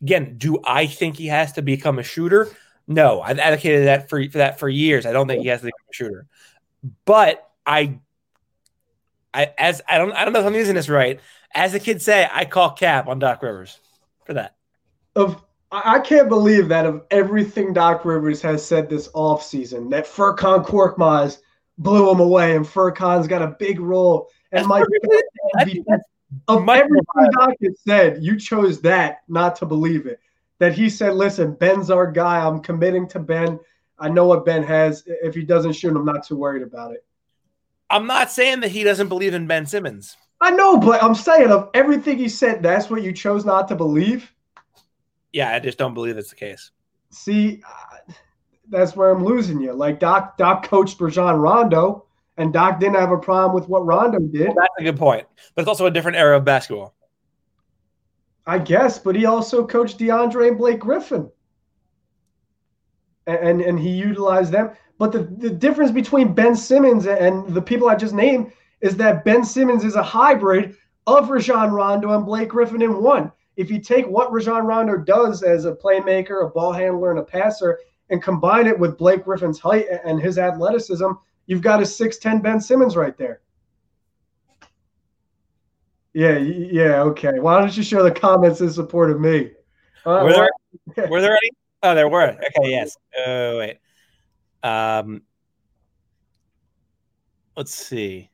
Again, 0.00 0.38
do 0.38 0.58
I 0.64 0.86
think 0.86 1.16
he 1.18 1.26
has 1.26 1.52
to 1.52 1.60
become 1.62 1.98
a 1.98 2.02
shooter? 2.02 2.48
No, 2.88 3.20
I've 3.20 3.38
advocated 3.38 3.88
that 3.88 4.08
for, 4.08 4.24
for 4.30 4.38
that 4.38 4.58
for 4.58 4.70
years. 4.70 5.04
I 5.04 5.12
don't 5.12 5.28
think 5.28 5.42
he 5.42 5.48
has 5.48 5.60
to 5.60 5.66
become 5.66 5.86
a 5.90 5.94
shooter. 5.94 6.26
But 7.04 7.46
I 7.66 7.98
I 9.34 9.52
as 9.58 9.82
I 9.86 9.98
don't 9.98 10.12
I 10.12 10.24
don't 10.24 10.32
know 10.32 10.40
if 10.40 10.46
I'm 10.46 10.54
using 10.54 10.76
this 10.76 10.88
right. 10.88 11.20
As 11.54 11.72
the 11.72 11.80
kids 11.80 12.06
say, 12.06 12.26
I 12.32 12.46
call 12.46 12.70
cap 12.70 13.06
on 13.06 13.18
Doc 13.18 13.42
Rivers 13.42 13.78
for 14.24 14.32
that. 14.32 14.55
Of 15.16 15.42
I 15.72 15.98
can't 15.98 16.28
believe 16.28 16.68
that 16.68 16.86
of 16.86 17.02
everything 17.10 17.72
Doc 17.72 18.04
Rivers 18.04 18.40
has 18.42 18.64
said 18.64 18.88
this 18.88 19.08
offseason, 19.08 19.90
that 19.90 20.06
Furkan 20.06 20.64
Korkmaz 20.64 21.38
blew 21.78 22.10
him 22.10 22.20
away 22.20 22.54
and 22.54 22.64
Furkan's 22.64 23.26
got 23.26 23.42
a 23.42 23.56
big 23.58 23.80
role. 23.80 24.28
And 24.52 24.60
That's 24.60 24.68
Mike, 24.68 24.84
perfectly- 24.84 25.22
I 25.56 25.64
think 25.64 25.86
that's 25.88 26.04
of 26.48 26.68
everything. 26.68 27.30
Doc 27.32 27.50
has 27.62 27.80
said, 27.86 28.22
you 28.22 28.38
chose 28.38 28.80
that 28.82 29.22
not 29.28 29.56
to 29.56 29.66
believe 29.66 30.06
it. 30.06 30.20
That 30.58 30.72
he 30.72 30.88
said, 30.88 31.14
listen, 31.14 31.54
Ben's 31.54 31.90
our 31.90 32.10
guy. 32.10 32.38
I'm 32.46 32.60
committing 32.60 33.08
to 33.08 33.18
Ben. 33.18 33.58
I 33.98 34.08
know 34.08 34.26
what 34.26 34.44
Ben 34.44 34.62
has. 34.62 35.02
If 35.06 35.34
he 35.34 35.42
doesn't 35.42 35.72
shoot, 35.72 35.96
I'm 35.96 36.04
not 36.04 36.26
too 36.26 36.36
worried 36.36 36.62
about 36.62 36.92
it. 36.92 37.04
I'm 37.90 38.06
not 38.06 38.30
saying 38.30 38.60
that 38.60 38.70
he 38.70 38.84
doesn't 38.84 39.08
believe 39.08 39.34
in 39.34 39.46
Ben 39.46 39.66
Simmons. 39.66 40.16
I 40.40 40.50
know, 40.50 40.78
but 40.78 41.02
I'm 41.02 41.14
saying 41.14 41.50
of 41.50 41.70
everything 41.74 42.18
he 42.18 42.28
said, 42.28 42.62
that's 42.62 42.90
what 42.90 43.02
you 43.02 43.12
chose 43.12 43.44
not 43.44 43.68
to 43.68 43.76
believe. 43.76 44.32
Yeah, 45.36 45.54
I 45.54 45.58
just 45.58 45.76
don't 45.76 45.92
believe 45.92 46.16
it's 46.16 46.30
the 46.30 46.36
case. 46.36 46.70
See, 47.10 47.62
uh, 47.62 48.12
that's 48.70 48.96
where 48.96 49.10
I'm 49.10 49.22
losing 49.22 49.60
you. 49.60 49.74
Like 49.74 50.00
Doc, 50.00 50.38
Doc 50.38 50.66
coached 50.66 50.98
Rajon 50.98 51.36
Rondo, 51.36 52.06
and 52.38 52.54
Doc 52.54 52.80
didn't 52.80 52.94
have 52.94 53.10
a 53.10 53.18
problem 53.18 53.54
with 53.54 53.68
what 53.68 53.84
Rondo 53.84 54.18
did, 54.18 54.46
Well, 54.46 54.54
that's 54.56 54.74
a 54.78 54.82
good 54.82 54.96
point. 54.96 55.26
But 55.54 55.60
it's 55.60 55.68
also 55.68 55.84
a 55.84 55.90
different 55.90 56.16
era 56.16 56.38
of 56.38 56.46
basketball. 56.46 56.94
I 58.46 58.58
guess. 58.58 58.98
But 58.98 59.14
he 59.14 59.26
also 59.26 59.66
coached 59.66 59.98
DeAndre 59.98 60.48
and 60.48 60.56
Blake 60.56 60.80
Griffin, 60.80 61.30
and 63.26 63.36
and, 63.36 63.60
and 63.60 63.78
he 63.78 63.90
utilized 63.90 64.52
them. 64.52 64.70
But 64.96 65.12
the, 65.12 65.24
the 65.24 65.50
difference 65.50 65.90
between 65.90 66.32
Ben 66.32 66.56
Simmons 66.56 67.06
and 67.06 67.46
the 67.52 67.60
people 67.60 67.90
I 67.90 67.96
just 67.96 68.14
named 68.14 68.52
is 68.80 68.96
that 68.96 69.26
Ben 69.26 69.44
Simmons 69.44 69.84
is 69.84 69.96
a 69.96 70.02
hybrid 70.02 70.78
of 71.06 71.28
Rajon 71.28 71.72
Rondo 71.72 72.12
and 72.12 72.24
Blake 72.24 72.48
Griffin 72.48 72.80
in 72.80 73.02
one. 73.02 73.32
If 73.56 73.70
you 73.70 73.80
take 73.80 74.06
what 74.06 74.32
Rajon 74.32 74.66
Rondo 74.66 74.98
does 74.98 75.42
as 75.42 75.64
a 75.64 75.72
playmaker, 75.72 76.46
a 76.46 76.50
ball 76.50 76.72
handler, 76.72 77.10
and 77.10 77.20
a 77.20 77.24
passer, 77.24 77.80
and 78.10 78.22
combine 78.22 78.66
it 78.66 78.78
with 78.78 78.98
Blake 78.98 79.24
Griffin's 79.24 79.58
height 79.58 79.86
and 80.04 80.20
his 80.20 80.38
athleticism, 80.38 81.10
you've 81.46 81.62
got 81.62 81.80
a 81.80 81.84
6'10 81.84 82.42
Ben 82.42 82.60
Simmons 82.60 82.96
right 82.96 83.16
there. 83.16 83.40
Yeah, 86.12 86.38
yeah, 86.38 87.02
okay. 87.02 87.40
Why 87.40 87.60
don't 87.60 87.76
you 87.76 87.82
show 87.82 88.02
the 88.02 88.10
comments 88.10 88.60
in 88.60 88.70
support 88.70 89.10
of 89.10 89.20
me? 89.20 89.50
Uh, 90.04 90.22
Were 90.24 90.32
there, 90.32 91.08
were 91.08 91.20
there 91.20 91.32
any? 91.32 91.50
Oh, 91.82 91.94
there 91.94 92.08
were. 92.08 92.38
Okay, 92.58 92.70
yes. 92.70 92.96
Oh, 93.18 93.58
wait. 93.58 93.78
Um, 94.62 95.22
let's 97.56 97.74
see. 97.74 98.30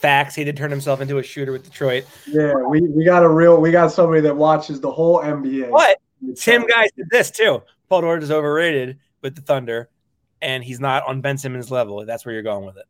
Facts. 0.00 0.34
He 0.34 0.44
did 0.44 0.56
turn 0.56 0.70
himself 0.70 1.00
into 1.00 1.18
a 1.18 1.22
shooter 1.22 1.52
with 1.52 1.62
Detroit. 1.64 2.04
yeah, 2.26 2.54
we, 2.54 2.80
we 2.80 3.04
got 3.04 3.22
a 3.22 3.28
real 3.28 3.60
we 3.60 3.70
got 3.70 3.92
somebody 3.92 4.22
that 4.22 4.34
watches 4.34 4.80
the 4.80 4.90
whole 4.90 5.20
NBA. 5.20 5.70
But 5.70 5.98
Tim 6.36 6.66
Guys 6.66 6.88
did 6.96 7.08
this 7.10 7.30
too. 7.30 7.62
Paul 7.88 8.00
George 8.02 8.22
is 8.22 8.30
overrated 8.30 8.98
with 9.22 9.34
the 9.34 9.42
Thunder, 9.42 9.90
and 10.40 10.64
he's 10.64 10.80
not 10.80 11.06
on 11.06 11.20
Ben 11.20 11.36
Simmons' 11.36 11.70
level. 11.70 12.04
That's 12.06 12.24
where 12.24 12.32
you're 12.32 12.42
going 12.42 12.64
with 12.64 12.76
it. 12.78 12.86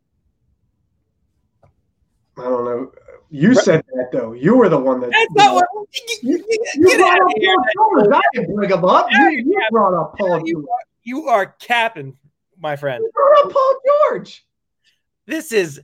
I 2.38 2.42
don't 2.44 2.64
know. 2.64 2.92
You 3.32 3.54
said 3.54 3.84
that 3.94 4.08
though. 4.12 4.32
You 4.32 4.56
were 4.56 4.68
the 4.68 4.78
one 4.78 5.00
that. 5.00 5.10
That's 5.10 5.32
not 5.34 5.54
what. 5.54 5.66
You, 6.22 6.42
you 6.76 7.04
out 7.04 7.18
brought 7.18 7.20
up 7.22 7.32
here. 7.36 7.54
Paul 7.76 7.94
George. 8.04 8.14
I 8.14 8.20
didn't 8.34 8.56
bring 8.56 8.70
him 8.70 8.84
up. 8.84 9.06
Yeah, 9.10 9.28
You, 9.30 9.38
you 9.38 9.60
brought 9.70 9.94
up 10.00 10.16
Paul 10.18 10.42
You 10.46 10.54
George. 10.54 10.64
are, 10.66 10.86
you 11.02 11.28
are 11.28 11.46
capping, 11.60 12.16
my 12.58 12.76
friend. 12.76 13.02
You 13.02 13.10
brought 13.12 13.46
up 13.46 13.52
Paul 13.52 13.74
George. 14.10 14.44
This 15.26 15.52
is 15.52 15.80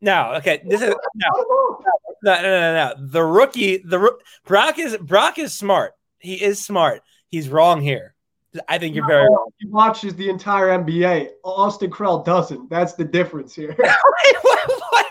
no 0.00 0.34
okay. 0.36 0.62
This 0.64 0.80
is 0.82 0.88
no. 1.14 1.26
I 1.26 1.42
don't 1.42 1.48
know. 1.48 1.84
No, 2.24 2.34
no, 2.42 2.42
no, 2.42 2.74
no. 2.74 2.94
The 3.06 3.22
rookie, 3.24 3.78
the 3.78 4.16
Brock 4.44 4.78
is 4.78 4.96
Brock 4.96 5.38
is 5.38 5.52
smart. 5.54 5.94
He 6.18 6.34
is 6.34 6.64
smart. 6.64 7.02
He's 7.28 7.48
wrong 7.48 7.80
here. 7.80 8.14
I 8.68 8.78
think 8.78 8.94
you're 8.96 9.06
very 9.06 9.28
wrong. 9.28 9.50
He 9.58 9.68
watches 9.68 10.14
the 10.16 10.28
entire 10.28 10.68
NBA. 10.68 11.28
Austin 11.44 11.90
Krell 11.90 12.24
doesn't. 12.24 12.68
That's 12.70 12.94
the 12.94 13.04
difference 13.04 13.54
here. 13.54 13.76
What- 14.42 14.82
what? 14.90 15.06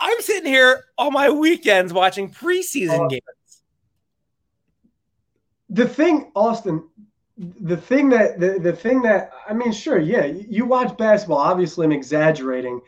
I'm 0.00 0.20
sitting 0.22 0.50
here 0.50 0.84
on 0.98 1.12
my 1.12 1.28
weekends 1.30 1.92
watching 1.92 2.30
preseason 2.32 3.04
Uh, 3.04 3.08
games. 3.08 3.22
the 5.68 5.86
thing, 5.86 6.32
Austin, 6.34 6.88
the 7.38 7.76
thing 7.76 8.08
that 8.10 8.40
the, 8.40 8.58
the 8.58 8.72
thing 8.72 9.02
that 9.02 9.30
I 9.48 9.52
mean, 9.52 9.72
sure, 9.72 9.98
yeah, 9.98 10.24
you 10.24 10.64
watch 10.64 10.96
basketball. 10.96 11.38
Obviously, 11.38 11.84
I'm 11.86 11.92
exaggerating, 11.92 12.80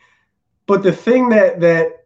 but 0.65 0.83
the 0.83 0.91
thing 0.91 1.29
that 1.29 1.59
that 1.59 2.05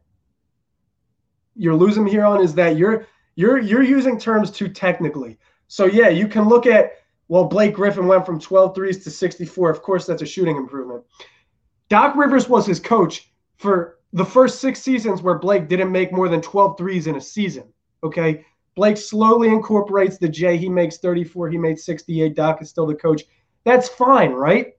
you're 1.56 1.76
losing 1.76 2.06
here 2.06 2.26
on 2.26 2.42
is 2.42 2.54
that 2.56 2.78
you're 2.78 3.08
you're 3.36 3.60
you're 3.60 3.84
using 3.84 4.20
terms 4.20 4.52
too 4.52 4.68
technically. 4.70 5.38
So 5.68 5.86
yeah, 5.86 6.10
you 6.10 6.28
can 6.28 6.48
look 6.48 6.66
at 6.66 6.94
well, 7.30 7.46
Blake 7.46 7.74
Griffin 7.74 8.08
went 8.08 8.26
from 8.26 8.40
12 8.40 8.74
threes 8.74 9.04
to 9.04 9.12
64. 9.12 9.70
Of 9.70 9.82
course, 9.82 10.06
that's 10.06 10.22
a 10.22 10.26
shooting 10.26 10.56
improvement. 10.56 11.04
Doc 11.90 12.16
Rivers 12.16 12.48
was 12.48 12.66
his 12.66 12.80
coach 12.80 13.32
for 13.58 13.98
the 14.14 14.26
first 14.26 14.62
six 14.62 14.82
seasons 14.82 15.22
where 15.22 15.38
Blake 15.38 15.68
didn't 15.68 15.92
make 15.92 16.14
more 16.14 16.30
than 16.30 16.42
12 16.42 16.78
threes 16.78 17.08
in 17.08 17.18
a 17.18 17.22
season. 17.22 17.66
Okay. 18.04 18.46
Blake 18.76 18.98
slowly 18.98 19.50
incorporates 19.50 20.18
the 20.18 20.30
J. 20.30 20.56
He 20.56 20.70
makes 20.70 20.98
34. 21.00 21.50
He 21.50 21.58
made 21.58 21.80
68. 21.80 22.36
Doc 22.36 22.62
is 22.62 22.70
still 22.70 22.86
the 22.86 22.96
coach. 22.96 23.24
That's 23.66 23.90
fine, 23.90 24.32
right? 24.32 24.77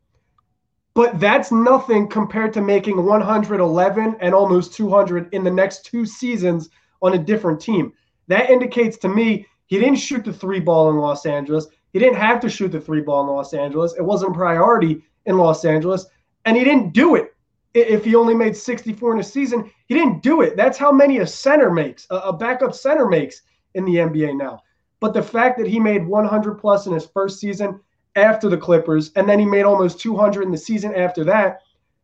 But 0.99 1.21
that's 1.21 1.53
nothing 1.53 2.09
compared 2.09 2.53
to 2.55 2.61
making 2.61 3.05
111 3.05 4.17
and 4.19 4.35
almost 4.35 4.75
200 4.75 5.33
in 5.33 5.45
the 5.45 5.51
next 5.53 5.85
two 5.85 6.05
seasons 6.05 6.71
on 7.03 7.15
a 7.15 7.19
different 7.19 7.61
team. 7.61 7.93
That 8.27 8.51
indicates 8.51 8.97
to 8.99 9.09
me 9.09 9.47
he 9.67 9.79
didn't 9.79 10.01
shoot 10.01 10.25
the 10.25 10.33
three 10.33 10.59
ball 10.59 10.91
in 10.91 10.97
Los 10.97 11.25
Angeles. 11.25 11.69
He 11.93 12.01
didn't 12.01 12.19
have 12.19 12.41
to 12.41 12.51
shoot 12.51 12.73
the 12.73 12.81
three 12.81 13.01
ball 13.01 13.21
in 13.21 13.29
Los 13.29 13.55
Angeles. 13.55 13.95
It 13.97 14.03
wasn't 14.03 14.33
a 14.33 14.35
priority 14.35 15.05
in 15.27 15.39
Los 15.39 15.65
Angeles. 15.65 16.05
And 16.47 16.57
he 16.57 16.65
didn't 16.65 16.95
do 16.95 17.15
it 17.15 17.33
if 17.75 18.05
he 18.05 18.17
only 18.17 18.35
made 18.35 18.57
64 18.57 19.13
in 19.13 19.21
a 19.21 19.23
season. 19.23 19.71
He 19.87 19.95
didn't 19.95 20.25
do 20.25 20.41
it. 20.41 20.57
That's 20.57 20.79
how 20.79 20.91
many 20.91 21.19
a 21.19 21.27
center 21.29 21.71
makes, 21.71 22.09
a 22.11 22.33
backup 22.33 22.75
center 22.75 23.07
makes 23.07 23.43
in 23.75 23.85
the 23.85 23.95
NBA 23.95 24.37
now. 24.37 24.65
But 24.99 25.15
the 25.15 25.23
fact 25.23 25.59
that 25.59 25.69
he 25.69 25.79
made 25.79 26.05
100 26.05 26.57
plus 26.57 26.89
in 26.89 26.93
his 26.93 27.07
first 27.07 27.39
season 27.39 27.79
after 28.19 28.49
the 28.49 28.57
Clippers, 28.57 29.13
and 29.17 29.29
then 29.29 29.39
he 29.39 29.47
made 29.47 29.63
almost 29.63 30.01
200 30.01 30.43
in 30.43 30.51
the 30.51 30.59
season 30.59 30.95
after 30.95 31.25
that, 31.25 31.63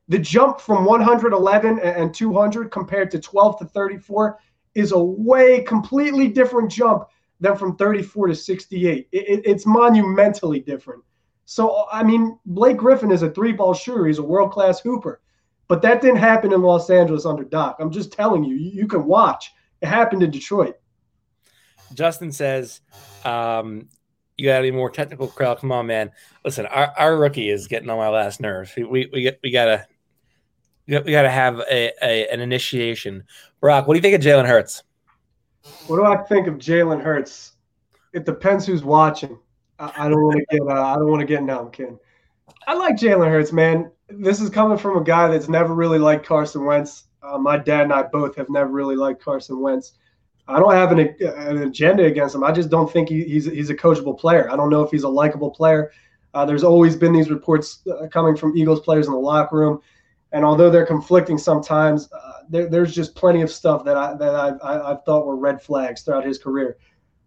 the 0.08 0.18
jump 0.18 0.60
from 0.60 0.84
111 0.84 1.78
and 1.80 2.14
200 2.14 2.70
compared 2.70 3.10
to 3.10 3.18
12 3.18 3.58
to 3.58 3.64
34 3.64 4.38
is 4.74 4.92
a 4.92 4.98
way 4.98 5.62
completely 5.62 6.28
different 6.28 6.70
jump 6.70 7.04
than 7.40 7.56
from 7.56 7.76
34 7.76 8.28
to 8.28 8.34
68. 8.34 9.08
It, 9.10 9.18
it, 9.18 9.42
it's 9.44 9.66
monumentally 9.66 10.60
different. 10.60 11.02
So, 11.46 11.86
I 11.90 12.02
mean, 12.02 12.38
Blake 12.46 12.76
Griffin 12.76 13.10
is 13.10 13.22
a 13.22 13.30
three 13.30 13.52
ball 13.52 13.74
shooter. 13.74 14.06
He's 14.06 14.18
a 14.18 14.22
world 14.22 14.50
class 14.50 14.80
hooper. 14.80 15.20
But 15.68 15.82
that 15.82 16.02
didn't 16.02 16.18
happen 16.18 16.52
in 16.52 16.62
Los 16.62 16.90
Angeles 16.90 17.24
under 17.24 17.44
Doc. 17.44 17.76
I'm 17.80 17.90
just 17.90 18.12
telling 18.12 18.44
you, 18.44 18.56
you, 18.56 18.70
you 18.70 18.86
can 18.86 19.06
watch. 19.06 19.52
It 19.80 19.88
happened 19.88 20.22
in 20.22 20.30
Detroit. 20.30 20.76
Justin 21.94 22.32
says, 22.32 22.80
um, 23.24 23.88
you 24.36 24.46
got 24.46 24.58
to 24.58 24.62
be 24.62 24.70
more 24.70 24.90
technical, 24.90 25.28
Krell. 25.28 25.58
Come 25.58 25.72
on, 25.72 25.86
man. 25.86 26.10
Listen, 26.44 26.66
our, 26.66 26.92
our 26.98 27.16
rookie 27.16 27.50
is 27.50 27.68
getting 27.68 27.90
on 27.90 27.98
my 27.98 28.08
last 28.08 28.40
nerves. 28.40 28.72
We 28.76 28.84
we, 28.84 29.10
we, 29.12 29.32
we 29.42 29.50
gotta 29.50 29.86
we 30.86 30.94
gotta 30.94 31.30
have 31.30 31.60
a, 31.60 31.92
a, 32.02 32.28
an 32.28 32.40
initiation. 32.40 33.24
Brock, 33.60 33.86
what 33.86 33.94
do 33.94 33.98
you 33.98 34.02
think 34.02 34.14
of 34.14 34.20
Jalen 34.20 34.46
Hurts? 34.46 34.82
What 35.86 35.96
do 35.96 36.04
I 36.04 36.16
think 36.24 36.46
of 36.46 36.54
Jalen 36.54 37.02
Hurts? 37.02 37.52
It 38.12 38.26
depends 38.26 38.66
who's 38.66 38.84
watching. 38.84 39.38
I, 39.78 40.08
don't 40.08 40.22
want 40.22 40.36
to 40.38 40.46
get 40.56 40.68
uh, 40.68 40.82
I 40.82 40.94
don't 40.94 41.08
want 41.08 41.20
to 41.20 41.26
get 41.26 41.42
numb, 41.42 41.70
Ken. 41.70 41.98
I 42.66 42.74
like 42.74 42.96
Jalen 42.96 43.28
Hurts, 43.28 43.52
man. 43.52 43.90
This 44.08 44.40
is 44.40 44.50
coming 44.50 44.78
from 44.78 44.96
a 44.96 45.02
guy 45.02 45.28
that's 45.28 45.48
never 45.48 45.74
really 45.74 45.98
liked 45.98 46.26
Carson 46.26 46.64
Wentz. 46.64 47.04
Uh, 47.22 47.38
my 47.38 47.56
dad 47.56 47.82
and 47.82 47.92
I 47.92 48.02
both 48.02 48.36
have 48.36 48.50
never 48.50 48.70
really 48.70 48.96
liked 48.96 49.22
Carson 49.22 49.60
Wentz. 49.60 49.94
I 50.46 50.58
don't 50.58 50.72
have 50.72 50.92
an, 50.92 50.98
an 51.20 51.62
agenda 51.62 52.04
against 52.04 52.34
him. 52.34 52.44
I 52.44 52.52
just 52.52 52.68
don't 52.68 52.90
think 52.90 53.08
he, 53.08 53.24
he's 53.24 53.46
he's 53.46 53.70
a 53.70 53.74
coachable 53.74 54.18
player. 54.18 54.50
I 54.50 54.56
don't 54.56 54.68
know 54.68 54.82
if 54.82 54.90
he's 54.90 55.04
a 55.04 55.08
likable 55.08 55.50
player. 55.50 55.90
Uh, 56.34 56.44
there's 56.44 56.64
always 56.64 56.96
been 56.96 57.12
these 57.12 57.30
reports 57.30 57.80
uh, 57.86 58.08
coming 58.08 58.36
from 58.36 58.56
Eagles 58.56 58.80
players 58.80 59.06
in 59.06 59.12
the 59.12 59.18
locker 59.18 59.56
room, 59.56 59.80
and 60.32 60.44
although 60.44 60.70
they're 60.70 60.84
conflicting 60.84 61.38
sometimes, 61.38 62.10
uh, 62.12 62.42
there, 62.50 62.66
there's 62.66 62.94
just 62.94 63.14
plenty 63.14 63.40
of 63.40 63.50
stuff 63.50 63.84
that 63.84 63.96
I 63.96 64.14
that 64.14 64.34
I, 64.62 64.88
have 64.88 65.04
thought 65.04 65.26
were 65.26 65.36
red 65.36 65.62
flags 65.62 66.02
throughout 66.02 66.26
his 66.26 66.38
career. 66.38 66.76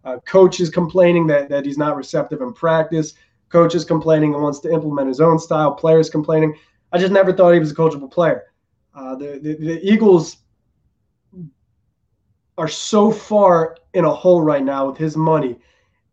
Uh, 0.03 0.19
coach 0.19 0.59
is 0.59 0.69
complaining 0.69 1.25
that 1.27 1.49
that 1.49 1.65
he's 1.65 1.77
not 1.77 1.95
receptive 1.95 2.41
in 2.41 2.53
practice. 2.53 3.15
Coach 3.49 3.73
is 3.73 3.83
complaining 3.83 4.33
and 4.33 4.43
wants 4.43 4.59
to 4.59 4.71
implement 4.71 5.07
his 5.07 5.21
own 5.21 5.39
style. 5.39 5.73
Players 5.73 6.09
complaining. 6.09 6.55
I 6.91 6.99
just 6.99 7.11
never 7.11 7.33
thought 7.33 7.53
he 7.53 7.59
was 7.59 7.71
a 7.71 7.75
coachable 7.75 8.11
player. 8.11 8.53
Uh, 8.93 9.15
the, 9.15 9.39
the 9.41 9.55
the 9.55 9.79
Eagles 9.81 10.37
are 12.57 12.67
so 12.67 13.11
far 13.11 13.77
in 13.93 14.05
a 14.05 14.13
hole 14.13 14.41
right 14.41 14.63
now 14.63 14.87
with 14.87 14.97
his 14.97 15.15
money. 15.15 15.57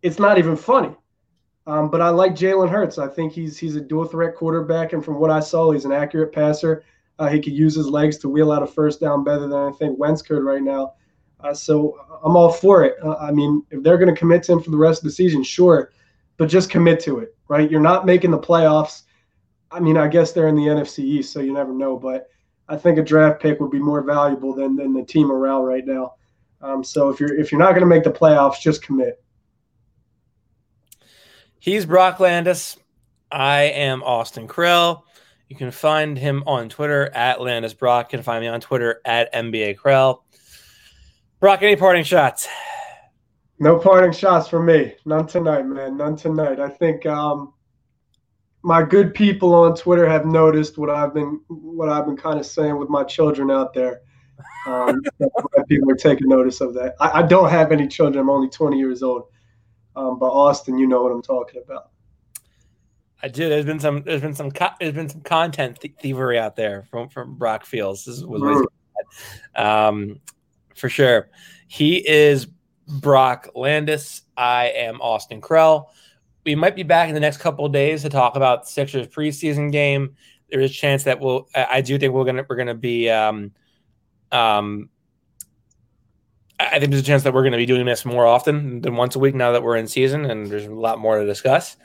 It's 0.02 0.18
not 0.18 0.38
even 0.38 0.56
funny. 0.56 0.94
Um, 1.66 1.90
but 1.90 2.02
I 2.02 2.10
like 2.10 2.34
Jalen 2.34 2.68
Hurts. 2.68 2.98
I 2.98 3.08
think 3.08 3.32
he's 3.32 3.56
he's 3.56 3.76
a 3.76 3.80
dual 3.80 4.04
threat 4.04 4.34
quarterback, 4.34 4.92
and 4.92 5.02
from 5.02 5.18
what 5.18 5.30
I 5.30 5.40
saw, 5.40 5.70
he's 5.70 5.86
an 5.86 5.92
accurate 5.92 6.32
passer. 6.32 6.84
Uh, 7.18 7.28
he 7.28 7.40
could 7.40 7.54
use 7.54 7.74
his 7.74 7.86
legs 7.86 8.18
to 8.18 8.28
wheel 8.28 8.52
out 8.52 8.62
a 8.62 8.66
first 8.66 9.00
down 9.00 9.24
better 9.24 9.46
than 9.48 9.52
I 9.52 9.70
think 9.72 9.98
Wentz 9.98 10.20
could 10.20 10.42
right 10.42 10.62
now. 10.62 10.94
Uh, 11.40 11.54
so 11.54 11.96
I'm 12.22 12.36
all 12.36 12.52
for 12.52 12.84
it. 12.84 12.96
Uh, 13.02 13.16
I 13.16 13.30
mean, 13.30 13.64
if 13.70 13.82
they're 13.82 13.98
going 13.98 14.12
to 14.12 14.18
commit 14.18 14.42
to 14.44 14.52
him 14.52 14.62
for 14.62 14.70
the 14.70 14.76
rest 14.76 15.00
of 15.00 15.04
the 15.04 15.10
season, 15.10 15.42
sure, 15.42 15.92
but 16.36 16.48
just 16.48 16.70
commit 16.70 17.00
to 17.00 17.18
it, 17.18 17.36
right? 17.48 17.70
You're 17.70 17.80
not 17.80 18.04
making 18.04 18.30
the 18.30 18.38
playoffs. 18.38 19.02
I 19.70 19.80
mean, 19.80 19.96
I 19.96 20.08
guess 20.08 20.32
they're 20.32 20.48
in 20.48 20.56
the 20.56 20.66
NFC 20.66 21.00
East, 21.00 21.32
so 21.32 21.40
you 21.40 21.52
never 21.52 21.72
know. 21.72 21.96
But 21.96 22.28
I 22.68 22.76
think 22.76 22.98
a 22.98 23.02
draft 23.02 23.40
pick 23.40 23.60
would 23.60 23.70
be 23.70 23.78
more 23.78 24.02
valuable 24.02 24.54
than 24.54 24.76
than 24.76 24.92
the 24.92 25.04
team 25.04 25.30
around 25.30 25.62
right 25.62 25.86
now. 25.86 26.14
Um, 26.64 26.82
so 26.82 27.10
if 27.10 27.20
you're 27.20 27.38
if 27.38 27.52
you're 27.52 27.58
not 27.58 27.72
going 27.72 27.82
to 27.82 27.86
make 27.86 28.04
the 28.04 28.10
playoffs, 28.10 28.60
just 28.60 28.82
commit. 28.82 29.22
He's 31.58 31.84
Brock 31.84 32.20
Landis. 32.20 32.78
I 33.30 33.62
am 33.64 34.02
Austin 34.02 34.48
Krell. 34.48 35.02
You 35.48 35.56
can 35.56 35.70
find 35.70 36.16
him 36.16 36.42
on 36.46 36.70
Twitter 36.70 37.10
at 37.14 37.40
Landis 37.40 37.74
Brock. 37.74 38.10
You 38.12 38.18
can 38.18 38.24
find 38.24 38.42
me 38.42 38.48
on 38.48 38.60
Twitter 38.60 39.02
at 39.04 39.32
NBA 39.34 39.76
Krell. 39.76 40.22
Brock, 41.38 41.62
any 41.62 41.76
parting 41.76 42.04
shots? 42.04 42.48
No 43.58 43.78
parting 43.78 44.12
shots 44.12 44.48
for 44.48 44.62
me. 44.62 44.94
None 45.04 45.26
tonight, 45.26 45.66
man. 45.66 45.98
None 45.98 46.16
tonight. 46.16 46.60
I 46.60 46.70
think 46.70 47.04
um, 47.04 47.52
my 48.62 48.82
good 48.82 49.12
people 49.12 49.54
on 49.54 49.76
Twitter 49.76 50.08
have 50.08 50.24
noticed 50.24 50.78
what 50.78 50.88
I've 50.88 51.12
been 51.12 51.40
what 51.48 51.90
I've 51.90 52.06
been 52.06 52.16
kind 52.16 52.40
of 52.40 52.46
saying 52.46 52.78
with 52.78 52.88
my 52.88 53.04
children 53.04 53.50
out 53.50 53.74
there. 53.74 54.00
Um, 54.66 55.02
people 55.68 55.90
are 55.90 55.96
taking 55.96 56.28
notice 56.28 56.60
of 56.60 56.74
that. 56.74 56.94
I, 57.00 57.20
I, 57.20 57.22
don't 57.22 57.50
have 57.50 57.70
any 57.70 57.86
children. 57.86 58.20
I'm 58.20 58.30
only 58.30 58.48
20 58.48 58.78
years 58.78 59.02
old. 59.02 59.24
Um, 59.96 60.18
but 60.18 60.26
Austin, 60.26 60.78
you 60.78 60.86
know 60.86 61.02
what 61.02 61.12
I'm 61.12 61.22
talking 61.22 61.62
about. 61.62 61.90
I 63.22 63.28
do. 63.28 63.48
There's 63.48 63.64
been 63.64 63.80
some. 63.80 64.02
There's 64.02 64.20
been 64.20 64.34
some. 64.34 64.50
Co- 64.50 64.74
there's 64.78 64.92
been 64.92 65.08
some 65.08 65.22
content 65.22 65.80
th- 65.80 65.94
thievery 65.98 66.38
out 66.38 66.56
there 66.56 66.82
from 66.90 67.08
from 67.08 67.36
Brock 67.36 67.64
Fields. 67.64 68.04
This 68.04 68.22
was 68.22 68.42
mm. 68.42 68.64
um, 69.56 70.20
for 70.74 70.90
sure. 70.90 71.30
He 71.66 72.06
is 72.06 72.46
Brock 72.86 73.48
Landis. 73.54 74.22
I 74.36 74.66
am 74.66 75.00
Austin 75.00 75.40
Krell. 75.40 75.86
We 76.44 76.54
might 76.54 76.76
be 76.76 76.82
back 76.82 77.08
in 77.08 77.14
the 77.14 77.20
next 77.20 77.38
couple 77.38 77.64
of 77.64 77.72
days 77.72 78.02
to 78.02 78.10
talk 78.10 78.36
about 78.36 78.68
Sixers 78.68 79.06
preseason 79.06 79.72
game. 79.72 80.16
There 80.50 80.60
is 80.60 80.70
a 80.70 80.74
chance 80.74 81.04
that 81.04 81.18
we'll. 81.18 81.48
I 81.54 81.80
do 81.80 81.98
think 81.98 82.12
we're 82.12 82.24
gonna 82.24 82.44
we're 82.46 82.56
gonna 82.56 82.74
be 82.74 83.08
um, 83.08 83.52
um, 84.32 84.88
I 86.58 86.78
think 86.78 86.90
there's 86.90 87.02
a 87.02 87.06
chance 87.06 87.24
that 87.24 87.34
we're 87.34 87.42
going 87.42 87.52
to 87.52 87.58
be 87.58 87.66
doing 87.66 87.84
this 87.84 88.04
more 88.04 88.26
often 88.26 88.80
than 88.80 88.96
once 88.96 89.16
a 89.16 89.18
week 89.18 89.34
now 89.34 89.52
that 89.52 89.62
we're 89.62 89.76
in 89.76 89.86
season, 89.86 90.24
and 90.24 90.46
there's 90.46 90.66
a 90.66 90.72
lot 90.72 90.98
more 90.98 91.18
to 91.18 91.26
discuss. 91.26 91.76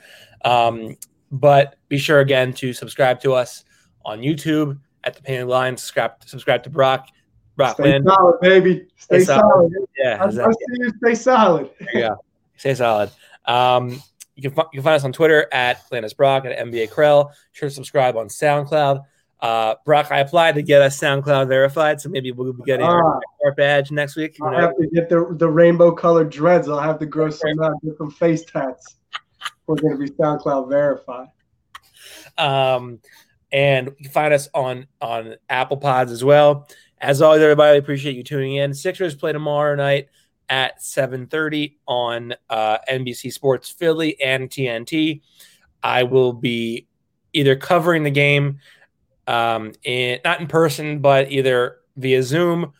Um, 0.44 0.96
but 1.30 1.76
be 1.88 1.98
sure 1.98 2.20
again 2.20 2.52
to 2.54 2.72
subscribe 2.72 3.20
to 3.20 3.32
us 3.32 3.64
on 4.04 4.20
YouTube 4.20 4.78
at 5.04 5.14
the 5.14 5.22
Painted 5.22 5.46
Line. 5.46 5.76
Subscribe, 5.76 6.12
subscribe 6.24 6.62
to 6.64 6.70
Brock. 6.70 7.08
Brock 7.56 7.74
stay 7.74 7.92
Lynn. 7.92 8.04
solid, 8.04 8.40
baby. 8.40 8.86
Stay, 8.96 9.18
stay 9.18 9.24
solid. 9.24 9.42
solid. 9.42 9.72
Yeah, 9.98 10.18
I, 10.20 10.26
exactly. 10.26 10.54
I 10.54 10.74
see 10.74 10.82
you. 10.82 10.92
Stay 10.98 11.14
solid. 11.14 11.70
go. 11.92 12.16
Stay 12.56 12.74
solid. 12.74 13.10
Um, 13.46 14.02
you 14.36 14.50
can, 14.50 14.58
you 14.72 14.78
can 14.78 14.82
find 14.82 14.96
us 14.96 15.04
on 15.04 15.12
Twitter 15.12 15.46
at 15.52 15.82
Landis 15.90 16.14
Brock 16.14 16.44
at 16.44 16.56
NBA 16.66 16.90
Krell. 16.90 17.30
Sure 17.52 17.68
to 17.68 17.74
subscribe 17.74 18.16
on 18.16 18.28
SoundCloud. 18.28 19.02
Uh, 19.42 19.74
Brock, 19.86 20.08
I 20.10 20.20
applied 20.20 20.54
to 20.56 20.62
get 20.62 20.82
a 20.82 20.86
SoundCloud 20.86 21.48
verified, 21.48 22.00
so 22.00 22.10
maybe 22.10 22.30
we'll 22.30 22.52
be 22.52 22.62
getting 22.64 22.84
our, 22.84 23.20
our 23.44 23.54
badge 23.56 23.90
next 23.90 24.16
week. 24.16 24.36
I'll 24.42 24.52
have 24.52 24.76
to 24.76 24.86
get 24.88 25.08
the, 25.08 25.34
the 25.38 25.48
rainbow 25.48 25.92
colored 25.92 26.30
dreads. 26.30 26.68
I'll 26.68 26.78
have 26.78 26.98
to 26.98 27.06
grow 27.06 27.30
some 27.30 27.58
out, 27.62 27.72
get 27.82 27.96
some 27.96 28.10
face 28.10 28.44
tats. 28.44 28.96
We're 29.66 29.76
going 29.76 29.98
to 29.98 30.04
be 30.04 30.10
SoundCloud 30.10 30.68
verified. 30.68 31.28
Um, 32.36 33.00
and 33.52 33.88
you 33.98 34.04
can 34.04 34.12
find 34.12 34.34
us 34.34 34.48
on 34.54 34.86
on 35.00 35.36
Apple 35.48 35.78
Pods 35.78 36.12
as 36.12 36.22
well. 36.22 36.68
As 36.98 37.22
always, 37.22 37.40
everybody, 37.40 37.72
we 37.74 37.78
appreciate 37.78 38.16
you 38.16 38.22
tuning 38.22 38.56
in. 38.56 38.74
Sixers 38.74 39.14
play 39.14 39.32
tomorrow 39.32 39.74
night 39.74 40.08
at 40.48 40.80
7:30 40.80 41.76
on 41.86 42.34
uh, 42.50 42.78
NBC 42.88 43.32
Sports 43.32 43.70
Philly 43.70 44.20
and 44.20 44.50
TNT. 44.50 45.22
I 45.82 46.02
will 46.02 46.32
be 46.32 46.86
either 47.32 47.56
covering 47.56 48.02
the 48.02 48.10
game 48.10 48.58
um, 49.26 49.72
in, 49.82 50.18
not 50.24 50.40
in 50.40 50.46
person, 50.46 51.00
but 51.00 51.30
either 51.30 51.76
via 51.96 52.22
Zoom. 52.22 52.72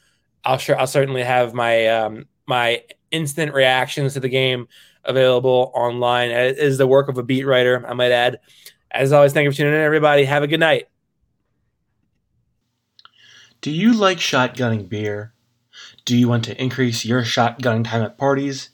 I'll 0.45 0.59
sure 0.59 0.79
I'll 0.79 0.87
certainly 0.87 1.23
have 1.23 1.55
my 1.55 1.87
um, 1.89 2.27
my 2.47 2.83
instant 3.11 3.53
reactions 3.55 4.15
to 4.15 4.21
the 4.21 4.29
game 4.29 4.69
available 5.05 5.71
online. 5.75 6.31
It 6.31 6.59
is 6.59 6.79
the 6.79 6.87
work 6.87 7.09
of 7.09 7.19
a 7.19 7.23
beat 7.23 7.45
writer, 7.45 7.85
I 7.87 7.95
might 7.95 8.13
add. 8.13 8.41
As 8.91 9.13
always, 9.13 9.33
thank 9.33 9.45
you 9.45 9.51
for 9.51 9.57
tuning 9.57 9.75
in, 9.75 9.81
everybody. 9.81 10.25
Have 10.25 10.43
a 10.43 10.49
good 10.49 10.61
night. 10.61 10.89
Do 13.61 13.71
you 13.71 13.93
like 13.93 14.19
shotgunning 14.19 14.89
beer? 14.89 15.35
Do 16.05 16.17
you 16.17 16.29
want 16.29 16.45
to 16.45 16.61
increase 16.61 17.05
your 17.05 17.23
shotgunning 17.23 17.85
time 17.85 18.03
at 18.03 18.19
parties? 18.19 18.71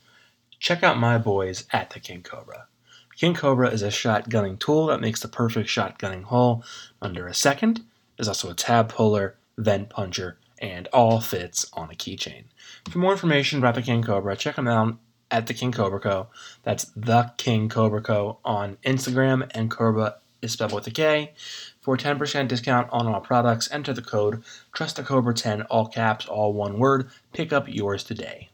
Check 0.58 0.82
out 0.82 0.98
my 0.98 1.18
boys 1.18 1.66
at 1.72 1.90
the 1.90 2.00
King 2.00 2.22
Cobra. 2.22 2.68
King 3.16 3.34
Cobra 3.34 3.68
is 3.68 3.82
a 3.82 3.88
shotgunning 3.88 4.58
tool 4.58 4.86
that 4.86 5.00
makes 5.00 5.20
the 5.20 5.28
perfect 5.28 5.68
shotgunning 5.68 6.24
hole 6.24 6.62
under 7.06 7.28
a 7.28 7.34
second. 7.34 7.84
There's 8.16 8.26
also 8.26 8.50
a 8.50 8.54
tab 8.54 8.88
puller, 8.88 9.36
vent 9.56 9.90
puncher, 9.90 10.38
and 10.58 10.88
all 10.88 11.20
fits 11.20 11.64
on 11.72 11.88
a 11.88 11.94
keychain. 11.94 12.44
For 12.90 12.98
more 12.98 13.12
information 13.12 13.60
about 13.60 13.76
the 13.76 13.82
King 13.82 14.02
Cobra, 14.02 14.36
check 14.36 14.56
them 14.56 14.66
out 14.66 14.98
at 15.30 15.46
the 15.46 15.54
King 15.54 15.70
Cobra 15.70 16.00
Co. 16.00 16.26
That's 16.64 16.86
the 16.96 17.30
King 17.36 17.68
Cobra 17.68 18.02
Co. 18.02 18.38
on 18.44 18.76
Instagram, 18.84 19.48
and 19.54 19.70
Cobra 19.70 20.16
is 20.42 20.52
spelled 20.52 20.72
with 20.72 20.88
a 20.88 20.90
K. 20.90 21.32
For 21.80 21.96
10% 21.96 22.48
discount 22.48 22.88
on 22.90 23.06
all 23.06 23.20
products, 23.20 23.70
enter 23.70 23.92
the 23.92 24.02
code 24.02 24.42
Trust 24.72 24.96
the 24.96 25.04
Cobra 25.04 25.32
10, 25.32 25.62
all 25.62 25.86
caps, 25.86 26.26
all 26.26 26.52
one 26.52 26.76
word. 26.80 27.08
Pick 27.32 27.52
up 27.52 27.68
yours 27.68 28.02
today. 28.02 28.50